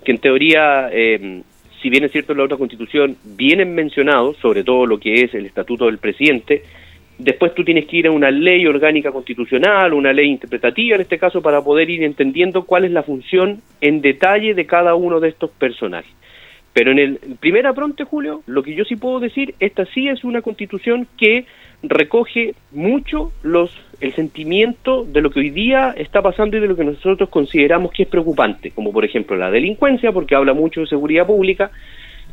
que 0.03 0.11
en 0.11 0.17
teoría, 0.19 0.89
eh, 0.91 1.41
si 1.81 1.89
bien 1.89 2.03
es 2.03 2.11
cierto 2.11 2.33
en 2.33 2.39
la 2.39 2.45
otra 2.45 2.57
constitución, 2.57 3.17
vienen 3.23 3.73
mencionados, 3.73 4.37
sobre 4.37 4.63
todo 4.63 4.85
lo 4.85 4.99
que 4.99 5.15
es 5.15 5.33
el 5.33 5.45
estatuto 5.45 5.85
del 5.85 5.97
presidente, 5.97 6.63
Después 7.17 7.53
tú 7.53 7.63
tienes 7.63 7.85
que 7.85 7.97
ir 7.97 8.07
a 8.07 8.11
una 8.11 8.31
ley 8.31 8.65
orgánica 8.65 9.11
constitucional, 9.11 9.93
una 9.93 10.11
ley 10.11 10.29
interpretativa 10.29 10.95
en 10.95 11.01
este 11.01 11.19
caso, 11.19 11.41
para 11.41 11.63
poder 11.63 11.89
ir 11.89 12.03
entendiendo 12.03 12.63
cuál 12.63 12.85
es 12.85 12.91
la 12.91 13.03
función 13.03 13.61
en 13.81 14.01
detalle 14.01 14.55
de 14.55 14.65
cada 14.65 14.95
uno 14.95 15.19
de 15.19 15.29
estos 15.29 15.51
personajes. 15.51 16.11
Pero 16.73 16.91
en 16.91 16.97
el 16.97 17.19
primer 17.39 17.67
apronte, 17.67 18.03
Julio, 18.03 18.41
lo 18.47 18.63
que 18.63 18.73
yo 18.73 18.83
sí 18.83 18.95
puedo 18.95 19.19
decir, 19.19 19.53
esta 19.59 19.85
sí 19.85 20.07
es 20.07 20.23
una 20.23 20.41
constitución 20.41 21.07
que 21.17 21.45
recoge 21.83 22.55
mucho 22.71 23.31
los 23.43 23.71
el 23.99 24.13
sentimiento 24.13 25.05
de 25.05 25.21
lo 25.21 25.29
que 25.29 25.39
hoy 25.39 25.49
día 25.49 25.93
está 25.95 26.21
pasando 26.21 26.57
y 26.57 26.59
de 26.59 26.67
lo 26.67 26.75
que 26.75 26.83
nosotros 26.83 27.29
consideramos 27.29 27.91
que 27.91 28.03
es 28.03 28.09
preocupante, 28.09 28.71
como 28.71 28.91
por 28.91 29.05
ejemplo 29.05 29.37
la 29.37 29.49
delincuencia, 29.49 30.11
porque 30.11 30.35
habla 30.35 30.53
mucho 30.53 30.81
de 30.81 30.87
seguridad 30.87 31.25
pública, 31.25 31.71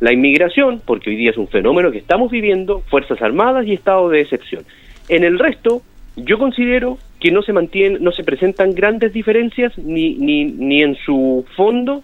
la 0.01 0.11
inmigración, 0.11 0.81
porque 0.85 1.11
hoy 1.11 1.15
día 1.15 1.31
es 1.31 1.37
un 1.37 1.47
fenómeno 1.47 1.91
que 1.91 1.99
estamos 1.99 2.29
viviendo, 2.29 2.81
Fuerzas 2.89 3.21
Armadas 3.21 3.65
y 3.67 3.73
estado 3.73 4.09
de 4.09 4.21
excepción. 4.21 4.63
En 5.07 5.23
el 5.23 5.39
resto, 5.39 5.81
yo 6.17 6.37
considero 6.37 6.97
que 7.21 7.31
no 7.31 7.41
se 7.41 7.53
mantienen, 7.53 8.03
no 8.03 8.11
se 8.11 8.23
presentan 8.23 8.73
grandes 8.73 9.13
diferencias 9.13 9.77
ni, 9.77 10.15
ni, 10.15 10.45
ni 10.45 10.81
en 10.81 10.95
su 10.95 11.45
fondo, 11.55 12.03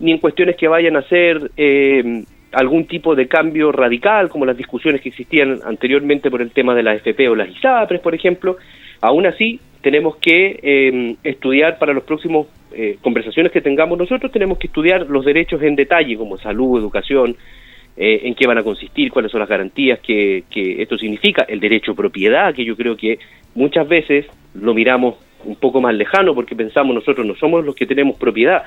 ni 0.00 0.12
en 0.12 0.18
cuestiones 0.18 0.56
que 0.56 0.68
vayan 0.68 0.96
a 0.96 1.02
ser 1.02 1.50
eh, 1.56 2.24
algún 2.52 2.86
tipo 2.86 3.14
de 3.14 3.28
cambio 3.28 3.72
radical, 3.72 4.28
como 4.28 4.46
las 4.46 4.56
discusiones 4.56 5.00
que 5.00 5.10
existían 5.10 5.60
anteriormente 5.64 6.30
por 6.30 6.40
el 6.40 6.50
tema 6.50 6.74
de 6.74 6.82
la 6.82 6.94
FP 6.94 7.28
o 7.28 7.34
las 7.34 7.50
ISAPRES, 7.50 8.00
por 8.00 8.14
ejemplo. 8.14 8.56
Aún 9.00 9.26
así, 9.26 9.60
tenemos 9.82 10.16
que 10.16 10.58
eh, 10.62 11.16
estudiar 11.22 11.78
para 11.78 11.92
los 11.92 12.04
próximos 12.04 12.48
eh, 12.72 12.98
conversaciones 13.00 13.52
que 13.52 13.60
tengamos 13.60 13.98
nosotros, 13.98 14.32
tenemos 14.32 14.58
que 14.58 14.66
estudiar 14.66 15.06
los 15.08 15.24
derechos 15.24 15.62
en 15.62 15.76
detalle, 15.76 16.16
como 16.16 16.36
salud, 16.38 16.78
educación, 16.78 17.36
eh, 17.96 18.20
en 18.24 18.34
qué 18.34 18.46
van 18.46 18.58
a 18.58 18.62
consistir, 18.62 19.10
cuáles 19.10 19.30
son 19.30 19.40
las 19.40 19.48
garantías 19.48 20.00
que, 20.00 20.44
que 20.50 20.82
esto 20.82 20.96
significa, 20.96 21.44
el 21.48 21.60
derecho 21.60 21.94
propiedad, 21.94 22.54
que 22.54 22.64
yo 22.64 22.76
creo 22.76 22.96
que 22.96 23.18
muchas 23.54 23.88
veces 23.88 24.26
lo 24.54 24.74
miramos 24.74 25.16
un 25.44 25.56
poco 25.56 25.80
más 25.80 25.94
lejano 25.94 26.34
porque 26.34 26.56
pensamos 26.56 26.94
nosotros 26.94 27.26
no 27.26 27.34
somos 27.36 27.64
los 27.64 27.74
que 27.74 27.86
tenemos 27.86 28.16
propiedad, 28.16 28.64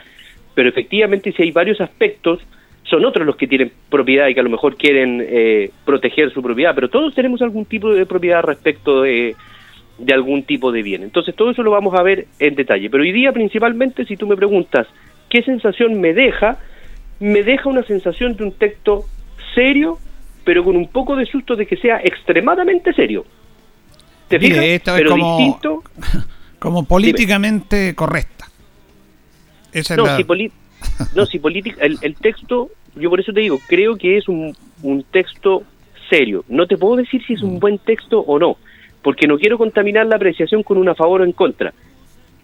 pero 0.54 0.70
efectivamente 0.70 1.32
si 1.32 1.44
hay 1.44 1.52
varios 1.52 1.80
aspectos, 1.82 2.40
son 2.84 3.06
otros 3.06 3.26
los 3.26 3.36
que 3.36 3.48
tienen 3.48 3.72
propiedad 3.90 4.28
y 4.28 4.34
que 4.34 4.40
a 4.40 4.44
lo 4.44 4.50
mejor 4.50 4.76
quieren 4.76 5.24
eh, 5.26 5.72
proteger 5.86 6.32
su 6.34 6.42
propiedad, 6.42 6.76
pero 6.76 6.90
todos 6.90 7.14
tenemos 7.16 7.42
algún 7.42 7.66
tipo 7.66 7.94
de 7.94 8.06
propiedad 8.06 8.44
respecto 8.44 9.02
de 9.02 9.36
de 10.02 10.14
algún 10.14 10.44
tipo 10.44 10.72
de 10.72 10.82
bien. 10.82 11.04
Entonces 11.04 11.36
todo 11.36 11.52
eso 11.52 11.64
lo 11.64 11.72
vamos 11.72 11.94
a 11.98 12.04
ver 12.04 12.28
en 12.40 12.56
detalle. 12.56 12.90
Pero 12.90 13.04
hoy 13.04 13.12
día 13.12 13.32
principalmente, 13.32 14.06
si 14.06 14.18
tú 14.18 14.28
me 14.28 14.36
preguntas 14.36 14.88
qué 15.30 15.44
sensación 15.44 16.00
me 16.00 16.14
deja, 16.14 16.58
me 17.20 17.44
deja 17.44 17.70
una 17.70 17.84
sensación 17.84 18.36
de 18.36 18.44
un 18.44 18.52
texto 18.54 19.06
serio, 19.54 20.00
pero 20.44 20.64
con 20.64 20.76
un 20.76 20.88
poco 20.88 21.16
de 21.16 21.26
susto 21.26 21.56
de 21.56 21.66
que 21.66 21.78
sea 21.78 22.02
extremadamente 22.04 22.94
serio. 22.94 23.26
¿Te 24.28 24.40
fijas? 24.40 24.64
esto 24.64 24.96
es 24.96 25.10
como, 25.10 25.38
distinto. 25.38 25.84
Como 26.60 26.86
políticamente 26.86 27.96
correcta. 27.96 28.46
no, 29.98 30.16
si 30.16 30.24
no, 31.16 31.26
si 31.26 31.40
política, 31.40 31.78
el, 31.82 31.98
el, 32.02 32.16
texto, 32.16 32.70
yo 32.96 33.10
por 33.10 33.20
eso 33.20 33.34
te 33.34 33.42
digo, 33.42 33.60
creo 33.68 33.98
que 33.98 34.18
es 34.18 34.28
un, 34.28 34.56
un 34.84 35.04
texto 35.04 35.64
serio. 36.10 36.44
No 36.48 36.68
te 36.68 36.78
puedo 36.78 36.96
decir 36.98 37.24
si 37.26 37.34
es 37.34 37.42
un 37.42 37.56
mm. 37.56 37.60
buen 37.60 37.78
texto 37.78 38.20
o 38.20 38.40
no 38.40 38.58
porque 39.02 39.28
no 39.28 39.38
quiero 39.38 39.58
contaminar 39.58 40.06
la 40.06 40.16
apreciación 40.16 40.64
con 40.64 40.78
una 40.78 40.96
favor 40.96 41.22
o 41.22 41.24
en 41.24 41.32
contra. 41.32 41.74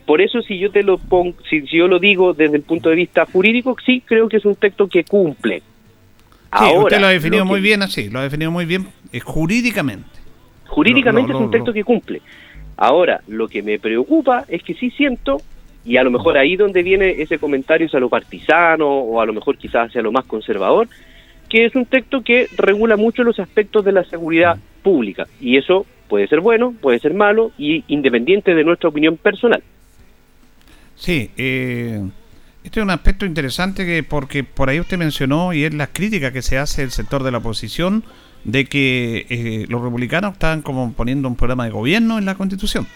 Por 0.05 0.21
eso 0.21 0.41
si 0.41 0.57
yo 0.57 0.71
te 0.71 0.83
lo 0.83 0.97
pongo, 0.97 1.35
si, 1.49 1.63
yo 1.67 1.87
lo 1.87 1.99
digo 1.99 2.33
desde 2.33 2.55
el 2.55 2.63
punto 2.63 2.89
de 2.89 2.95
vista 2.95 3.25
jurídico, 3.25 3.75
sí 3.85 4.01
creo 4.05 4.29
que 4.29 4.37
es 4.37 4.45
un 4.45 4.55
texto 4.55 4.87
que 4.87 5.03
cumple. 5.03 5.61
Ahora, 6.49 6.79
usted 6.79 6.99
lo 6.99 7.07
ha 7.07 7.11
definido 7.11 7.45
muy 7.45 7.59
bien 7.59 7.81
así, 7.81 8.09
lo 8.09 8.19
ha 8.19 8.23
definido 8.23 8.49
muy 8.49 8.65
bien 8.65 8.87
eh, 9.11 9.19
jurídicamente. 9.19 10.07
Jurídicamente 10.67 11.33
es 11.33 11.37
un 11.37 11.51
texto 11.51 11.73
que 11.73 11.83
cumple. 11.83 12.21
Ahora, 12.77 13.21
lo 13.27 13.47
que 13.47 13.61
me 13.61 13.79
preocupa 13.79 14.45
es 14.47 14.63
que 14.63 14.73
sí 14.75 14.91
siento, 14.91 15.41
y 15.87 15.97
a 15.97 16.03
lo 16.03 16.11
mejor 16.11 16.37
ahí 16.37 16.55
donde 16.55 16.83
viene 16.83 17.21
ese 17.21 17.39
comentario 17.39 17.87
hacia 17.87 17.99
lo 17.99 18.09
partisano, 18.09 18.87
o 18.87 19.21
a 19.21 19.25
lo 19.25 19.33
mejor 19.33 19.57
quizás 19.57 19.89
hacia 19.89 20.01
lo 20.01 20.11
más 20.11 20.25
conservador, 20.25 20.87
que 21.49 21.65
es 21.65 21.75
un 21.75 21.85
texto 21.85 22.21
que 22.21 22.47
regula 22.57 22.97
mucho 22.97 23.23
los 23.23 23.39
aspectos 23.39 23.85
de 23.85 23.93
la 23.93 24.03
seguridad 24.03 24.57
pública, 24.83 25.25
y 25.39 25.57
eso 25.57 25.85
Puede 26.07 26.27
ser 26.27 26.39
bueno, 26.39 26.73
puede 26.79 26.99
ser 26.99 27.13
malo 27.13 27.51
y 27.57 27.83
independiente 27.87 28.55
de 28.55 28.63
nuestra 28.63 28.89
opinión 28.89 29.17
personal. 29.17 29.61
Sí, 30.95 31.29
eh, 31.37 32.01
este 32.63 32.79
es 32.79 32.83
un 32.83 32.89
aspecto 32.89 33.25
interesante 33.25 33.85
que 33.85 34.03
porque 34.03 34.43
por 34.43 34.69
ahí 34.69 34.79
usted 34.79 34.97
mencionó 34.97 35.53
y 35.53 35.65
es 35.65 35.73
la 35.73 35.87
crítica 35.87 36.31
que 36.31 36.41
se 36.41 36.57
hace 36.57 36.81
del 36.81 36.91
sector 36.91 37.23
de 37.23 37.31
la 37.31 37.39
oposición 37.39 38.03
de 38.45 38.65
que 38.65 39.25
eh, 39.29 39.65
los 39.67 39.81
republicanos 39.81 40.33
estaban 40.33 40.61
como 40.61 40.93
poniendo 40.93 41.27
un 41.27 41.35
programa 41.35 41.65
de 41.65 41.71
gobierno 41.71 42.17
en 42.17 42.25
la 42.25 42.35
constitución. 42.35 42.87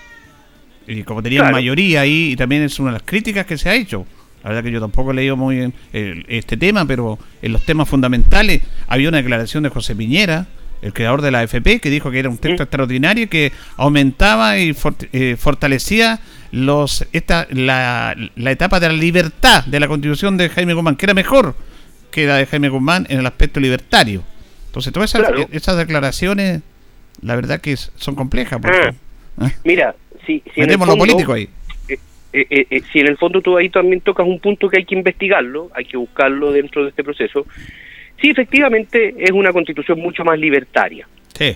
Y 0.92 1.04
como 1.04 1.24
tenían 1.24 1.52
mayoría 1.52 2.02
ahí, 2.02 2.32
y 2.32 2.36
también 2.36 2.64
es 2.64 2.78
una 2.80 2.90
de 2.90 2.94
las 2.94 3.04
críticas 3.04 3.46
que 3.46 3.58
se 3.58 3.70
ha 3.70 3.76
hecho. 3.76 4.06
La 4.44 4.50
verdad 4.50 4.64
que 4.64 4.72
yo 4.72 4.82
tampoco 4.82 5.12
he 5.12 5.14
leído 5.14 5.38
muy 5.38 5.56
bien 5.58 5.74
este 5.94 6.58
tema, 6.58 6.86
pero 6.86 7.18
en 7.42 7.54
los 7.54 7.64
temas 7.64 7.88
fundamentales 7.88 8.62
había 8.88 9.10
una 9.10 9.20
declaración 9.20 9.64
de 9.64 9.70
José 9.70 9.96
Piñera, 9.96 10.48
el 10.82 10.94
creador 10.94 11.22
de 11.22 11.32
la 11.32 11.40
AFP, 11.42 11.80
que 11.80 11.90
dijo 11.90 12.10
que 12.10 12.20
era 12.20 12.30
un 12.30 12.38
texto 12.38 12.64
extraordinario 12.64 13.30
que 13.30 13.52
aumentaba 13.78 14.58
y 14.58 14.76
eh, 15.14 15.36
fortalecía 15.38 16.20
los 16.52 17.06
esta 17.14 17.48
la, 17.52 18.16
etapa 18.36 18.80
de 18.80 18.88
la 18.88 18.94
libertad 18.94 19.64
de 19.66 19.80
la 19.80 19.88
constitución 19.88 20.38
de 20.38 20.50
Jaime 20.50 20.74
Guzmán, 20.74 20.96
que 20.96 21.06
era 21.06 21.14
mejor 21.14 21.56
que 22.10 22.26
la 22.26 22.36
de 22.36 22.48
Jaime 22.48 22.70
Guzmán 22.70 23.06
en 23.10 23.20
el 23.20 23.26
aspecto 23.26 23.60
libertario. 23.60 24.24
Entonces, 24.68 24.92
todas 24.92 25.14
esas, 25.52 25.78
declaraciones, 25.78 26.62
la 27.22 27.36
verdad 27.36 27.62
que 27.62 27.78
son 27.78 28.16
complejas. 28.16 28.60
Ah. 28.64 28.92
¿eh? 29.46 29.52
Mira, 29.64 29.96
si, 30.26 30.44
si 30.54 30.62
lo 30.62 30.98
político 30.98 31.34
ahí. 31.34 31.48
Eh, 32.34 32.46
eh, 32.50 32.66
eh, 32.70 32.82
si 32.92 33.00
en 33.00 33.08
el 33.08 33.18
fondo 33.18 33.42
tú 33.42 33.58
ahí 33.58 33.70
también 33.70 34.00
tocas 34.00 34.26
un 34.26 34.40
punto 34.40 34.70
que 34.70 34.80
hay 34.80 34.86
que 34.86 34.96
investigarlo, 34.96 35.70
hay 35.74 35.84
que 35.84 35.98
buscarlo 35.98 36.52
dentro 36.54 36.84
de 36.84 36.90
este 36.90 37.04
proceso, 37.04 37.46
sí, 38.22 38.30
efectivamente 38.30 39.16
es 39.18 39.32
una 39.32 39.52
constitución 39.52 40.00
mucho 40.00 40.24
más 40.24 40.40
libertaria. 40.40 41.08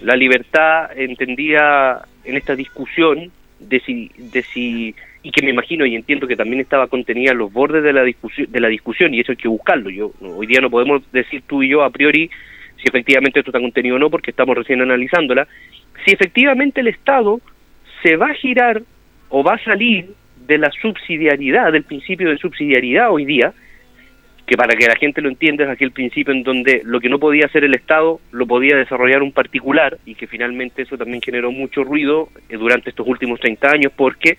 La 0.02 0.16
libertad 0.16 0.98
entendía 0.98 2.00
en 2.24 2.38
esta 2.38 2.56
discusión 2.56 3.32
de 3.60 3.80
si, 3.82 4.10
de 4.18 4.42
si 4.42 4.96
y 5.22 5.32
que 5.32 5.44
me 5.44 5.52
imagino 5.52 5.86
y 5.86 5.96
entiendo 5.96 6.28
que 6.28 6.36
también 6.36 6.60
estaba 6.60 6.88
contenida 6.88 7.34
en 7.34 7.38
los 7.38 7.54
bordes 7.54 7.84
de 7.84 7.94
la 7.94 8.04
discusión 8.04 8.52
de 8.52 8.60
la 8.60 8.68
discusión 8.68 9.14
y 9.14 9.20
eso 9.20 9.32
hay 9.32 9.38
que 9.38 9.48
buscarlo. 9.48 9.92
Yo 9.92 10.12
hoy 10.22 10.48
día 10.48 10.60
no 10.60 10.72
podemos 10.72 11.04
decir 11.12 11.44
tú 11.46 11.62
y 11.62 11.70
yo 11.70 11.84
a 11.84 11.92
priori 11.92 12.32
si 12.78 12.88
efectivamente 12.88 13.40
esto 13.40 13.52
está 13.52 13.60
contenido 13.60 13.96
o 13.96 14.00
no 14.00 14.10
porque 14.10 14.32
estamos 14.32 14.56
recién 14.56 14.82
analizándola. 14.82 15.48
Si 16.04 16.12
efectivamente 16.12 16.82
el 16.82 16.88
Estado 16.88 17.42
se 18.06 18.18
va 18.18 18.28
a 18.28 18.34
girar 18.36 18.84
o 19.30 19.44
va 19.44 19.56
a 19.56 19.64
salir 19.64 20.14
de 20.46 20.60
la 20.60 20.70
subsidiariedad, 20.80 21.72
del 21.72 21.84
principio 21.84 22.30
de 22.30 22.38
subsidiariedad 22.38 23.10
hoy 23.10 23.26
día, 23.26 23.52
que 24.46 24.56
para 24.56 24.76
que 24.76 24.86
la 24.86 24.96
gente 24.96 25.22
lo 25.22 25.30
entienda 25.30 25.64
es 25.64 25.72
aquel 25.72 25.92
principio 25.92 26.32
en 26.32 26.44
donde 26.44 26.84
lo 26.86 27.00
que 27.00 27.10
no 27.10 27.18
podía 27.18 27.48
hacer 27.48 27.64
el 27.64 27.74
Estado 27.74 28.20
lo 28.32 28.46
podía 28.46 28.76
desarrollar 28.78 29.24
un 29.24 29.32
particular 29.32 29.98
y 30.06 30.14
que 30.14 30.28
finalmente 30.28 30.84
eso 30.84 31.00
también 31.00 31.20
generó 31.20 31.52
mucho 31.52 31.84
ruido 31.84 32.30
eh, 32.48 32.58
durante 32.58 32.92
estos 32.92 33.08
últimos 33.08 33.40
30 33.40 33.68
años 33.70 33.92
porque 33.96 34.38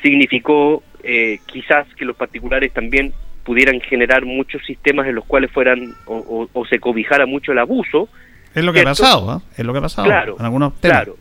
significó 0.00 0.84
eh, 1.02 1.40
quizás 1.46 1.88
que 1.96 2.04
los 2.04 2.14
particulares 2.14 2.72
también 2.72 3.12
pudieran 3.42 3.80
generar 3.80 4.24
muchos 4.24 4.64
sistemas 4.64 5.08
en 5.08 5.16
los 5.16 5.24
cuales 5.24 5.50
fueran 5.50 5.94
o, 6.06 6.48
se 6.70 6.78
cobijara 6.78 7.26
mucho 7.26 7.50
el 7.50 7.58
abuso. 7.58 8.08
Es 8.54 8.62
lo 8.62 8.72
que 8.72 8.82
ha 8.82 8.84
pasado, 8.84 9.38
¿eh? 9.38 9.42
es 9.56 9.64
lo 9.64 9.72
que 9.72 9.80
ha 9.80 9.82
pasado 9.82 10.06
claro, 10.06 10.36
en 10.38 10.44
algunos 10.44 10.80
temas. 10.80 10.98
Claro. 10.98 11.16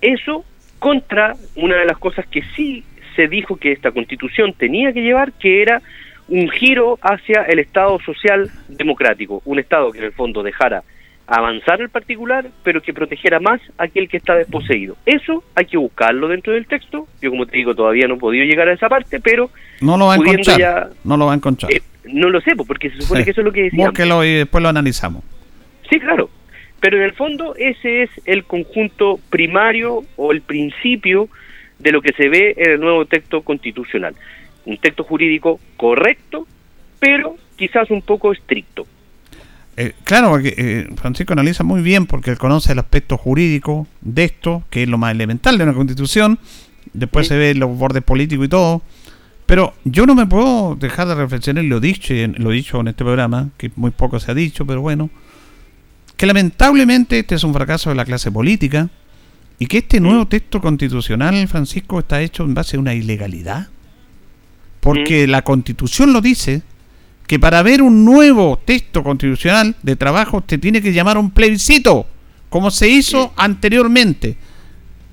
Eso 0.00 0.44
contra 0.84 1.34
una 1.56 1.76
de 1.76 1.86
las 1.86 1.96
cosas 1.96 2.26
que 2.26 2.42
sí 2.54 2.84
se 3.16 3.26
dijo 3.26 3.56
que 3.56 3.72
esta 3.72 3.90
constitución 3.90 4.52
tenía 4.52 4.92
que 4.92 5.00
llevar, 5.00 5.32
que 5.32 5.62
era 5.62 5.80
un 6.28 6.50
giro 6.50 6.98
hacia 7.00 7.40
el 7.44 7.58
Estado 7.58 7.98
social 8.00 8.50
democrático, 8.68 9.40
un 9.46 9.58
Estado 9.58 9.90
que 9.92 10.00
en 10.00 10.04
el 10.04 10.12
fondo 10.12 10.42
dejara 10.42 10.82
avanzar 11.26 11.80
el 11.80 11.88
particular, 11.88 12.48
pero 12.62 12.82
que 12.82 12.92
protegiera 12.92 13.40
más 13.40 13.62
a 13.78 13.84
aquel 13.84 14.10
que 14.10 14.18
está 14.18 14.34
desposeído. 14.34 14.94
Eso 15.06 15.42
hay 15.54 15.64
que 15.64 15.78
buscarlo 15.78 16.28
dentro 16.28 16.52
del 16.52 16.66
texto. 16.66 17.08
Yo, 17.22 17.30
como 17.30 17.46
te 17.46 17.56
digo, 17.56 17.74
todavía 17.74 18.06
no 18.06 18.16
he 18.16 18.18
podido 18.18 18.44
llegar 18.44 18.68
a 18.68 18.74
esa 18.74 18.90
parte, 18.90 19.20
pero 19.20 19.48
no 19.80 19.96
lo 19.96 20.08
va 20.08 20.12
a 20.12 20.16
encontrar. 20.16 20.90
no 21.02 21.16
lo 21.16 21.24
va 21.24 21.32
a 21.32 21.36
encontrar. 21.36 21.72
Eh, 21.72 21.80
no 22.04 22.28
lo 22.28 22.42
sé, 22.42 22.54
porque 22.56 22.90
se 22.90 23.00
supone 23.00 23.24
que 23.24 23.30
eso 23.30 23.40
es 23.40 23.46
lo 23.46 23.52
que 23.52 23.62
decíamos. 23.62 23.86
Búsquelo 23.86 24.22
y 24.22 24.34
después 24.34 24.60
lo 24.60 24.68
analizamos. 24.68 25.24
Sí, 25.88 25.98
claro. 25.98 26.28
Pero 26.84 26.98
en 26.98 27.04
el 27.04 27.14
fondo 27.14 27.54
ese 27.56 28.02
es 28.02 28.10
el 28.26 28.44
conjunto 28.44 29.18
primario 29.30 30.04
o 30.16 30.32
el 30.32 30.42
principio 30.42 31.30
de 31.78 31.92
lo 31.92 32.02
que 32.02 32.12
se 32.12 32.28
ve 32.28 32.52
en 32.58 32.72
el 32.72 32.80
nuevo 32.80 33.06
texto 33.06 33.40
constitucional. 33.40 34.14
Un 34.66 34.76
texto 34.76 35.02
jurídico 35.02 35.58
correcto, 35.78 36.46
pero 37.00 37.36
quizás 37.56 37.90
un 37.90 38.02
poco 38.02 38.32
estricto. 38.32 38.86
Eh, 39.78 39.94
claro, 40.04 40.28
porque 40.28 40.54
eh, 40.58 40.88
Francisco 40.96 41.32
analiza 41.32 41.64
muy 41.64 41.80
bien 41.80 42.04
porque 42.04 42.30
él 42.30 42.36
conoce 42.36 42.72
el 42.72 42.78
aspecto 42.80 43.16
jurídico 43.16 43.86
de 44.02 44.24
esto, 44.24 44.62
que 44.68 44.82
es 44.82 44.88
lo 44.90 44.98
más 44.98 45.14
elemental 45.14 45.56
de 45.56 45.64
una 45.64 45.72
constitución. 45.72 46.38
Después 46.92 47.28
se 47.28 47.38
ve 47.38 47.54
los 47.54 47.78
bordes 47.78 48.02
políticos 48.02 48.44
y 48.44 48.48
todo. 48.50 48.82
Pero 49.46 49.72
yo 49.84 50.04
no 50.04 50.14
me 50.14 50.26
puedo 50.26 50.76
dejar 50.76 51.08
de 51.08 51.14
reflexionar, 51.14 51.64
lo 51.64 51.80
dicho, 51.80 52.12
lo 52.36 52.50
dicho 52.50 52.78
en 52.80 52.88
este 52.88 53.04
programa, 53.04 53.48
que 53.56 53.70
muy 53.74 53.90
poco 53.90 54.20
se 54.20 54.32
ha 54.32 54.34
dicho, 54.34 54.66
pero 54.66 54.82
bueno, 54.82 55.08
que 56.16 56.26
lamentablemente 56.26 57.18
este 57.18 57.34
es 57.34 57.44
un 57.44 57.54
fracaso 57.54 57.90
de 57.90 57.96
la 57.96 58.04
clase 58.04 58.30
política 58.30 58.88
y 59.58 59.66
que 59.66 59.78
este 59.78 60.00
nuevo 60.00 60.26
texto 60.26 60.60
constitucional, 60.60 61.46
Francisco, 61.48 61.98
está 61.98 62.20
hecho 62.22 62.44
en 62.44 62.54
base 62.54 62.76
a 62.76 62.80
una 62.80 62.94
ilegalidad. 62.94 63.68
Porque 64.80 65.26
la 65.26 65.42
constitución 65.42 66.12
lo 66.12 66.20
dice, 66.20 66.62
que 67.26 67.38
para 67.38 67.62
ver 67.62 67.82
un 67.82 68.04
nuevo 68.04 68.60
texto 68.64 69.02
constitucional 69.02 69.76
de 69.82 69.96
trabajo 69.96 70.42
te 70.42 70.58
tiene 70.58 70.82
que 70.82 70.92
llamar 70.92 71.16
un 71.16 71.30
plebiscito, 71.30 72.06
como 72.50 72.70
se 72.70 72.88
hizo 72.88 73.32
anteriormente. 73.36 74.36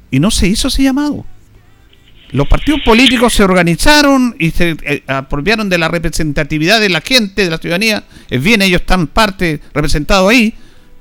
Y 0.09 0.19
no 0.19 0.29
se 0.29 0.47
hizo 0.47 0.67
ese 0.67 0.83
llamado. 0.83 1.25
Los 2.31 2.47
partidos 2.47 2.81
políticos 2.85 3.33
se 3.33 3.43
organizaron 3.43 4.35
y 4.39 4.51
se 4.51 4.77
eh, 4.83 5.03
apropiaron 5.07 5.69
de 5.69 5.77
la 5.77 5.89
representatividad 5.89 6.79
de 6.79 6.89
la 6.89 7.01
gente, 7.01 7.43
de 7.43 7.49
la 7.49 7.57
ciudadanía. 7.57 8.03
Es 8.29 8.41
bien, 8.41 8.61
ellos 8.61 8.81
están 8.81 9.07
parte 9.07 9.59
representados 9.73 10.29
ahí, 10.29 10.53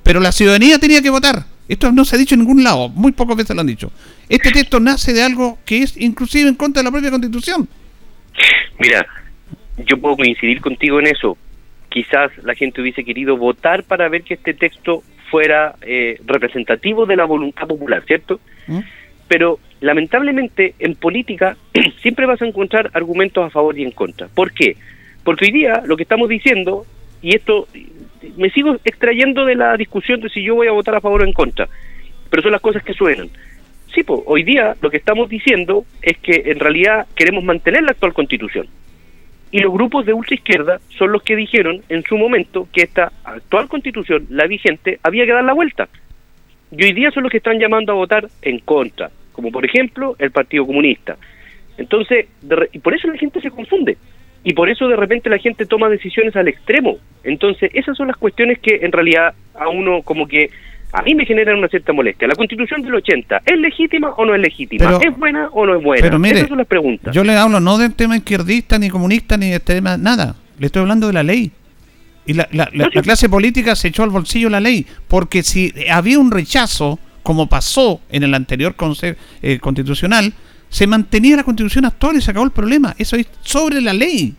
pero 0.03 0.21
la 0.21 0.33
ciudadanía 0.33 0.79
tenía 0.79 1.03
que 1.03 1.11
votar. 1.11 1.45
Esto 1.69 1.93
no 1.93 2.05
se 2.05 2.17
ha 2.17 2.19
dicho 2.19 2.35
en 2.35 2.41
ningún 2.41 2.65
lado, 2.65 2.89
muy 2.89 3.13
pocas 3.13 3.37
veces 3.37 3.55
lo 3.55 3.61
han 3.61 3.67
dicho. 3.69 3.93
Este 4.29 4.51
texto 4.51 4.81
nace 4.81 5.13
de 5.13 5.23
algo 5.23 5.59
que 5.65 5.83
es 5.83 5.97
inclusive 5.97 6.49
en 6.49 6.57
contra 6.57 6.81
de 6.81 6.85
la 6.85 6.91
propia 6.91 7.11
constitución. 7.11 7.69
Mira, 8.79 9.07
yo 9.87 9.99
puedo 9.99 10.17
coincidir 10.17 10.61
contigo 10.61 10.99
en 10.99 11.07
eso. 11.07 11.37
Quizás 11.89 12.31
la 12.43 12.55
gente 12.55 12.81
hubiese 12.81 13.05
querido 13.05 13.37
votar 13.37 13.85
para 13.85 14.09
ver 14.09 14.23
que 14.23 14.35
este 14.35 14.55
texto 14.55 15.03
fuera 15.31 15.77
eh, 15.83 16.21
representativo 16.27 17.07
de 17.07 17.17
la 17.17 17.25
voluntad 17.25 17.67
popular, 17.67 18.03
¿cierto? 18.07 18.41
¿Mm? 18.67 18.81
Pero 19.29 19.61
lamentablemente 19.81 20.75
en 20.79 20.97
política 20.97 21.57
siempre 22.03 22.27
vas 22.27 22.43
a 22.43 22.47
encontrar 22.47 22.91
argumentos 22.95 23.45
a 23.45 23.51
favor 23.51 23.79
y 23.79 23.85
en 23.85 23.93
contra. 23.93 24.29
¿Por 24.29 24.53
qué? 24.53 24.77
Porque 25.25 25.47
hoy 25.47 25.53
día 25.53 25.83
lo 25.87 25.97
que 25.97 26.03
estamos 26.03 26.29
diciendo, 26.29 26.85
y 27.23 27.37
esto 27.37 27.69
me 28.37 28.51
sigo 28.51 28.77
extrayendo 28.85 29.45
de 29.45 29.55
la 29.55 29.77
discusión 29.77 30.21
de 30.21 30.29
si 30.29 30.43
yo 30.43 30.55
voy 30.55 30.69
a 30.69 30.73
votar 30.73 30.95
a 30.95 31.01
favor 31.01 31.23
o 31.23 31.25
en 31.25 31.33
contra, 31.33 31.69
pero 32.29 32.43
son 32.43 32.53
las 32.53 32.61
cosas 32.61 32.83
que 32.83 32.95
suenan. 32.95 33.31
Sí, 33.95 34.03
pues 34.05 34.21
hoy 34.27 34.45
día 34.45 34.77
lo 34.81 34.91
que 34.91 34.99
estamos 34.99 35.29
diciendo 35.29 35.85
es 36.01 36.17
que 36.19 36.43
en 36.47 36.61
realidad 36.61 37.07
queremos 37.15 37.43
mantener 37.43 37.83
la 37.83 37.91
actual 37.93 38.13
constitución. 38.13 38.69
Y 39.53 39.59
los 39.59 39.73
grupos 39.73 40.07
de 40.07 40.13
ultraizquierda 40.13 40.81
son 40.97 41.11
los 41.11 41.23
que 41.23 41.35
dijeron 41.35 41.83
en 41.89 42.05
su 42.05 42.17
momento 42.17 42.69
que 42.73 42.83
esta 42.83 43.11
actual 43.25 43.67
constitución, 43.67 44.27
la 44.31 44.47
vigente, 44.47 45.01
había 45.03 45.27
que 45.27 45.33
dar 45.33 45.43
la 45.43 45.55
vuelta. 45.55 45.89
Y 46.71 46.85
hoy 46.85 46.93
día 46.93 47.11
son 47.11 47.25
los 47.25 47.33
que 47.33 47.39
están 47.39 47.59
llamando 47.59 47.93
a 47.93 47.97
votar 47.97 48.29
en 48.43 48.61
contra, 48.61 49.11
como 49.33 49.51
por 49.51 49.65
ejemplo 49.65 50.15
el 50.21 50.31
Partido 50.31 50.67
Comunista. 50.67 51.17
Entonces, 51.77 52.29
y 52.73 52.79
por 52.79 52.95
eso 52.95 53.09
la 53.09 53.19
gente 53.19 53.41
se 53.41 53.51
confunde. 53.51 53.97
Y 54.43 54.55
por 54.55 54.71
eso 54.71 54.89
de 54.89 54.97
repente 54.97 55.29
la 55.29 55.39
gente 55.39 55.67
toma 55.67 55.89
decisiones 55.89 56.35
al 56.37 56.49
extremo. 56.49 56.99
Entonces, 57.25 57.71
esas 57.75 57.97
son 57.97 58.09
las 58.09 58.17
cuestiones 58.17 58.59
que 58.59 58.81
en 58.83 58.93
realidad 58.93 59.35
a 59.55 59.69
uno 59.69 60.03
como 60.03 60.27
que 60.27 60.51
a 60.93 61.03
mí 61.03 61.15
me 61.15 61.25
generan 61.25 61.59
una 61.59 61.69
cierta 61.69 61.93
molestia. 61.93 62.27
¿La 62.27 62.35
constitución 62.35 62.83
del 62.83 62.95
80 62.95 63.43
es 63.47 63.59
legítima 63.59 64.11
o 64.11 64.25
no 64.25 64.35
es 64.35 64.41
legítima? 64.41 64.99
¿Es 65.01 65.17
buena 65.17 65.49
o 65.53 65.67
no 65.67 65.77
es 65.77 65.83
buena? 65.83 66.03
Pero 66.03 66.19
mire, 66.19 66.39
Esas 66.39 66.49
son 66.49 66.59
las 66.59 66.67
preguntas. 66.67 67.15
Yo 67.15 67.23
le 67.23 67.35
hablo 67.35 67.61
no 67.61 67.79
del 67.79 67.95
tema 67.95 68.17
izquierdista, 68.17 68.79
ni 68.79 68.89
comunista, 68.89 69.37
ni 69.37 69.51
de 69.51 69.61
tema 69.61 69.97
nada. 69.97 70.35
Le 70.59 70.67
estoy 70.67 70.83
hablando 70.83 71.07
de 71.07 71.13
la 71.13 71.23
ley. 71.23 71.53
Y 72.27 72.35
la, 72.35 72.49
la, 72.53 72.67
clase 73.03 73.29
política 73.29 73.75
se 73.75 73.89
echó 73.89 74.03
al 74.03 74.11
bolsillo 74.11 74.51
la 74.51 74.61
ley. 74.61 74.87
Porque 75.09 75.43
si 75.43 75.73
había 75.91 76.19
un 76.19 76.31
rechazo, 76.31 76.99
como 77.23 77.49
pasó 77.49 78.01
en 78.11 78.23
el 78.23 78.35
anterior 78.35 78.75
eh, 79.43 79.59
Constitucional, 79.61 80.33
se 80.71 80.87
mantenía 80.87 81.37
la 81.37 81.45
constitución 81.45 81.85
actual 81.85 82.17
y 82.17 82.23
se 82.23 82.31
acabó 82.31 82.47
el 82.47 82.53
problema. 82.53 82.95
Eso 82.97 83.17
es 83.17 83.27
sobre 83.43 83.81
la 83.81 83.93
ley. 83.93 84.35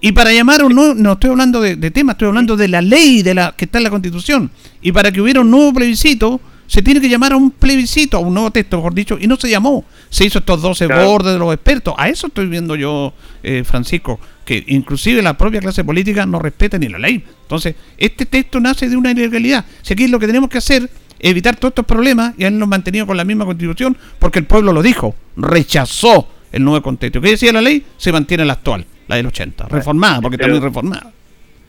Y 0.00 0.12
para 0.12 0.32
llamar 0.32 0.64
un 0.64 0.74
nuevo, 0.74 0.94
no 0.94 1.12
estoy 1.12 1.30
hablando 1.30 1.60
de, 1.60 1.76
tema, 1.90 2.12
estoy 2.12 2.28
hablando 2.28 2.56
de 2.56 2.68
la 2.68 2.82
ley 2.82 3.22
de 3.22 3.34
la 3.34 3.54
que 3.56 3.66
está 3.66 3.78
en 3.78 3.84
la 3.84 3.90
Constitución. 3.90 4.50
Y 4.82 4.92
para 4.92 5.12
que 5.12 5.20
hubiera 5.20 5.40
un 5.40 5.50
nuevo 5.50 5.72
plebiscito, 5.72 6.40
se 6.66 6.82
tiene 6.82 7.00
que 7.00 7.08
llamar 7.08 7.32
a 7.32 7.36
un 7.36 7.50
plebiscito, 7.50 8.16
a 8.16 8.20
un 8.20 8.34
nuevo 8.34 8.50
texto, 8.50 8.76
mejor 8.76 8.94
dicho, 8.94 9.18
y 9.20 9.26
no 9.26 9.36
se 9.36 9.48
llamó. 9.48 9.84
Se 10.10 10.24
hizo 10.24 10.40
estos 10.40 10.60
12 10.60 10.86
bordes 10.86 11.32
de 11.32 11.38
los 11.38 11.52
expertos. 11.54 11.94
A 11.96 12.08
eso 12.08 12.26
estoy 12.26 12.46
viendo 12.46 12.74
yo, 12.74 13.14
eh, 13.42 13.62
Francisco, 13.64 14.18
que 14.44 14.64
inclusive 14.68 15.22
la 15.22 15.36
propia 15.38 15.60
clase 15.60 15.84
política 15.84 16.26
no 16.26 16.38
respeta 16.40 16.78
ni 16.78 16.88
la 16.88 16.98
ley. 16.98 17.22
Entonces, 17.42 17.74
este 17.96 18.26
texto 18.26 18.60
nace 18.60 18.88
de 18.88 18.96
una 18.96 19.12
ilegalidad. 19.12 19.64
Si 19.82 19.92
aquí 19.92 20.08
lo 20.08 20.18
que 20.18 20.26
tenemos 20.26 20.50
que 20.50 20.58
hacer 20.58 20.90
evitar 21.20 21.56
todos 21.56 21.72
estos 21.72 21.86
problemas 21.86 22.34
y 22.38 22.44
habernos 22.44 22.68
mantenido 22.68 23.06
con 23.06 23.16
la 23.16 23.24
misma 23.24 23.44
constitución, 23.44 23.96
porque 24.18 24.38
el 24.38 24.46
pueblo 24.46 24.72
lo 24.72 24.82
dijo, 24.82 25.14
rechazó 25.36 26.28
el 26.52 26.64
nuevo 26.64 26.82
contexto. 26.82 27.20
¿Qué 27.20 27.30
decía 27.30 27.52
la 27.52 27.60
ley? 27.60 27.84
Se 27.96 28.12
mantiene 28.12 28.44
la 28.44 28.54
actual 28.54 28.86
la 29.08 29.16
del 29.16 29.26
80, 29.26 29.68
reformada, 29.68 30.20
porque 30.20 30.36
está 30.36 30.48
muy 30.48 30.60
reformada. 30.60 31.12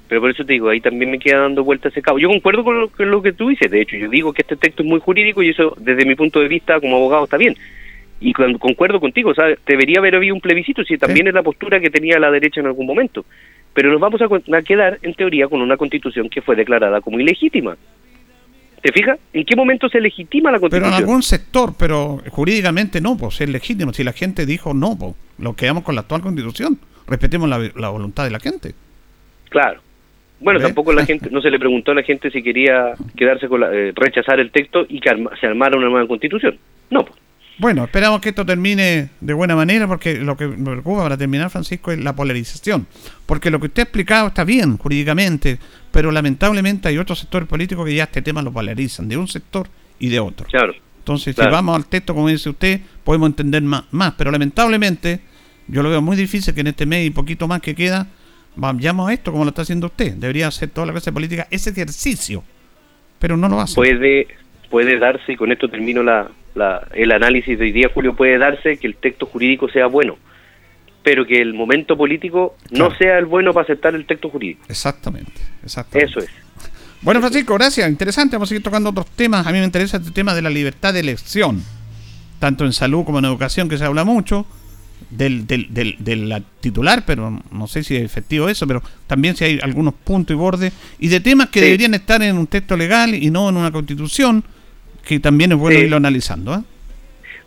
Pero 0.07 0.21
por 0.21 0.29
eso 0.29 0.45
te 0.45 0.53
digo, 0.53 0.69
ahí 0.69 0.79
también 0.79 1.11
me 1.11 1.19
queda 1.19 1.39
dando 1.39 1.63
vuelta 1.63 1.89
ese 1.89 2.01
cabo. 2.01 2.17
Yo 2.17 2.29
concuerdo 2.29 2.63
con 2.63 2.89
lo, 3.11 3.21
que 3.21 3.33
tú 3.33 3.49
dices, 3.49 3.69
de 3.69 3.81
hecho, 3.81 3.97
yo 3.97 4.09
digo 4.09 4.31
que 4.33 4.41
este 4.41 4.55
texto 4.55 4.81
es 4.81 4.89
muy 4.89 4.99
jurídico 4.99 5.43
y 5.43 5.49
eso 5.49 5.75
desde 5.79 6.05
mi 6.05 6.15
punto 6.15 6.39
de 6.39 6.47
vista 6.47 6.79
como 6.79 6.95
abogado 6.95 7.25
está 7.25 7.37
bien. 7.37 7.55
Y 8.19 8.33
cuando, 8.33 8.57
concuerdo 8.57 8.99
contigo, 8.99 9.31
o 9.31 9.35
sea, 9.35 9.45
debería 9.65 9.99
haber 9.99 10.15
habido 10.15 10.33
un 10.33 10.41
plebiscito, 10.41 10.83
si 10.83 10.97
también 10.97 11.27
es 11.27 11.33
la 11.33 11.43
postura 11.43 11.79
que 11.79 11.89
tenía 11.89 12.19
la 12.19 12.31
derecha 12.31 12.61
en 12.61 12.67
algún 12.67 12.87
momento. 12.87 13.25
Pero 13.73 13.91
nos 13.91 13.99
vamos 13.99 14.21
a, 14.21 14.61
quedar, 14.63 14.97
en 15.03 15.13
teoría, 15.13 15.47
con 15.47 15.61
una 15.61 15.77
constitución 15.77 16.29
que 16.29 16.41
fue 16.41 16.55
declarada 16.55 17.01
como 17.01 17.19
ilegítima. 17.19 17.77
¿Te 18.87 18.93
fijas? 18.93 19.19
¿En 19.33 19.43
qué 19.43 19.55
momento 19.57 19.89
se 19.89 19.99
legitima 19.99 20.49
la 20.49 20.59
constitución? 20.59 20.91
Pero 20.91 20.97
en 20.97 21.03
algún 21.03 21.21
sector, 21.21 21.73
pero 21.77 22.21
jurídicamente 22.29 23.01
no, 23.01 23.17
pues 23.17 23.41
es 23.41 23.49
legítimo. 23.49 23.91
Si 23.91 24.01
la 24.03 24.13
gente 24.13 24.45
dijo 24.45 24.73
no, 24.73 24.97
pues 24.97 25.13
lo 25.39 25.55
quedamos 25.55 25.83
con 25.83 25.95
la 25.95 26.01
actual 26.01 26.21
constitución 26.21 26.79
respetemos 27.07 27.49
la, 27.49 27.89
voluntad 27.89 28.25
de 28.25 28.31
la 28.31 28.39
gente. 28.39 28.73
Claro. 29.49 29.81
Bueno, 30.39 30.59
tampoco 30.59 30.93
la 30.93 31.05
gente, 31.05 31.29
no 31.31 31.41
se 31.41 31.49
le 31.49 31.57
preguntó 31.57 31.91
a 31.91 31.95
la 31.95 32.03
gente 32.03 32.29
si 32.29 32.43
quería 32.43 32.93
quedarse 33.15 33.47
con 33.47 33.61
la, 33.61 33.73
eh, 33.73 33.91
rechazar 33.95 34.39
el 34.39 34.51
texto 34.51 34.85
y 34.87 34.99
que 34.99 35.09
se 35.39 35.47
armara 35.47 35.77
una 35.77 35.89
nueva 35.89 36.07
constitución. 36.07 36.57
No. 36.91 37.05
Bueno, 37.59 37.85
esperamos 37.85 38.21
que 38.21 38.29
esto 38.29 38.45
termine 38.45 39.09
de 39.19 39.33
buena 39.33 39.55
manera 39.55 39.87
porque 39.87 40.15
lo 40.15 40.37
que 40.37 40.47
me 40.47 40.71
preocupa 40.71 41.03
para 41.03 41.17
terminar, 41.17 41.49
Francisco, 41.49 41.91
es 41.91 41.99
la 41.99 42.15
polarización. 42.15 42.85
Porque 43.25 43.49
lo 43.49 43.59
que 43.59 43.67
usted 43.67 43.81
ha 43.81 43.83
explicado 43.83 44.27
está 44.27 44.43
bien 44.43 44.77
jurídicamente, 44.77 45.57
pero 45.91 46.11
lamentablemente 46.11 46.87
hay 46.87 46.99
otros 46.99 47.19
sectores 47.19 47.47
políticos 47.47 47.85
que 47.85 47.95
ya 47.95 48.03
este 48.03 48.21
tema 48.21 48.43
lo 48.43 48.51
polarizan, 48.51 49.07
de 49.07 49.17
un 49.17 49.27
sector 49.27 49.67
y 49.99 50.09
de 50.09 50.19
otro. 50.19 50.45
Claro. 50.47 50.73
Entonces, 50.99 51.33
Claro. 51.33 51.49
si 51.49 51.55
vamos 51.55 51.75
al 51.75 51.87
texto, 51.87 52.13
como 52.13 52.27
dice 52.27 52.49
usted, 52.49 52.81
podemos 53.03 53.29
entender 53.29 53.63
más, 53.63 53.85
más. 53.91 54.13
Pero 54.17 54.29
lamentablemente, 54.29 55.21
yo 55.67 55.81
lo 55.81 55.89
veo 55.89 56.01
muy 56.01 56.15
difícil 56.15 56.53
que 56.53 56.61
en 56.61 56.67
este 56.67 56.85
mes 56.85 57.07
y 57.07 57.09
poquito 57.09 57.47
más 57.47 57.61
que 57.61 57.73
queda, 57.73 58.07
vayamos 58.55 59.09
a 59.09 59.13
esto 59.13 59.31
como 59.31 59.45
lo 59.45 59.49
está 59.49 59.63
haciendo 59.63 59.87
usted. 59.87 60.13
Debería 60.13 60.47
hacer 60.47 60.69
toda 60.69 60.85
la 60.85 60.93
clase 60.93 61.11
política 61.11 61.47
ese 61.49 61.71
ejercicio. 61.71 62.43
Pero 63.17 63.35
no 63.35 63.49
lo 63.49 63.59
hace. 63.59 63.73
puede 63.73 64.27
puede 64.69 64.99
darse, 64.99 65.31
y 65.31 65.35
con 65.37 65.51
esto 65.51 65.69
termino 65.69 66.03
la, 66.03 66.29
la- 66.57 66.87
el 66.93 67.11
análisis 67.11 67.57
de 67.57 67.65
hoy 67.65 67.71
día, 67.71 67.89
Julio, 67.93 68.15
puede 68.15 68.37
darse 68.37 68.77
que 68.77 68.87
el 68.87 68.95
texto 68.95 69.25
jurídico 69.25 69.69
sea 69.69 69.87
bueno, 69.87 70.17
pero 71.03 71.25
que 71.25 71.39
el 71.41 71.53
momento 71.53 71.95
político 71.95 72.57
no 72.71 72.93
sea 72.97 73.17
el 73.19 73.25
bueno 73.25 73.53
para 73.53 73.63
aceptar 73.63 73.95
el 73.95 74.05
texto 74.05 74.29
jurídico. 74.29 74.61
Exactamente, 74.67 75.31
exactamente. 75.63 76.11
Eso 76.11 76.19
es. 76.19 76.29
Bueno, 77.01 77.19
Francisco, 77.21 77.53
gracias. 77.53 77.87
Interesante. 77.89 78.35
Vamos 78.35 78.47
a 78.47 78.49
seguir 78.49 78.63
tocando 78.63 78.89
otros 78.89 79.05
temas. 79.11 79.45
A 79.45 79.51
mí 79.51 79.59
me 79.59 79.65
interesa 79.65 79.97
este 79.97 80.11
tema 80.11 80.33
de 80.33 80.41
la 80.41 80.49
libertad 80.49 80.93
de 80.93 80.99
elección, 81.01 81.63
tanto 82.39 82.65
en 82.65 82.73
salud 82.73 83.05
como 83.05 83.19
en 83.19 83.25
educación, 83.25 83.69
que 83.69 83.77
se 83.77 83.85
habla 83.85 84.03
mucho, 84.03 84.45
del, 85.11 85.45
del, 85.45 85.71
del, 85.73 85.95
de 85.99 86.15
la 86.15 86.41
titular, 86.59 87.03
pero 87.05 87.39
no 87.51 87.67
sé 87.67 87.83
si 87.83 87.95
es 87.95 88.01
efectivo 88.01 88.49
eso, 88.49 88.65
pero 88.67 88.81
también 89.05 89.35
si 89.37 89.45
hay 89.45 89.59
algunos 89.61 89.93
puntos 89.93 90.33
y 90.33 90.37
bordes, 90.37 90.73
y 90.99 91.07
de 91.07 91.19
temas 91.19 91.49
que 91.49 91.59
Sí. 91.59 91.65
deberían 91.65 91.93
estar 91.93 92.21
en 92.23 92.35
un 92.37 92.47
texto 92.47 92.75
legal 92.75 93.13
y 93.13 93.29
no 93.29 93.47
en 93.47 93.57
una 93.57 93.71
constitución, 93.71 94.43
que 95.07 95.19
también 95.19 95.51
es 95.53 95.57
bueno 95.57 95.77
Sí. 95.79 95.85
irlo 95.85 95.97
analizando. 95.97 96.53
¿eh? 96.55 96.59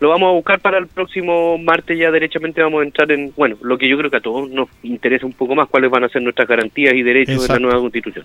Lo 0.01 0.09
vamos 0.09 0.29
a 0.29 0.33
buscar 0.33 0.61
para 0.61 0.79
el 0.79 0.87
próximo 0.87 1.59
martes, 1.59 1.99
ya 1.99 2.11
derechamente 2.11 2.63
vamos 2.63 2.81
a 2.81 2.85
entrar 2.85 3.13
en, 3.13 3.33
bueno, 3.37 3.57
lo 3.63 3.77
que 3.77 3.87
yo 3.89 3.99
creo 3.99 4.11
que 4.11 4.17
a 4.17 4.21
todos 4.21 4.49
nos 4.51 4.69
interesa 4.83 5.27
un 5.27 5.35
poco 5.35 5.55
más, 5.55 5.69
cuáles 5.69 5.91
van 5.91 6.05
a 6.05 6.09
ser 6.09 6.23
nuestras 6.23 6.49
garantías 6.49 6.95
y 6.95 7.03
derechos 7.03 7.47
de 7.47 7.53
la 7.55 7.59
nueva 7.61 7.79
constitución. 7.81 8.25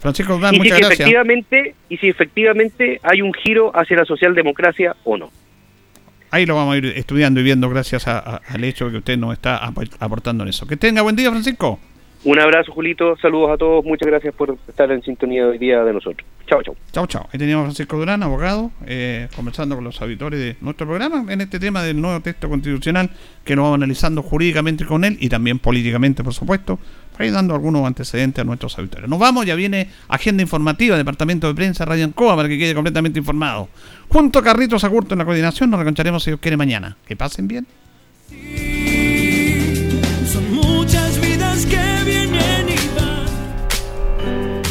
Francisco 0.00 0.34
y 0.34 0.36
si 0.50 0.58
muchas 0.58 0.78
gracias. 0.80 0.90
efectivamente 1.00 1.74
y 1.88 1.96
si 1.96 2.08
efectivamente 2.08 3.00
hay 3.02 3.22
un 3.22 3.32
giro 3.32 3.72
hacia 3.74 3.96
la 3.96 4.04
socialdemocracia 4.04 4.94
o 5.04 5.16
no. 5.16 5.30
Ahí 6.30 6.44
lo 6.44 6.56
vamos 6.56 6.74
a 6.74 6.78
ir 6.78 6.86
estudiando 6.96 7.40
y 7.40 7.42
viendo 7.44 7.70
gracias 7.70 8.06
a- 8.06 8.18
a- 8.18 8.40
al 8.48 8.64
hecho 8.64 8.90
que 8.90 8.98
usted 8.98 9.16
nos 9.16 9.32
está 9.32 9.56
ap- 9.56 9.78
aportando 10.00 10.42
en 10.44 10.50
eso. 10.50 10.66
Que 10.66 10.76
tenga 10.76 11.00
buen 11.00 11.16
día, 11.16 11.30
Francisco. 11.30 11.78
Un 12.24 12.38
abrazo, 12.38 12.72
Julito, 12.72 13.18
saludos 13.18 13.50
a 13.50 13.58
todos, 13.58 13.84
muchas 13.84 14.08
gracias 14.08 14.34
por 14.34 14.56
estar 14.66 14.90
en 14.90 15.02
sintonía 15.02 15.46
hoy 15.46 15.58
día 15.58 15.84
de 15.84 15.92
nosotros. 15.92 16.26
Chao, 16.46 16.62
chao. 16.62 16.74
Chao, 16.90 17.06
chao. 17.06 17.28
Ahí 17.30 17.38
teníamos 17.38 17.64
a 17.64 17.66
Francisco 17.66 17.98
Durán, 17.98 18.22
abogado, 18.22 18.70
eh, 18.86 19.28
conversando 19.36 19.74
con 19.74 19.84
los 19.84 20.00
auditores 20.00 20.40
de 20.40 20.56
nuestro 20.62 20.86
programa 20.86 21.30
en 21.30 21.42
este 21.42 21.60
tema 21.60 21.82
del 21.82 22.00
nuevo 22.00 22.20
texto 22.20 22.48
constitucional 22.48 23.10
que 23.44 23.54
nos 23.54 23.64
vamos 23.64 23.76
analizando 23.76 24.22
jurídicamente 24.22 24.86
con 24.86 25.04
él 25.04 25.18
y 25.20 25.28
también 25.28 25.58
políticamente, 25.58 26.24
por 26.24 26.32
supuesto, 26.32 26.78
para 27.12 27.26
ir 27.26 27.32
dando 27.32 27.54
algunos 27.54 27.86
antecedentes 27.86 28.40
a 28.40 28.44
nuestros 28.44 28.78
auditores. 28.78 29.06
Nos 29.06 29.18
vamos, 29.18 29.44
ya 29.44 29.54
viene 29.54 29.90
agenda 30.08 30.42
informativa, 30.42 30.96
Departamento 30.96 31.46
de 31.48 31.54
Prensa, 31.54 31.84
Radio 31.84 32.06
Ancoa, 32.06 32.36
para 32.36 32.48
que 32.48 32.56
quede 32.58 32.74
completamente 32.74 33.18
informado. 33.18 33.68
Junto 34.08 34.38
a 34.38 34.42
Carritos 34.42 34.82
Agurto 34.82 35.12
en 35.12 35.18
la 35.18 35.26
coordinación, 35.26 35.68
nos 35.68 35.78
reconcharemos 35.78 36.22
si 36.22 36.30
Dios 36.30 36.40
quiere 36.40 36.56
mañana. 36.56 36.96
Que 37.06 37.16
pasen 37.16 37.48
bien. 37.48 37.66